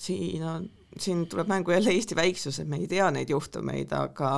Siin 0.00 0.44
on, 0.44 0.70
siin 0.98 1.26
tuleb 1.28 1.48
mängu 1.48 1.70
jälle 1.70 1.90
Eesti 1.90 2.16
väiksus, 2.16 2.58
et 2.60 2.68
me 2.68 2.80
ei 2.80 2.88
tea 2.88 3.10
neid 3.10 3.30
juhtumeid, 3.30 3.92
aga 3.92 4.30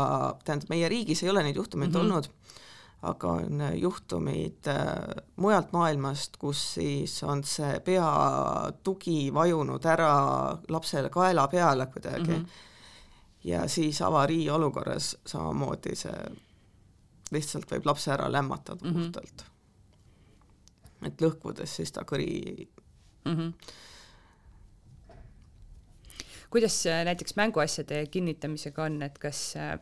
tähendab, 0.45 0.71
meie 0.73 0.89
riigis 0.91 1.23
ei 1.23 1.31
ole 1.31 1.43
neid 1.47 1.57
juhtumeid 1.57 1.91
mm 1.93 1.97
-hmm. 1.97 2.05
olnud, 2.05 2.29
aga 3.03 3.29
on 3.29 3.63
juhtumeid 3.79 4.69
äh, 4.69 5.23
mujalt 5.37 5.73
maailmast, 5.73 6.37
kus 6.37 6.75
siis 6.75 7.23
on 7.23 7.45
see 7.45 7.81
peatugi 7.81 9.35
vajunud 9.35 9.87
ära 9.87 10.13
lapsele 10.69 11.11
kaela 11.11 11.49
peale 11.49 11.87
kuidagi 11.87 12.33
mm. 12.33 12.45
-hmm. 12.45 12.49
ja 13.45 13.69
siis 13.69 14.03
avarii 14.03 14.51
olukorras 14.51 15.17
samamoodi 15.27 15.97
see 15.97 16.27
lihtsalt 17.31 17.71
võib 17.71 17.87
lapse 17.87 18.13
ära 18.13 18.33
lämmatada 18.33 18.85
mm 18.85 18.91
-hmm. 18.91 19.03
puhtalt. 19.03 19.45
et 21.07 21.23
lõhkudes 21.23 21.77
siis 21.77 21.93
ta 21.93 22.03
kõri 22.03 22.69
mm. 23.25 23.37
-hmm 23.37 23.53
kuidas 26.53 26.83
näiteks 27.05 27.37
mänguasjade 27.37 28.07
kinnitamisega 28.13 28.85
on, 28.85 29.01
et 29.07 29.17
kas 29.21 29.41
äh, 29.57 29.75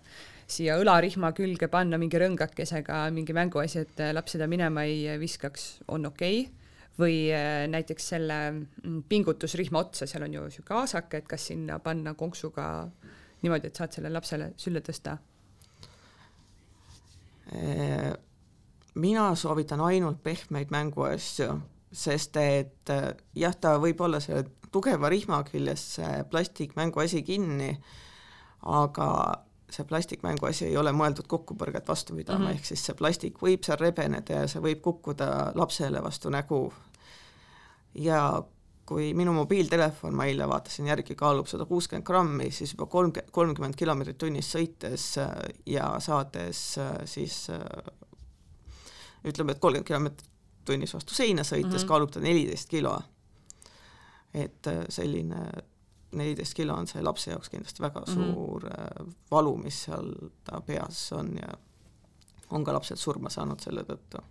siia 0.51 0.77
õlarihma 0.81 1.33
külge 1.37 1.69
panna 1.71 1.99
mingi 2.01 2.19
rõngakesega 2.21 3.03
mingi 3.15 3.35
mänguasi, 3.37 3.85
et 3.85 4.03
äh, 4.03 4.13
laps 4.15 4.37
seda 4.37 4.47
minema 4.51 4.85
ei 4.87 5.19
viskaks, 5.21 5.71
on 5.91 6.07
okei 6.11 6.45
okay? 6.45 6.57
või 7.01 7.17
äh, 7.33 7.65
näiteks 7.71 8.09
selle 8.13 8.39
mm, 8.53 9.03
pingutusrihma 9.09 9.83
otsa, 9.83 10.07
seal 10.11 10.27
on 10.27 10.37
ju 10.37 10.45
niisugune 10.47 10.83
aasake, 10.83 11.23
et 11.23 11.29
kas 11.31 11.49
sinna 11.51 11.81
panna 11.83 12.15
konksuga 12.19 12.67
niimoodi, 13.43 13.71
et 13.71 13.81
saad 13.81 13.97
selle 13.97 14.13
lapsele 14.13 14.53
sülle 14.61 14.85
tõsta? 14.87 15.19
mina 19.03 19.25
soovitan 19.35 19.81
ainult 19.83 20.21
pehmeid 20.23 20.71
mänguasju, 20.71 21.49
sest 21.93 22.37
et 22.37 22.93
jah, 23.35 23.55
ta 23.61 23.77
võib 23.83 24.01
olla 24.01 24.21
selle 24.23 24.45
tugeva 24.73 25.11
rihma 25.11 25.43
küljes 25.49 25.83
see 25.97 26.25
plastikmänguasi 26.31 27.23
kinni, 27.27 27.73
aga 28.71 29.09
see 29.71 29.87
plastikmänguasi 29.87 30.67
ei 30.69 30.77
ole 30.79 30.93
mõeldud 30.95 31.29
kokkupõrget 31.31 31.89
vastu 31.89 32.17
pidama 32.17 32.39
mm, 32.39 32.47
-hmm. 32.47 32.55
ehk 32.59 32.71
siis 32.71 32.85
see 32.87 32.97
plastik 32.99 33.43
võib 33.43 33.67
seal 33.67 33.79
rebeneda 33.81 34.43
ja 34.43 34.49
see 34.51 34.63
võib 34.63 34.81
kukkuda 34.83 35.53
lapsele 35.55 36.03
vastu 36.03 36.31
nägu. 36.31 36.73
ja 37.95 38.43
kui 38.87 39.13
minu 39.15 39.33
mobiiltelefon, 39.33 40.15
ma 40.15 40.25
eile 40.27 40.49
vaatasin 40.51 40.87
järgi, 40.87 41.15
kaalub 41.15 41.47
sada 41.47 41.65
kuuskümmend 41.65 42.07
grammi, 42.07 42.51
siis 42.51 42.73
juba 42.73 42.87
kolmkümmend, 42.87 43.31
kolmkümmend 43.31 43.77
kilomeetrit 43.79 44.19
tunnis 44.19 44.51
sõites 44.51 45.05
ja 45.67 45.93
saades 46.03 46.79
siis 47.05 47.37
ütleme, 49.25 49.53
et 49.53 49.63
kolmkümmend 49.63 49.87
kilomeetrit 49.87 50.30
tunnis 50.71 50.95
vastu 50.95 51.15
seina 51.15 51.43
sõites 51.43 51.67
mm 51.67 51.77
-hmm. 51.77 51.89
kaalub 51.89 52.15
ta 52.15 52.21
neliteist 52.21 52.69
kilo 52.71 52.95
et 54.35 54.67
äh, 54.67 54.85
selline 54.89 55.51
neliteist 56.13 56.55
kilo 56.55 56.75
on 56.75 56.87
see 56.91 57.03
lapse 57.03 57.31
jaoks 57.31 57.51
kindlasti 57.51 57.83
väga 57.83 58.03
suur 58.07 58.65
mm 58.65 58.71
-hmm. 58.71 59.13
valu, 59.31 59.57
mis 59.57 59.83
seal 59.85 60.13
ta 60.45 60.61
peas 60.61 61.13
on 61.13 61.37
ja 61.37 61.55
on 62.51 62.65
ka 62.65 62.73
lapsed 62.73 62.97
surma 62.97 63.31
saanud 63.31 63.61
selle 63.61 63.83
tõttu. 63.83 64.23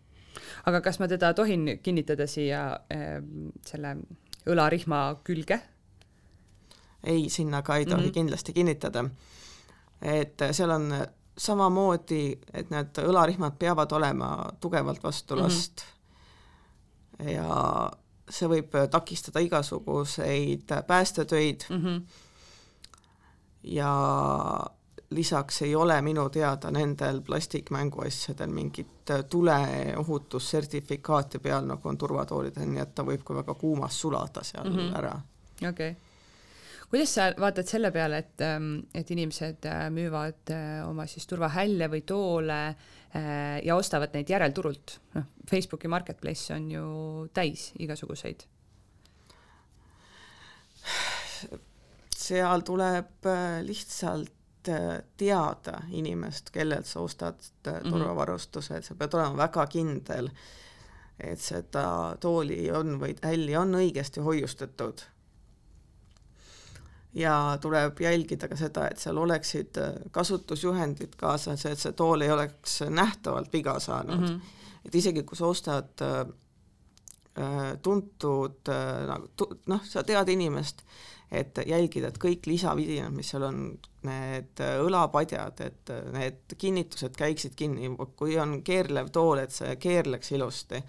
aga 0.66 0.82
kas 0.82 1.00
ma 1.00 1.08
teda 1.08 1.34
tohin 1.34 1.80
kinnitada 1.84 2.28
siia 2.28 2.80
äh, 2.94 3.24
selle 3.66 3.98
õlarihma 4.48 5.20
külge? 5.24 5.62
ei, 7.04 7.30
sinna 7.30 7.62
ka 7.62 7.76
ei 7.76 7.86
tohi 7.86 8.02
mm 8.02 8.08
-hmm. 8.08 8.14
kindlasti 8.14 8.54
kinnitada. 8.54 9.10
et 10.02 10.42
seal 10.52 10.70
on 10.70 10.94
samamoodi, 11.38 12.40
et 12.54 12.70
need 12.70 12.98
õlarihmad 12.98 13.56
peavad 13.60 13.92
olema 13.92 14.50
tugevalt 14.60 15.04
vastu 15.04 15.36
mhm. 15.36 15.44
last 15.44 15.74
mm 15.80 15.86
-hmm. 15.86 15.99
Ja 17.20 17.92
see 18.30 18.50
võib 18.50 18.76
takistada 18.92 19.40
igasuguseid 19.40 20.72
päästetöid 20.88 21.62
mm. 21.70 21.84
-hmm. 21.84 22.02
ja 23.64 23.94
lisaks 25.10 25.62
ei 25.62 25.76
ole 25.76 26.02
minu 26.02 26.30
teada 26.30 26.72
nendel 26.72 27.22
plastikmänguasjadel 27.22 28.50
mingit 28.50 28.88
tuleohutussertifikaati 29.30 31.40
peal, 31.40 31.66
nagu 31.66 31.90
on 31.90 31.98
turvatoolidel, 31.98 32.70
nii 32.70 32.82
et 32.82 32.96
ta 32.96 33.04
võib 33.04 33.24
ka 33.26 33.36
väga 33.36 33.54
kuumas 33.54 34.02
sulada 34.02 34.44
seal 34.44 34.70
mm 34.70 34.78
-hmm. 34.78 34.98
ära. 34.98 35.22
okei 35.70 35.92
okay 35.92 36.09
kuidas 36.90 37.12
sa 37.14 37.28
vaatad 37.38 37.70
selle 37.70 37.92
peale, 37.94 38.22
et, 38.24 38.42
ähm, 38.46 38.72
et 38.96 39.12
inimesed 39.14 39.66
äh, 39.70 39.88
müüvad 39.94 40.54
äh, 40.54 40.80
oma 40.88 41.06
siis 41.10 41.28
turvahälle 41.30 41.90
või 41.92 42.02
toole 42.08 42.62
äh, 42.70 43.60
ja 43.66 43.78
ostavad 43.78 44.16
neid 44.18 44.30
järelturult, 44.30 44.98
noh, 45.18 45.28
Facebooki 45.50 45.92
marketplace 45.92 46.54
on 46.56 46.70
ju 46.74 46.88
täis 47.34 47.72
igasuguseid. 47.80 48.46
seal 52.20 52.62
tuleb 52.66 53.28
lihtsalt 53.66 54.36
teada 55.18 55.78
inimest, 55.96 56.52
kellelt 56.54 56.86
sa 56.86 57.02
ostad 57.02 57.40
mhm. 57.64 57.90
turvavarustuse, 57.90 58.78
et 58.78 58.86
sa 58.86 58.98
pead 58.98 59.16
olema 59.18 59.46
väga 59.46 59.66
kindel, 59.72 60.30
et 61.20 61.42
seda 61.42 61.86
tooli 62.22 62.68
on 62.76 62.98
või 63.02 63.16
hälli 63.24 63.56
on 63.58 63.74
õigesti 63.80 64.22
hoiustatud 64.24 65.06
ja 67.14 67.58
tuleb 67.62 68.00
jälgida 68.02 68.48
ka 68.48 68.58
seda, 68.60 68.88
et 68.90 69.02
seal 69.02 69.18
oleksid 69.18 69.78
äh, 69.82 69.96
kasutusjuhendid 70.12 71.18
kaasas, 71.18 71.66
et 71.66 71.82
see 71.82 71.96
tool 71.98 72.22
ei 72.22 72.32
oleks 72.32 72.82
nähtavalt 72.90 73.54
viga 73.54 73.80
saanud 73.80 74.20
mm. 74.20 74.26
-hmm. 74.26 74.86
et 74.86 74.96
isegi 74.96 75.24
kui 75.24 75.38
sa 75.38 75.48
ostad 75.48 76.06
äh, 76.06 76.26
tuntud 77.82 78.68
nagu 79.08 79.50
noh, 79.68 79.86
sa 79.86 80.04
tead 80.04 80.30
inimest, 80.30 80.82
et 81.32 81.60
jälgida, 81.66 82.10
et 82.10 82.18
kõik 82.18 82.48
lisavidinad, 82.50 83.14
mis 83.14 83.30
seal 83.30 83.46
on, 83.48 83.62
need 84.04 84.60
õlapadjad, 84.82 85.62
et 85.62 85.92
need 86.12 86.56
kinnitused 86.58 87.16
käiksid 87.16 87.56
kinni, 87.56 87.90
kui 88.16 88.38
on 88.40 88.62
keerlev 88.64 89.10
tool, 89.12 89.38
et 89.44 89.52
see 89.52 89.76
keerleks 89.76 90.32
ilusti 90.32 90.82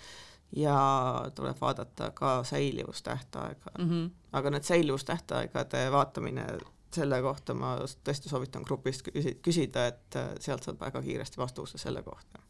ja 0.56 1.30
tuleb 1.34 1.56
vaadata 1.60 2.10
ka 2.10 2.44
säilivustähtaega 2.44 3.70
mm. 3.78 3.90
-hmm. 3.90 4.10
aga 4.32 4.50
need 4.50 4.62
säilivustähtaegade 4.62 5.92
vaatamine, 5.92 6.46
selle 6.94 7.22
kohta 7.22 7.54
ma 7.54 7.76
tõesti 7.78 8.28
soovitan 8.28 8.62
grupist 8.66 9.08
küsida, 9.42 9.86
et 9.86 10.18
sealt 10.40 10.62
saab 10.62 10.80
väga 10.80 11.02
kiiresti 11.02 11.38
vastuse 11.38 11.78
selle 11.78 12.02
kohta 12.02 12.42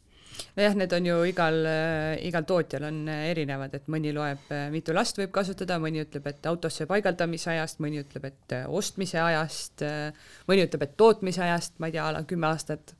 nojah, 0.57 0.75
need 0.75 0.93
on 0.93 1.07
ju 1.07 1.17
igal, 1.29 1.59
igal 2.23 2.47
tootjal 2.49 2.87
on 2.89 3.09
erinevad, 3.09 3.75
et 3.77 3.91
mõni 3.93 4.13
loeb, 4.17 4.49
mitu 4.73 4.95
last 4.97 5.19
võib 5.21 5.33
kasutada, 5.35 5.79
mõni 5.83 6.01
ütleb, 6.05 6.27
et 6.27 6.47
autosse 6.47 6.87
paigaldamise 6.91 7.51
ajast, 7.51 7.83
mõni 7.85 8.01
ütleb, 8.01 8.25
et 8.31 8.57
ostmise 8.69 9.21
ajast, 9.21 9.85
mõni 10.49 10.65
ütleb, 10.65 10.87
et 10.87 10.97
tootmise 10.97 11.45
ajast, 11.45 11.77
ma 11.79 11.91
ei 11.91 11.99
tea, 11.99 12.09
a 12.09 12.17
la 12.17 12.25
kümme 12.25 12.51
aastat. 12.51 12.95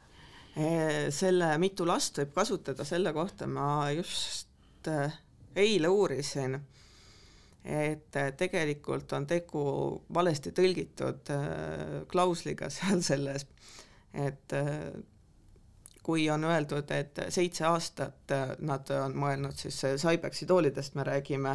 selle 1.15 1.59
mitu 1.59 1.87
last 1.87 2.19
võib 2.19 2.35
kasutada, 2.35 2.85
selle 2.85 3.13
kohta 3.13 3.47
ma 3.47 3.91
just 3.95 4.50
äh, 4.89 5.13
eile 5.57 5.89
uurisin, 5.89 6.61
et 7.65 8.17
äh, 8.17 8.33
tegelikult 8.37 9.13
on 9.13 9.27
tegu 9.27 9.63
valesti 10.15 10.53
tõlgitud 10.57 11.33
äh, 11.35 12.03
klausliga 12.09 12.71
seal 12.77 13.03
selles, 13.03 13.47
et 14.15 14.55
kui 16.03 16.25
on 16.33 16.45
öeldud, 16.49 16.91
et 16.91 17.19
seitse 17.31 17.65
aastat 17.69 18.33
nad 18.67 18.89
on 18.97 19.15
mõelnud 19.15 19.55
siis 19.55 19.77
Cybeksi 20.01 20.49
toolidest 20.49 20.97
me 20.99 21.05
räägime, 21.07 21.53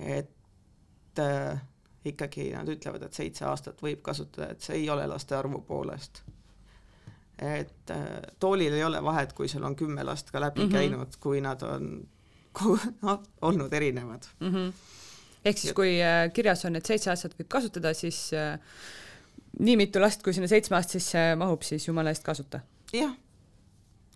et 0.00 1.20
ikkagi 2.08 2.48
nad 2.56 2.66
ütlevad, 2.72 3.04
et 3.06 3.14
seitse 3.14 3.44
aastat 3.46 3.82
võib 3.84 4.00
kasutada, 4.02 4.48
et 4.50 4.64
see 4.64 4.80
ei 4.80 4.88
ole 4.90 5.04
laste 5.06 5.36
arvu 5.36 5.60
poolest. 5.68 6.24
et 7.38 7.92
toolil 8.40 8.74
ei 8.74 8.84
ole 8.84 9.04
vahet, 9.04 9.32
kui 9.32 9.48
seal 9.48 9.64
on 9.68 9.76
kümme 9.76 10.02
last 10.04 10.30
ka 10.30 10.40
läbi 10.40 10.64
mm 10.64 10.66
-hmm. 10.66 10.72
käinud, 10.72 11.16
kui 11.20 11.40
nad 11.40 11.62
on 11.62 12.08
noh, 13.06 13.22
olnud 13.42 13.72
erinevad 13.72 14.28
mm. 14.40 14.52
-hmm. 14.52 14.72
ehk 15.44 15.58
siis, 15.58 15.72
kui 15.72 15.96
äh, 16.02 16.32
kirjas 16.32 16.64
on, 16.64 16.76
et 16.76 16.86
seitse 16.86 17.10
aastat 17.10 17.38
võib 17.38 17.48
kasutada, 17.48 17.94
siis 17.94 18.30
äh, 18.34 18.58
nii 19.58 19.76
mitu 19.76 20.00
last, 20.00 20.22
kui 20.22 20.34
sinna 20.34 20.48
seitsme 20.48 20.76
aasta 20.76 20.98
sisse 20.98 21.26
mahub, 21.36 21.62
siis 21.62 21.88
jumala 21.88 22.10
eest 22.10 22.24
kasuta. 22.24 22.60
jah 22.92 23.14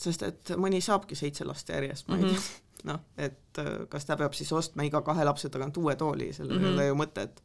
sest 0.00 0.22
et 0.26 0.52
mõni 0.60 0.80
saabki 0.84 1.16
seitse 1.16 1.46
last 1.48 1.70
järjest, 1.72 2.08
ma 2.08 2.18
ei 2.18 2.22
mm 2.22 2.28
-hmm. 2.28 2.48
tea, 2.76 2.92
noh, 2.92 3.00
et 3.16 3.58
äh, 3.58 3.72
kas 3.88 4.04
ta 4.04 4.16
peab 4.16 4.34
siis 4.34 4.52
ostma 4.52 4.84
iga 4.84 5.02
kahe 5.02 5.24
lapse 5.24 5.48
tagant 5.48 5.76
uue 5.76 5.96
tooli, 5.96 6.32
sellel 6.32 6.58
mm 6.58 6.64
-hmm. 6.64 6.68
ei 6.68 6.74
ole 6.74 6.86
ju 6.86 6.94
mõtet. 6.94 7.42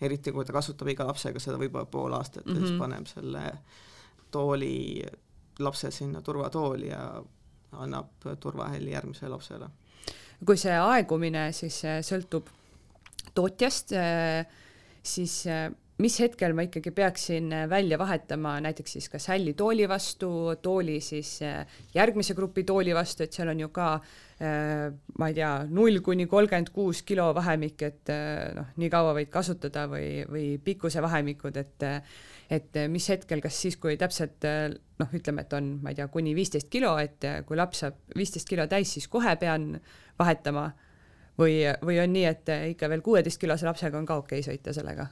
eriti 0.00 0.32
kui 0.32 0.44
ta 0.44 0.52
kasutab 0.52 0.88
iga 0.88 1.04
lapsega 1.06 1.40
seda 1.40 1.58
võib-olla 1.58 1.84
pool 1.84 2.12
aastat 2.12 2.46
mm, 2.46 2.52
-hmm. 2.52 2.58
siis 2.58 2.70
mhm. 2.70 2.78
paneb 2.78 3.06
selle 3.06 3.58
tooli, 4.30 5.06
lapse 5.58 5.90
sinna 5.90 6.22
turvatooli 6.22 6.88
ja 6.88 7.22
annab 7.72 8.06
turvahälli 8.40 8.90
järgmisele 8.90 9.30
lapsele. 9.30 9.68
Kui 10.46 10.58
see 10.60 10.76
aegumine 10.76 11.50
siis 11.56 11.82
äh, 11.88 12.00
sõltub 12.06 12.48
tootjast, 13.36 13.94
äh, 13.94 14.48
siis 15.02 15.44
mis 16.00 16.16
hetkel 16.20 16.54
ma 16.56 16.64
ikkagi 16.64 16.90
peaksin 16.96 17.52
välja 17.68 17.98
vahetama 18.00 18.54
näiteks 18.64 18.96
siis 18.96 19.08
kas 19.12 19.28
hälli 19.32 19.52
tooli 19.56 19.84
vastu, 19.88 20.30
tooli 20.62 20.96
siis 21.04 21.38
järgmise 21.94 22.34
grupi 22.36 22.64
tooli 22.68 22.94
vastu, 22.96 23.24
et 23.24 23.36
seal 23.36 23.52
on 23.52 23.60
ju 23.60 23.68
ka 23.72 23.90
ma 24.40 25.28
ei 25.28 25.36
tea, 25.36 25.50
null 25.68 26.00
kuni 26.04 26.24
kolmkümmend 26.28 26.72
kuus 26.72 27.02
kilo 27.04 27.26
vahemik, 27.36 27.84
et 27.84 28.12
noh, 28.56 28.70
nii 28.80 28.88
kaua 28.92 29.12
võid 29.18 29.28
kasutada 29.32 29.84
või, 29.92 30.22
või 30.28 30.46
pikkusevahemikud, 30.64 31.60
et 31.60 31.88
et 32.50 32.78
mis 32.90 33.08
hetkel, 33.12 33.40
kas 33.40 33.60
siis, 33.62 33.76
kui 33.78 33.96
täpselt 33.96 34.44
noh, 34.98 35.12
ütleme, 35.14 35.46
et 35.46 35.52
on, 35.54 35.72
ma 35.82 35.92
ei 35.92 35.98
tea, 35.98 36.08
kuni 36.10 36.34
viisteist 36.34 36.70
kilo, 36.72 36.96
et 36.98 37.22
kui 37.46 37.58
laps 37.58 37.84
saab 37.84 38.00
viisteist 38.16 38.48
kilo 38.50 38.66
täis, 38.66 38.96
siis 38.96 39.06
kohe 39.08 39.36
pean 39.38 39.72
vahetama 40.18 40.70
või, 41.38 41.62
või 41.86 42.02
on 42.02 42.12
nii, 42.16 42.26
et 42.26 42.54
ikka 42.74 42.90
veel 42.90 43.06
kuueteistkilose 43.06 43.70
lapsega 43.70 43.98
on 43.98 44.08
ka 44.08 44.18
okei 44.24 44.42
okay 44.42 44.48
sõita 44.50 44.74
sellega 44.74 45.06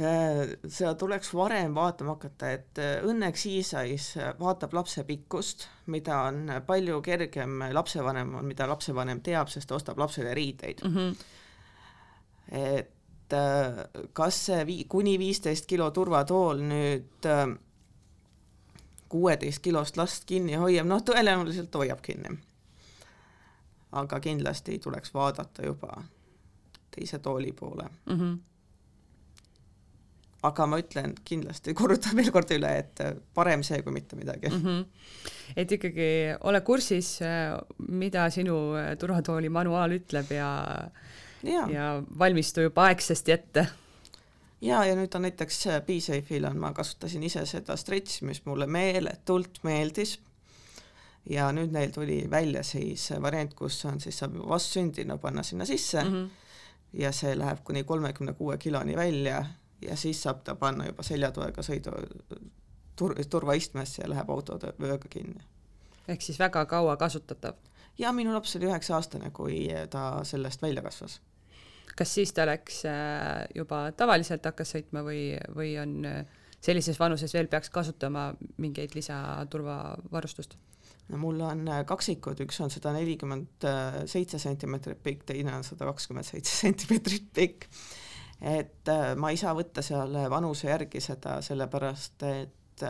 Äh, 0.00 0.54
seda 0.70 0.94
tuleks 0.96 1.32
varem 1.36 1.74
vaatama 1.76 2.14
hakata, 2.14 2.50
et 2.54 2.78
õnneks 3.04 3.42
Iisais 3.50 4.06
vaatab 4.38 4.72
lapse 4.76 5.02
pikkust, 5.04 5.66
mida 5.92 6.22
on 6.30 6.48
palju 6.66 7.00
kergem 7.04 7.66
lapsevanem 7.74 8.32
on, 8.38 8.46
mida 8.48 8.68
lapsevanem 8.70 9.20
teab, 9.26 9.50
sest 9.52 9.68
ta 9.68 9.76
ostab 9.76 10.00
lapsele 10.00 10.32
riideid 10.36 10.80
mm. 10.86 10.94
-hmm. 10.96 11.10
et 12.62 12.94
äh, 13.36 13.80
kas 14.12 14.44
see 14.46 14.62
vii-, 14.66 14.84
kuni 14.88 15.18
viisteist 15.18 15.66
kilo 15.70 15.90
turvatool 15.90 16.62
nüüd 16.66 17.28
kuueteist 19.10 19.58
kilost 19.62 19.96
last 19.98 20.24
kinni 20.26 20.54
hoiab, 20.54 20.86
noh, 20.86 21.02
tõenäoliselt 21.02 21.74
hoiab 21.74 22.02
kinni. 22.02 22.38
aga 23.92 24.20
kindlasti 24.22 24.78
tuleks 24.78 25.10
vaadata 25.14 25.64
juba 25.66 25.96
teise 26.94 27.18
tooli 27.18 27.52
poole 27.52 27.88
mm. 28.06 28.16
-hmm 28.20 28.38
aga 30.42 30.66
ma 30.66 30.78
ütlen 30.80 31.14
kindlasti, 31.24 31.74
korrutan 31.76 32.16
veel 32.16 32.30
kord 32.32 32.52
üle, 32.54 32.70
et 32.78 33.02
parem 33.36 33.62
see 33.66 33.82
kui 33.84 33.92
mitte 33.92 34.16
midagi 34.16 34.48
mm. 34.48 34.62
-hmm. 34.64 34.84
et 35.56 35.72
ikkagi 35.72 36.08
ole 36.40 36.60
kursis, 36.60 37.18
mida 37.88 38.30
sinu 38.30 38.56
turvatooli 38.98 39.48
manuaal 39.48 39.92
ütleb 39.98 40.32
ja 40.32 40.50
ja, 41.42 41.66
ja 41.70 42.02
valmistu 42.18 42.60
juba 42.60 42.88
aegsasti 42.90 43.32
ette. 43.32 43.66
ja, 44.60 44.84
ja 44.84 44.96
nüüd 44.96 45.14
on 45.14 45.22
näiteks 45.28 45.64
BeSafe'il 45.86 46.48
on, 46.48 46.58
ma 46.58 46.72
kasutasin 46.76 47.22
ise 47.22 47.46
seda 47.46 47.76
stretch'i, 47.76 48.26
mis 48.28 48.44
mulle 48.46 48.66
meeletult 48.66 49.62
meeldis 49.62 50.18
ja 51.30 51.50
nüüd 51.52 51.72
neil 51.74 51.92
tuli 51.94 52.22
välja 52.30 52.62
siis 52.66 53.10
variant, 53.22 53.54
kus 53.54 53.84
on 53.84 54.00
siis 54.00 54.18
saab 54.18 54.36
vastsündinu 54.48 55.18
panna 55.18 55.42
sinna 55.42 55.64
sisse 55.64 56.04
mm 56.04 56.12
-hmm. 56.14 56.28
ja 56.92 57.12
see 57.12 57.38
läheb 57.38 57.64
kuni 57.64 57.84
kolmekümne 57.84 58.32
kuue 58.32 58.58
kiloni 58.58 58.96
välja 58.96 59.44
ja 59.82 59.96
siis 59.96 60.22
saab 60.22 60.44
ta 60.44 60.54
panna 60.54 60.86
juba 60.86 61.02
seljatoega 61.02 61.62
sõidu 61.62 61.92
tur-, 62.96 63.24
turvaistmesse 63.30 64.02
ja 64.02 64.10
läheb 64.10 64.30
autovööga 64.30 65.08
kinni. 65.10 65.44
ehk 66.08 66.22
siis 66.22 66.38
väga 66.38 66.66
kaua 66.66 66.96
kasutatav? 66.96 67.54
ja 67.98 68.12
minu 68.12 68.34
laps 68.34 68.56
oli 68.56 68.66
üheksa-aastane, 68.66 69.30
kui 69.30 69.68
ta 69.90 70.24
sellest 70.24 70.62
välja 70.62 70.82
kasvas. 70.82 71.20
Kas 71.96 72.14
siis 72.18 72.32
ta 72.36 72.46
läks 72.48 72.82
äh, 72.88 73.46
juba 73.54 73.88
tavaliselt 73.96 74.44
hakkas 74.46 74.74
sõitma 74.76 75.04
või, 75.06 75.22
või 75.56 75.74
on 75.82 75.96
äh, 76.08 76.42
sellises 76.60 76.98
vanuses 77.00 77.32
veel 77.34 77.48
peaks 77.50 77.72
kasutama 77.72 78.30
mingeid 78.62 78.96
lisaturvavarustust? 78.98 80.56
no 81.10 81.22
mul 81.22 81.40
on 81.46 81.64
äh, 81.68 81.82
kaksikud, 81.88 82.42
üks 82.46 82.60
on 82.64 82.72
sada 82.72 82.94
nelikümmend 82.96 83.66
seitse 84.10 84.38
sentimeetrit 84.42 85.02
pikk, 85.02 85.26
teine 85.32 85.56
on 85.56 85.66
sada 85.66 85.88
kakskümmend 85.90 86.28
seitse 86.28 86.54
sentimeetrit 86.64 87.32
pikk 87.36 87.66
et 88.40 88.88
ma 89.20 89.32
ei 89.32 89.36
saa 89.36 89.52
võtta 89.52 89.82
seal 89.84 90.14
vanuse 90.32 90.70
järgi 90.70 91.02
seda, 91.04 91.42
sellepärast 91.44 92.22
et 92.24 92.84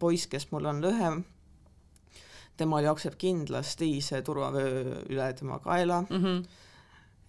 poiss, 0.00 0.24
kes 0.30 0.48
mul 0.52 0.70
on 0.70 0.80
lühem, 0.80 1.18
temal 2.58 2.86
jookseb 2.86 3.18
kindlasti 3.20 3.90
see 4.04 4.22
turvavöö 4.26 5.02
üle 5.08 5.28
tema 5.38 5.58
kaela 5.62 6.02
mm, 6.08 6.24
-hmm. 6.24 6.40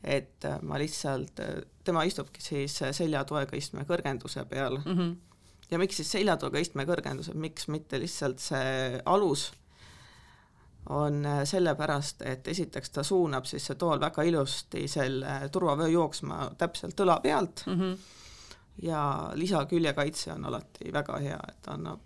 Et 0.03 0.45
äh, 0.45 0.61
ma 0.61 0.79
lihtsalt, 0.79 1.41
tema 1.83 2.03
istubki 2.07 2.41
siis 2.41 2.77
seljatoega 2.91 3.57
istme 3.57 3.83
kõrgenduse 3.89 4.45
peal 4.45 4.77
mm. 4.77 4.97
-hmm. 4.97 5.15
ja 5.71 5.79
miks 5.79 5.99
siis 5.99 6.11
seljatoega 6.11 6.59
istme 6.59 6.85
kõrgendused, 6.85 7.35
miks 7.35 7.67
mitte 7.67 7.99
lihtsalt 7.99 8.39
see 8.39 9.01
alus 9.05 9.49
on 10.89 11.25
äh, 11.25 11.43
sellepärast, 11.43 12.21
et 12.21 12.47
esiteks 12.47 12.89
ta 12.89 13.03
suunab 13.03 13.45
siis 13.45 13.65
see 13.65 13.77
tool 13.79 13.99
väga 14.01 14.23
ilusti 14.23 14.87
selle 14.87 15.49
turvavöö 15.51 15.87
jooksma 15.93 16.51
täpselt 16.57 16.99
õla 16.99 17.19
pealt 17.21 17.63
mm 17.65 17.79
-hmm. 17.79 17.97
ja 18.81 19.31
lisaküljekaitse 19.33 20.33
on 20.33 20.45
alati 20.45 20.93
väga 20.93 21.17
hea, 21.17 21.39
et 21.49 21.67
annab 21.67 21.99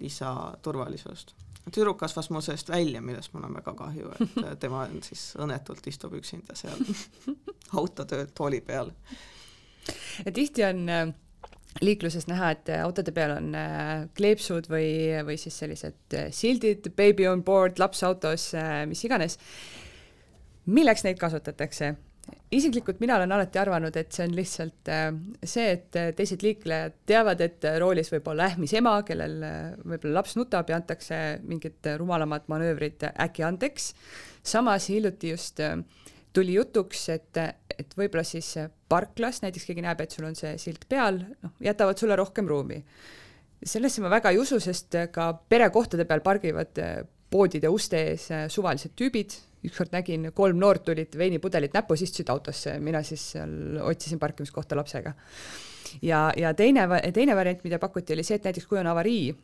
lisaturvalisust. 0.00 1.34
Tüdruk 1.72 1.98
kasvas 1.98 2.30
mu 2.30 2.40
seest 2.44 2.70
välja, 2.70 3.02
millest 3.02 3.32
mul 3.34 3.46
on 3.48 3.54
väga 3.58 3.74
kahju, 3.74 4.12
et 4.20 4.58
tema 4.62 4.84
on 4.86 5.02
siis 5.02 5.28
õnnetult 5.40 5.86
istub 5.90 6.14
üksinda 6.18 6.54
seal 6.58 6.78
autotöö 7.80 8.26
tooli 8.34 8.60
peal. 8.60 8.92
ja 10.24 10.32
tihti 10.32 10.64
on 10.64 10.88
äh, 10.88 11.14
liikluses 11.82 12.26
näha, 12.30 12.50
et 12.54 12.70
autode 12.80 13.12
peal 13.16 13.36
on 13.36 13.54
äh, 13.58 14.06
kleepsud 14.16 14.68
või, 14.70 14.88
või 15.26 15.36
siis 15.40 15.58
sellised 15.58 16.16
äh, 16.16 16.28
sildid, 16.34 16.90
baby 16.96 17.26
on 17.28 17.44
board, 17.44 17.80
laps 17.82 18.02
autos, 18.06 18.50
äh, 18.56 18.84
mis 18.88 19.04
iganes. 19.04 19.38
milleks 20.66 21.04
neid 21.04 21.18
kasutatakse? 21.18 21.94
Isiklikult 22.54 23.00
mina 23.02 23.16
olen 23.18 23.32
alati 23.36 23.58
arvanud, 23.58 23.96
et 23.98 24.14
see 24.14 24.26
on 24.26 24.34
lihtsalt 24.36 24.90
äh, 24.92 25.10
see, 25.44 25.66
et 25.76 26.00
teised 26.18 26.42
liiklejad 26.46 26.96
teavad, 27.08 27.42
et 27.44 27.66
roolis 27.82 28.10
võib 28.14 28.30
olla 28.32 28.48
ähmis 28.50 28.74
ema, 28.78 28.96
kellel 29.06 29.36
võib-olla 29.82 30.20
laps 30.20 30.36
nutab 30.38 30.70
ja 30.70 30.80
antakse 30.80 31.20
mingid 31.46 31.92
rumalamad 32.00 32.48
manöövrid 32.52 33.06
äkki 33.12 33.46
andeks. 33.46 33.92
samas 34.42 34.88
hiljuti 34.92 35.34
just 35.34 35.62
tuli 36.36 36.56
jutuks, 36.58 37.08
et, 37.14 37.38
et 37.78 37.94
võib-olla 37.96 38.24
siis 38.26 38.52
parklas 38.90 39.40
näiteks 39.44 39.68
keegi 39.68 39.84
näeb, 39.84 40.02
et 40.04 40.12
sul 40.12 40.26
on 40.28 40.36
see 40.36 40.56
silt 40.60 40.84
peal, 40.88 41.22
noh, 41.42 41.54
jätavad 41.64 41.98
sulle 41.98 42.16
rohkem 42.18 42.48
ruumi. 42.48 42.82
sellesse 43.64 44.02
ma 44.04 44.10
väga 44.12 44.30
ei 44.30 44.38
usu, 44.38 44.60
sest 44.60 44.98
ka 45.12 45.30
perekohtade 45.48 46.04
peal 46.04 46.20
pargivad 46.20 46.76
poodide 47.30 47.70
uste 47.72 48.02
ees 48.12 48.28
suvalised 48.52 48.94
tüübid, 48.98 49.34
ükskord 49.66 49.94
nägin, 49.94 50.30
kolm 50.36 50.60
noort 50.62 50.84
tulid 50.86 51.16
veinipudelit 51.18 51.74
näpus, 51.74 52.04
istusid 52.06 52.30
autosse, 52.32 52.76
mina 52.82 53.02
siis 53.06 53.32
seal 53.34 53.80
otsisin 53.82 54.20
parkimiskohta 54.22 54.78
lapsega. 54.78 55.12
ja, 56.02 56.30
ja 56.36 56.54
teine, 56.54 56.86
teine 57.14 57.36
variant, 57.36 57.64
mida 57.64 57.78
pakuti, 57.82 58.14
oli 58.14 58.24
see, 58.26 58.38
et 58.38 58.46
näiteks 58.46 58.66
kui 58.70 58.78
on 58.78 58.90
avarii, 58.90 59.34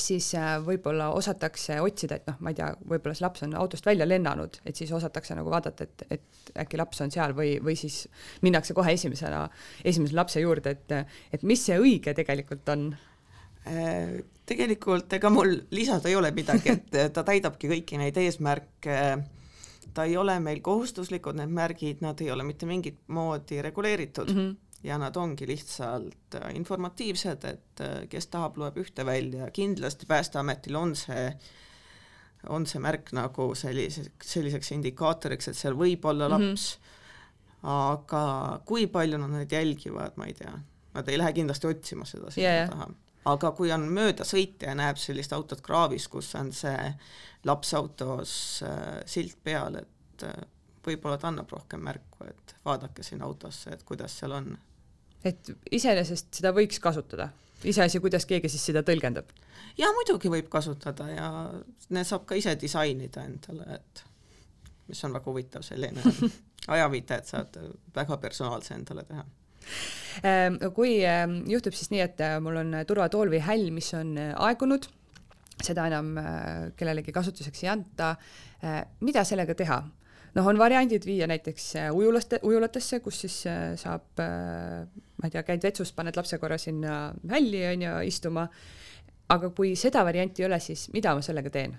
siis 0.00 0.28
äh, 0.36 0.56
võib-olla 0.64 1.10
osatakse 1.16 1.78
otsida, 1.80 2.18
et 2.18 2.26
noh, 2.28 2.36
ma 2.44 2.52
ei 2.52 2.58
tea, 2.58 2.68
võib-olla 2.88 3.16
see 3.16 3.24
laps 3.24 3.44
on 3.46 3.54
autost 3.56 3.86
välja 3.86 4.06
lennanud, 4.08 4.60
et 4.66 4.76
siis 4.76 4.92
osatakse 4.92 5.36
nagu 5.38 5.50
vaadata, 5.52 5.86
et, 5.86 6.06
et 6.18 6.52
äkki 6.64 6.80
laps 6.80 7.00
on 7.04 7.12
seal 7.14 7.36
või, 7.36 7.56
või 7.64 7.76
siis 7.80 8.02
minnakse 8.44 8.76
kohe 8.76 8.92
esimesena, 8.96 9.46
esimese 9.84 10.16
lapse 10.18 10.42
juurde, 10.42 10.76
et, 10.76 10.96
et 11.32 11.46
mis 11.46 11.64
see 11.68 11.78
õige 11.80 12.16
tegelikult 12.16 12.74
on. 12.74 12.90
Äh, 12.92 13.12
tegelikult 14.46 15.16
ega 15.16 15.30
mul 15.32 15.56
lisada 15.74 16.10
ei 16.10 16.16
ole 16.16 16.30
midagi, 16.34 16.74
et 16.76 16.94
äh, 16.98 17.08
ta 17.12 17.24
täidabki 17.26 17.70
kõiki 17.70 17.98
neid 18.00 18.16
eesmärke, 18.22 19.00
ta 19.96 20.06
ei 20.06 20.16
ole 20.20 20.38
meil 20.42 20.62
kohustuslikud, 20.64 21.38
need 21.40 21.52
märgid, 21.56 22.02
nad 22.04 22.20
ei 22.22 22.30
ole 22.30 22.46
mitte 22.46 22.68
mingit 22.68 23.02
moodi 23.08 23.62
reguleeritud 23.64 24.30
mm 24.30 24.38
-hmm. 24.38 24.80
ja 24.86 24.98
nad 25.02 25.16
ongi 25.16 25.48
lihtsalt 25.48 26.38
äh, 26.38 26.54
informatiivsed, 26.54 27.44
et 27.44 27.84
kes 28.10 28.26
tahab, 28.26 28.56
loeb 28.56 28.76
ühte 28.76 29.06
välja, 29.06 29.50
kindlasti 29.50 30.06
Päästeametil 30.06 30.76
on 30.76 30.96
see 30.96 31.30
on 32.48 32.66
see 32.66 32.78
märk 32.78 33.10
nagu 33.12 33.54
sellise, 33.54 34.04
selliseks 34.22 34.70
indikaatoriks, 34.72 35.48
et 35.48 35.56
seal 35.56 35.74
võib 35.74 36.04
olla 36.04 36.28
laps 36.30 36.78
mm, 36.78 36.84
-hmm. 36.84 37.70
aga 37.72 38.60
kui 38.64 38.86
palju 38.86 39.18
nad 39.18 39.30
neid 39.30 39.52
jälgivad, 39.52 40.12
ma 40.16 40.26
ei 40.26 40.34
tea, 40.34 40.52
nad 40.94 41.08
ei 41.08 41.18
lähe 41.18 41.32
kindlasti 41.32 41.66
otsima 41.66 42.04
seda 42.04 42.30
sinna 42.30 42.48
yeah. 42.48 42.70
taha 42.70 42.86
aga 43.26 43.50
kui 43.56 43.72
on 43.74 43.86
möödasõitja 43.92 44.70
ja 44.70 44.76
näeb 44.78 45.00
sellist 45.00 45.32
autot 45.34 45.62
kraavis, 45.64 46.06
kus 46.10 46.32
on 46.38 46.52
see 46.54 46.90
laps 47.46 47.72
autos 47.78 48.34
äh, 48.66 49.00
silt 49.08 49.38
peal, 49.44 49.80
et 49.80 50.26
äh, 50.26 50.36
võib-olla 50.86 51.18
ta 51.18 51.30
annab 51.30 51.50
rohkem 51.50 51.82
märku, 51.86 52.26
et 52.28 52.56
vaadake 52.66 53.04
sinna 53.06 53.26
autosse, 53.26 53.74
et 53.74 53.82
kuidas 53.86 54.14
seal 54.20 54.36
on. 54.36 54.52
et 55.26 55.50
iseenesest 55.74 56.38
seda 56.40 56.52
võiks 56.54 56.78
kasutada, 56.82 57.30
iseasi, 57.64 58.00
kuidas 58.04 58.26
keegi 58.30 58.50
siis 58.52 58.68
seda 58.70 58.84
tõlgendab? 58.86 59.32
jaa, 59.78 59.90
muidugi 59.96 60.30
võib 60.32 60.50
kasutada 60.52 61.08
ja 61.10 61.30
need 61.90 62.06
saab 62.06 62.26
ka 62.28 62.38
ise 62.38 62.54
disainida 62.60 63.26
endale, 63.26 63.80
et 63.80 64.04
mis 64.86 65.02
on 65.04 65.18
väga 65.18 65.32
huvitav 65.32 65.66
selline 65.66 66.14
ajaviite, 66.76 67.18
et 67.18 67.34
saad 67.34 67.58
väga 67.94 68.22
personaalse 68.22 68.74
endale 68.78 69.06
teha 69.08 69.26
kui 70.74 71.00
ehm, 71.04 71.40
juhtub 71.50 71.74
siis 71.76 71.90
nii, 71.92 72.02
et 72.04 72.22
äh, 72.24 72.38
mul 72.42 72.60
on 72.62 72.78
turvatool 72.88 73.30
või 73.32 73.42
häll, 73.44 73.70
mis 73.74 73.92
on 73.96 74.16
äh, 74.20 74.32
aegunud, 74.48 74.88
seda 75.64 75.86
enam 75.90 76.16
äh, 76.20 76.72
kellelegi 76.76 77.14
kasutuseks 77.16 77.64
ei 77.64 77.72
anta, 77.72 78.16
mida 79.04 79.24
sellega 79.24 79.54
teha? 79.54 79.82
noh, 80.36 80.46
on 80.50 80.58
variandid 80.60 81.04
viia 81.08 81.24
näiteks 81.28 81.70
ujulaste, 81.96 82.40
ujulatesse, 82.44 82.98
kus 83.00 83.22
siis 83.24 83.36
saab, 83.80 84.20
ma 84.20 85.28
ei 85.28 85.32
tea, 85.32 85.42
käid 85.46 85.62
vetsus, 85.64 85.94
paned 85.96 86.16
lapse 86.18 86.36
korra 86.40 86.58
sinna 86.60 86.98
hälli, 87.30 87.62
on 87.70 87.84
ju, 87.86 87.94
istuma, 88.10 88.44
aga 89.32 89.48
kui 89.56 89.72
seda 89.80 90.02
varianti 90.04 90.44
ei 90.44 90.48
ole, 90.50 90.58
siis 90.60 90.90
mida 90.92 91.14
ma 91.16 91.24
sellega 91.24 91.52
teen? 91.54 91.78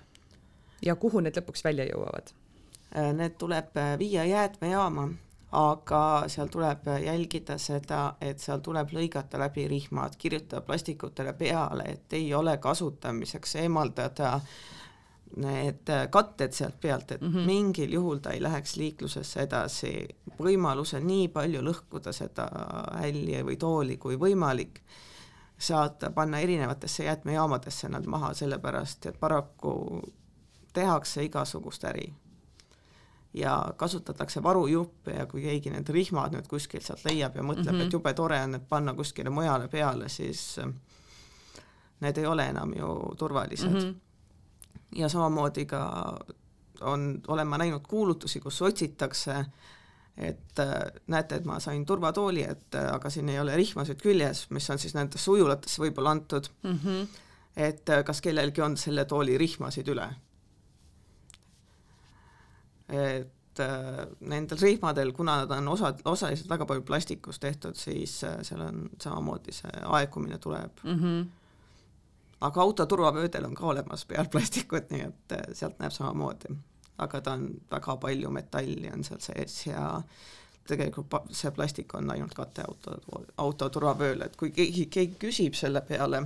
ja 0.82 0.96
kuhu 0.98 1.22
need 1.22 1.38
lõpuks 1.38 1.62
välja 1.66 1.86
jõuavad? 1.86 2.34
Need 3.14 3.38
tuleb 3.38 3.78
viia 4.00 4.26
jäätmejaama 4.26 5.06
aga 5.52 6.24
seal 6.28 6.48
tuleb 6.52 6.86
jälgida 7.04 7.56
seda, 7.58 8.14
et 8.20 8.40
seal 8.40 8.60
tuleb 8.64 8.92
lõigata 8.92 9.38
läbi 9.40 9.68
rihmad, 9.68 10.16
kirjutada 10.18 10.60
plastikutele 10.60 11.32
peale, 11.32 11.84
et 11.88 12.12
ei 12.12 12.34
ole 12.34 12.58
kasutamiseks, 12.58 13.54
eemaldada 13.62 14.40
need 15.36 15.90
katted 16.10 16.52
sealt 16.52 16.80
pealt, 16.80 17.10
et 17.12 17.20
mm 17.20 17.32
-hmm. 17.32 17.46
mingil 17.46 17.92
juhul 17.92 18.18
ta 18.18 18.30
ei 18.30 18.42
läheks 18.42 18.76
liiklusesse 18.76 19.40
edasi, 19.40 20.08
võimalusel 20.38 21.04
nii 21.04 21.28
palju 21.28 21.62
lõhkuda 21.62 22.12
seda 22.12 22.48
hälli 23.00 23.42
või 23.44 23.56
tooli 23.56 23.96
kui 23.96 24.16
võimalik, 24.16 24.80
saata, 25.58 26.10
panna 26.10 26.38
erinevatesse 26.38 27.04
jäätmejaamadesse 27.04 27.88
nad 27.88 28.06
maha, 28.06 28.34
sellepärast 28.34 29.06
et 29.06 29.20
paraku 29.20 30.02
tehakse 30.72 31.24
igasugust 31.24 31.84
äri 31.84 32.14
ja 33.38 33.74
kasutatakse 33.76 34.42
varujuppe 34.42 35.12
ja 35.12 35.26
kui 35.26 35.42
keegi 35.42 35.70
need 35.70 35.88
rihmad 35.94 36.34
nüüd 36.34 36.48
kuskilt 36.50 36.86
sealt 36.86 37.04
leiab 37.06 37.36
ja 37.36 37.42
mõtleb 37.42 37.72
mm, 37.72 37.78
-hmm. 37.78 37.86
et 37.86 37.92
jube 37.92 38.12
tore 38.14 38.40
on 38.42 38.56
need 38.56 38.66
panna 38.68 38.94
kuskile 38.94 39.30
mujale 39.30 39.68
peale, 39.68 40.08
siis 40.08 40.58
äh, 40.58 40.72
need 42.00 42.18
ei 42.18 42.26
ole 42.26 42.48
enam 42.48 42.74
ju 42.76 43.14
turvalised 43.18 43.70
mm. 43.70 43.78
-hmm. 43.78 43.94
ja 44.98 45.08
samamoodi 45.08 45.66
ka 45.66 45.82
on, 46.80 47.20
olen 47.28 47.46
ma 47.46 47.58
näinud 47.58 47.82
kuulutusi, 47.88 48.40
kus 48.40 48.62
otsitakse, 48.62 49.44
et 50.16 50.58
äh, 50.58 50.92
näete, 51.06 51.34
et 51.34 51.44
ma 51.44 51.60
sain 51.60 51.86
turvatooli, 51.86 52.42
et 52.42 52.74
äh, 52.74 52.94
aga 52.94 53.10
siin 53.10 53.28
ei 53.28 53.40
ole 53.40 53.56
rihmasid 53.56 54.02
küljes, 54.02 54.50
mis 54.50 54.70
on 54.70 54.78
siis 54.78 54.94
nendesse 54.94 55.30
ujulatesse 55.30 55.82
võib-olla 55.82 56.10
antud 56.10 56.48
mm, 56.62 56.78
-hmm. 56.84 57.06
et 57.56 57.84
kas 58.04 58.20
kellelgi 58.20 58.62
on 58.62 58.76
selle 58.76 59.04
tooli 59.04 59.38
rihmasid 59.38 59.88
üle 59.88 60.08
et 62.88 63.60
äh, 63.60 64.06
nendel 64.20 64.60
rihmadel, 64.60 65.12
kuna 65.12 65.36
nad 65.42 65.50
on 65.58 65.68
osad, 65.68 66.00
osaliselt 66.04 66.50
väga 66.50 66.66
palju 66.66 66.82
plastikust 66.88 67.42
tehtud, 67.42 67.76
siis 67.76 68.22
äh, 68.24 68.38
seal 68.46 68.62
on 68.64 68.86
samamoodi 69.02 69.52
see 69.52 69.84
aegumine 69.84 70.38
tuleb 70.38 70.82
mm. 70.82 70.98
-hmm. 71.02 71.26
aga 72.40 72.62
auto 72.62 72.86
turvavöödel 72.86 73.44
on 73.44 73.54
ka 73.54 73.66
olemas 73.66 74.04
peal 74.04 74.26
plastikut, 74.32 74.90
nii 74.90 75.00
et 75.00 75.32
äh, 75.32 75.44
sealt 75.52 75.78
näeb 75.78 75.92
samamoodi. 75.92 76.56
aga 76.98 77.20
ta 77.20 77.32
on, 77.32 77.48
väga 77.70 77.96
palju 77.96 78.30
metalli 78.30 78.90
on 78.92 79.04
seal 79.04 79.20
sees 79.20 79.66
ja 79.66 80.02
tegelikult 80.66 81.14
see 81.30 81.50
plastik 81.50 81.94
on 81.94 82.10
ainult 82.10 82.34
katteauto, 82.34 82.98
auto 83.36 83.68
turvavööl, 83.68 84.22
et 84.22 84.36
kui 84.36 84.50
keegi, 84.50 84.86
keegi 84.86 85.16
küsib 85.18 85.54
selle 85.54 85.80
peale, 85.80 86.22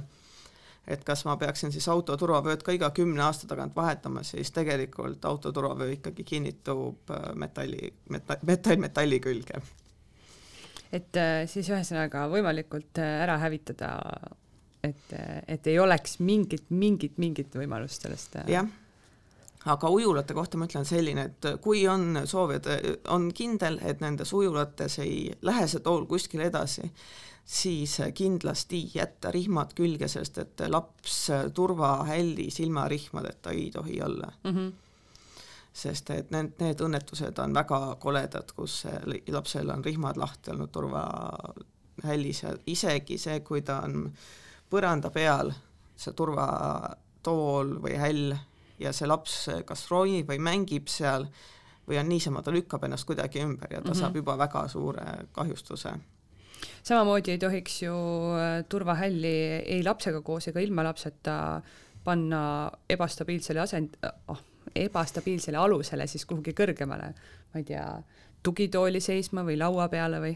et 0.87 1.05
kas 1.05 1.24
ma 1.24 1.37
peaksin 1.39 1.72
siis 1.72 1.87
auto 1.89 2.16
turvavööd 2.18 2.64
ka 2.66 2.74
iga 2.74 2.91
kümne 2.95 3.22
aasta 3.22 3.47
tagant 3.51 3.76
vahetama, 3.76 4.24
siis 4.26 4.51
tegelikult 4.55 5.24
auto 5.24 5.53
turvavöö 5.53 5.93
ikkagi 5.97 6.24
kinnitub 6.24 7.11
äh, 7.11 7.30
metalli, 7.39 7.93
meta-, 8.11 8.41
metall 8.43 8.83
metalli 8.83 9.20
külge. 9.22 9.62
et 10.93 11.16
äh, 11.16 11.43
siis 11.47 11.70
ühesõnaga 11.70 12.26
võimalikult 12.33 12.99
äh, 12.99 13.22
ära 13.22 13.39
hävitada, 13.43 13.95
et, 14.83 15.16
et 15.49 15.66
ei 15.66 15.78
oleks 15.78 16.18
mingit, 16.20 16.70
mingit, 16.70 17.18
mingit 17.18 17.55
võimalust 17.55 18.09
sellest 18.09 18.41
jah 18.51 18.66
aga 19.64 19.90
ujulate 19.90 20.34
kohta 20.34 20.58
ma 20.58 20.66
ütlen 20.66 20.86
selline, 20.86 21.26
et 21.30 21.50
kui 21.62 21.84
on 21.88 22.22
soov, 22.26 22.56
et 22.56 22.66
on 23.10 23.28
kindel, 23.34 23.78
et 23.86 24.00
nendes 24.02 24.32
ujulates 24.34 24.98
ei 25.04 25.30
lähe 25.42 25.66
see 25.70 25.82
tool 25.84 26.06
kuskile 26.10 26.48
edasi, 26.50 26.88
siis 27.44 27.96
kindlasti 28.14 28.84
jätta 28.94 29.30
rihmad 29.34 29.74
külge, 29.78 30.08
sest 30.08 30.38
et 30.38 30.62
laps 30.68 31.26
turvahällis 31.54 32.60
ilma 32.62 32.86
rihmadeta 32.90 33.50
ei 33.50 33.70
tohi 33.70 34.02
olla 34.02 34.32
mm. 34.44 34.50
-hmm. 34.50 34.72
sest 35.72 36.10
et 36.10 36.30
need, 36.30 36.52
need 36.58 36.80
õnnetused 36.80 37.38
on 37.42 37.54
väga 37.54 37.96
koledad, 38.00 38.52
kus 38.56 38.84
lapsel 39.28 39.70
on 39.70 39.84
rihmad 39.84 40.16
lahti 40.16 40.50
olnud 40.50 40.70
turvahällis 40.70 42.42
ja 42.42 42.56
isegi 42.66 43.18
see, 43.18 43.40
kui 43.40 43.62
ta 43.62 43.80
on 43.80 44.12
põranda 44.70 45.10
peal, 45.10 45.52
see 45.96 46.12
turvatool 46.12 47.76
või 47.82 47.98
häll 47.98 48.34
ja 48.79 48.93
see 48.93 49.09
laps 49.09 49.49
kas 49.66 49.87
ronib 49.91 50.31
või 50.31 50.39
mängib 50.39 50.89
seal 50.89 51.29
või 51.89 51.99
on 51.99 52.09
niisama, 52.09 52.43
ta 52.43 52.55
lükkab 52.55 52.85
ennast 52.87 53.07
kuidagi 53.07 53.43
ümber 53.43 53.73
ja 53.73 53.81
ta 53.81 53.89
mm 53.89 53.93
-hmm. 53.93 54.01
saab 54.01 54.16
juba 54.16 54.39
väga 54.39 54.68
suure 54.68 55.07
kahjustuse 55.33 55.95
samamoodi 56.83 57.31
ei 57.31 57.39
tohiks 57.39 57.83
ju 57.83 57.95
äh, 58.39 58.64
turvahälli 58.68 59.37
ei 59.77 59.83
lapsega 59.85 60.20
koos 60.23 60.49
ega 60.49 60.61
ilma 60.61 60.85
lapseta 60.85 61.62
panna 62.05 62.70
ebastabiilsele 62.91 63.61
asend- 63.61 63.99
oh,, 64.29 64.41
ebastabiilsele 64.75 65.57
alusele 65.57 66.07
siis 66.07 66.27
kuhugi 66.27 66.55
kõrgemale, 66.57 67.12
ma 67.53 67.61
ei 67.61 67.66
tea, 67.66 67.87
tugitooli 68.43 69.01
seisma 69.01 69.45
või 69.47 69.59
laua 69.59 69.89
peale 69.89 70.20
või? 70.23 70.35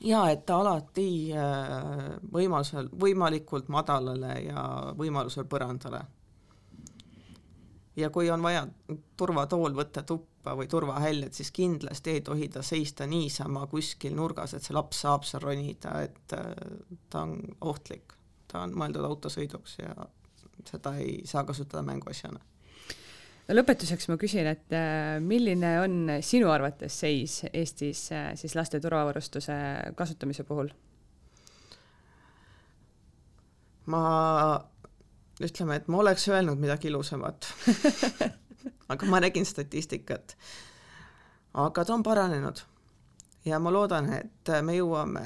jaa, 0.00 0.26
et 0.30 0.44
ta 0.46 0.60
alati 0.60 1.08
äh, 1.32 2.10
võimalusel, 2.32 2.90
võimalikult 3.00 3.70
madalale 3.72 4.40
ja 4.44 4.66
võimalusel 4.98 5.46
põrandale. 5.48 6.02
Ja 7.96 8.10
kui 8.10 8.30
on 8.30 8.42
vaja 8.42 8.66
turvatool 9.16 9.74
võtta 9.76 10.02
tuppa 10.06 10.54
või 10.56 10.68
turvahäljed, 10.70 11.32
siis 11.34 11.50
kindlasti 11.54 12.16
ei 12.16 12.20
tohi 12.24 12.48
ta 12.52 12.62
seista 12.62 13.06
niisama 13.08 13.66
kuskil 13.70 14.14
nurgas, 14.16 14.54
et 14.54 14.66
see 14.66 14.76
laps 14.76 15.00
saab 15.06 15.24
seal 15.26 15.42
ronida, 15.44 15.96
et 16.06 16.36
äh, 16.36 16.52
ta 17.10 17.24
on 17.26 17.40
ohtlik. 17.60 18.12
ta 18.46 18.62
on 18.62 18.76
mõeldud 18.78 19.04
autosõiduks 19.04 19.78
ja 19.80 19.94
seda 20.66 20.94
ei 21.02 21.22
saa 21.26 21.44
kasutada 21.44 21.82
mänguasjana. 21.82 22.40
no 23.48 23.56
lõpetuseks 23.56 24.08
ma 24.08 24.18
küsin, 24.20 24.46
et 24.46 24.72
äh, 24.76 25.16
milline 25.20 25.72
on 25.80 26.18
sinu 26.20 26.50
arvates 26.52 27.00
seis 27.00 27.44
Eestis 27.52 28.10
äh, 28.12 28.34
siis 28.36 28.54
laste 28.54 28.80
turvavarustuse 28.80 29.56
kasutamise 29.96 30.44
puhul? 30.44 30.70
ma 33.86 34.06
ütleme, 35.40 35.76
et 35.76 35.88
ma 35.88 35.98
oleks 35.98 36.28
öelnud 36.28 36.58
midagi 36.58 36.88
ilusamat 36.88 37.48
aga 38.88 39.06
ma 39.06 39.20
nägin 39.20 39.46
statistikat. 39.46 40.36
aga 41.54 41.84
ta 41.84 41.94
on 41.94 42.02
paranenud 42.02 42.62
ja 43.46 43.58
ma 43.58 43.72
loodan, 43.72 44.08
et 44.12 44.50
me 44.62 44.74
jõuame 44.76 45.24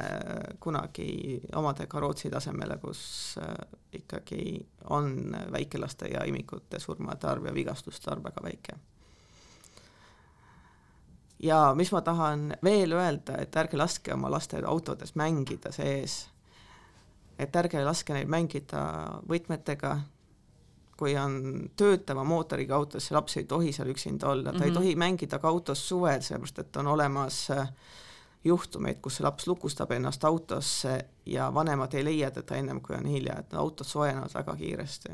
kunagi 0.61 1.41
omadega 1.57 2.01
Rootsi 2.01 2.31
tasemele, 2.31 2.77
kus 2.83 3.03
äh, 3.41 3.55
ikkagi 3.93 4.67
on 4.91 5.37
väikelaste 5.53 6.11
ja 6.13 6.25
imikute 6.29 6.81
surmade 6.81 7.29
arv 7.29 7.49
ja 7.49 7.55
vigastuste 7.55 8.11
arv 8.11 8.25
väga 8.25 8.43
väike. 8.45 8.77
ja 11.39 11.75
mis 11.75 11.93
ma 11.93 12.01
tahan 12.01 12.57
veel 12.65 12.93
öelda, 12.93 13.39
et 13.39 13.57
ärge 13.57 13.77
laske 13.77 14.15
oma 14.15 14.31
lastel 14.31 14.65
autodes 14.65 15.15
mängida 15.15 15.73
sees 15.73 16.29
et 17.41 17.57
ärge 17.57 17.83
laske 17.85 18.15
neil 18.15 18.29
mängida 18.31 18.83
võtmetega, 19.29 19.95
kui 21.01 21.15
on 21.17 21.71
töötava 21.81 22.25
mootoriga 22.29 22.77
autos, 22.77 23.07
see 23.09 23.17
laps 23.17 23.39
ei 23.41 23.47
tohi 23.49 23.73
seal 23.73 23.89
üksinda 23.89 24.29
olla, 24.29 24.51
ta 24.51 24.59
mm 24.59 24.59
-hmm. 24.59 24.65
ei 24.65 24.71
mhm. 24.71 24.79
tohi 24.79 24.97
mängida 24.97 25.39
ka 25.39 25.49
autos 25.49 25.89
suvel, 25.89 26.21
sellepärast 26.21 26.59
et 26.59 26.77
on 26.77 26.87
olemas 26.87 27.51
äh, 27.51 27.73
juhtumeid, 28.45 29.01
kus 29.03 29.21
laps 29.21 29.47
lukustab 29.47 29.91
ennast 29.91 30.25
autosse 30.25 31.05
ja 31.27 31.55
vanemad 31.55 31.95
ei 31.95 32.05
leia 32.05 32.31
teda 32.31 32.57
ennem, 32.57 32.81
kui 32.81 32.97
on 32.97 33.07
hilja, 33.07 33.39
et 33.39 33.55
autod 33.55 33.87
soojenevad 33.87 34.35
väga 34.35 34.57
kiiresti. 34.57 35.09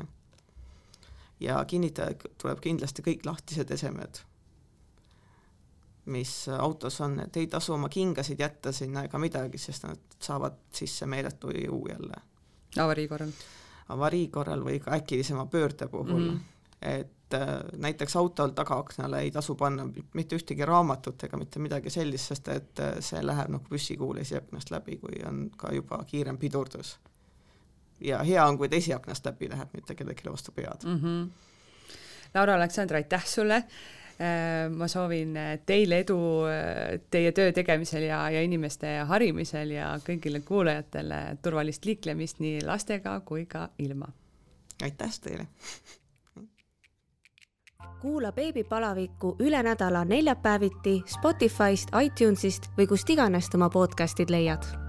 ja 1.39 1.65
kinnitada 1.65 2.15
tuleb 2.41 2.59
kindlasti 2.59 3.01
kõik 3.01 3.25
lahtised 3.25 3.71
esemed 3.71 4.19
mis 6.07 6.49
autos 6.59 7.01
on, 7.01 7.19
et 7.19 7.37
ei 7.37 7.47
tasu 7.47 7.73
oma 7.73 7.89
kingasid 7.89 8.39
jätta 8.39 8.71
sinna 8.71 9.03
ega 9.07 9.19
midagi, 9.19 9.57
sest 9.57 9.83
nad 9.87 10.17
saavad 10.23 10.59
sisse 10.73 11.05
meeletu 11.05 11.51
jõu 11.51 11.83
jälle. 11.89 12.21
avarii 12.79 13.07
korral? 13.07 13.31
avarii 13.89 14.27
korral 14.27 14.63
või 14.63 14.79
ka 14.83 14.95
äkilisema 14.95 15.45
pöörde 15.45 15.87
puhul 15.87 16.19
mm. 16.19 16.29
-hmm. 16.29 16.39
et 16.81 17.33
äh, 17.33 17.49
näiteks 17.75 18.15
autol 18.15 18.49
tagaaknale 18.55 19.19
ei 19.19 19.31
tasu 19.31 19.55
panna 19.55 19.87
mitte 20.13 20.35
ühtegi 20.35 20.65
raamatut 20.65 21.23
ega 21.23 21.37
mitte 21.37 21.59
midagi 21.59 21.89
sellist, 21.89 22.27
sest 22.27 22.47
et 22.47 22.79
äh, 22.79 22.95
see 22.99 23.25
läheb 23.25 23.51
nagu 23.51 23.63
püssikuul 23.69 24.17
esiaknast 24.17 24.71
läbi, 24.71 24.97
kui 24.97 25.21
on 25.27 25.49
ka 25.57 25.73
juba 25.73 26.03
kiirem 26.03 26.37
pidurdus. 26.37 26.99
ja 27.99 28.23
hea 28.23 28.45
on, 28.45 28.57
kui 28.57 28.69
ta 28.69 28.75
esiaknast 28.75 29.25
läbi 29.25 29.49
läheb, 29.49 29.69
mitte 29.73 29.95
kellelegi 29.95 30.31
vastu 30.31 30.51
pead 30.51 30.83
mm. 30.83 30.99
-hmm. 31.01 31.29
Laura 32.33 32.55
Aleksander, 32.55 32.95
aitäh 32.95 33.25
sulle 33.25 33.63
ma 34.73 34.87
soovin 34.87 35.37
äh, 35.37 35.59
teile 35.65 36.01
edu 36.01 36.17
äh, 36.49 36.97
teie 37.11 37.31
töö 37.31 37.51
tegemisel 37.53 38.07
ja, 38.07 38.23
ja 38.33 38.41
inimeste 38.41 38.95
harimisel 39.09 39.75
ja 39.75 39.91
kõigile 40.01 40.41
kuulajatele 40.45 41.37
turvalist 41.41 41.85
liiklemist 41.85 42.41
nii 42.41 42.63
lastega 42.65 43.19
kui 43.25 43.45
ka 43.45 43.69
ilma. 43.77 44.09
aitäh 44.83 45.19
teile! 45.21 45.47
kuula 48.01 48.31
beebipalavikku 48.31 49.35
üle 49.41 49.61
nädala 49.63 50.03
neljapäeviti 50.05 50.99
Spotify'st, 51.05 51.93
iTunes'ist 52.03 52.69
või 52.77 52.89
kust 52.89 53.09
iganes 53.09 53.49
oma 53.53 53.69
podcast'id 53.73 54.33
leiad 54.33 54.86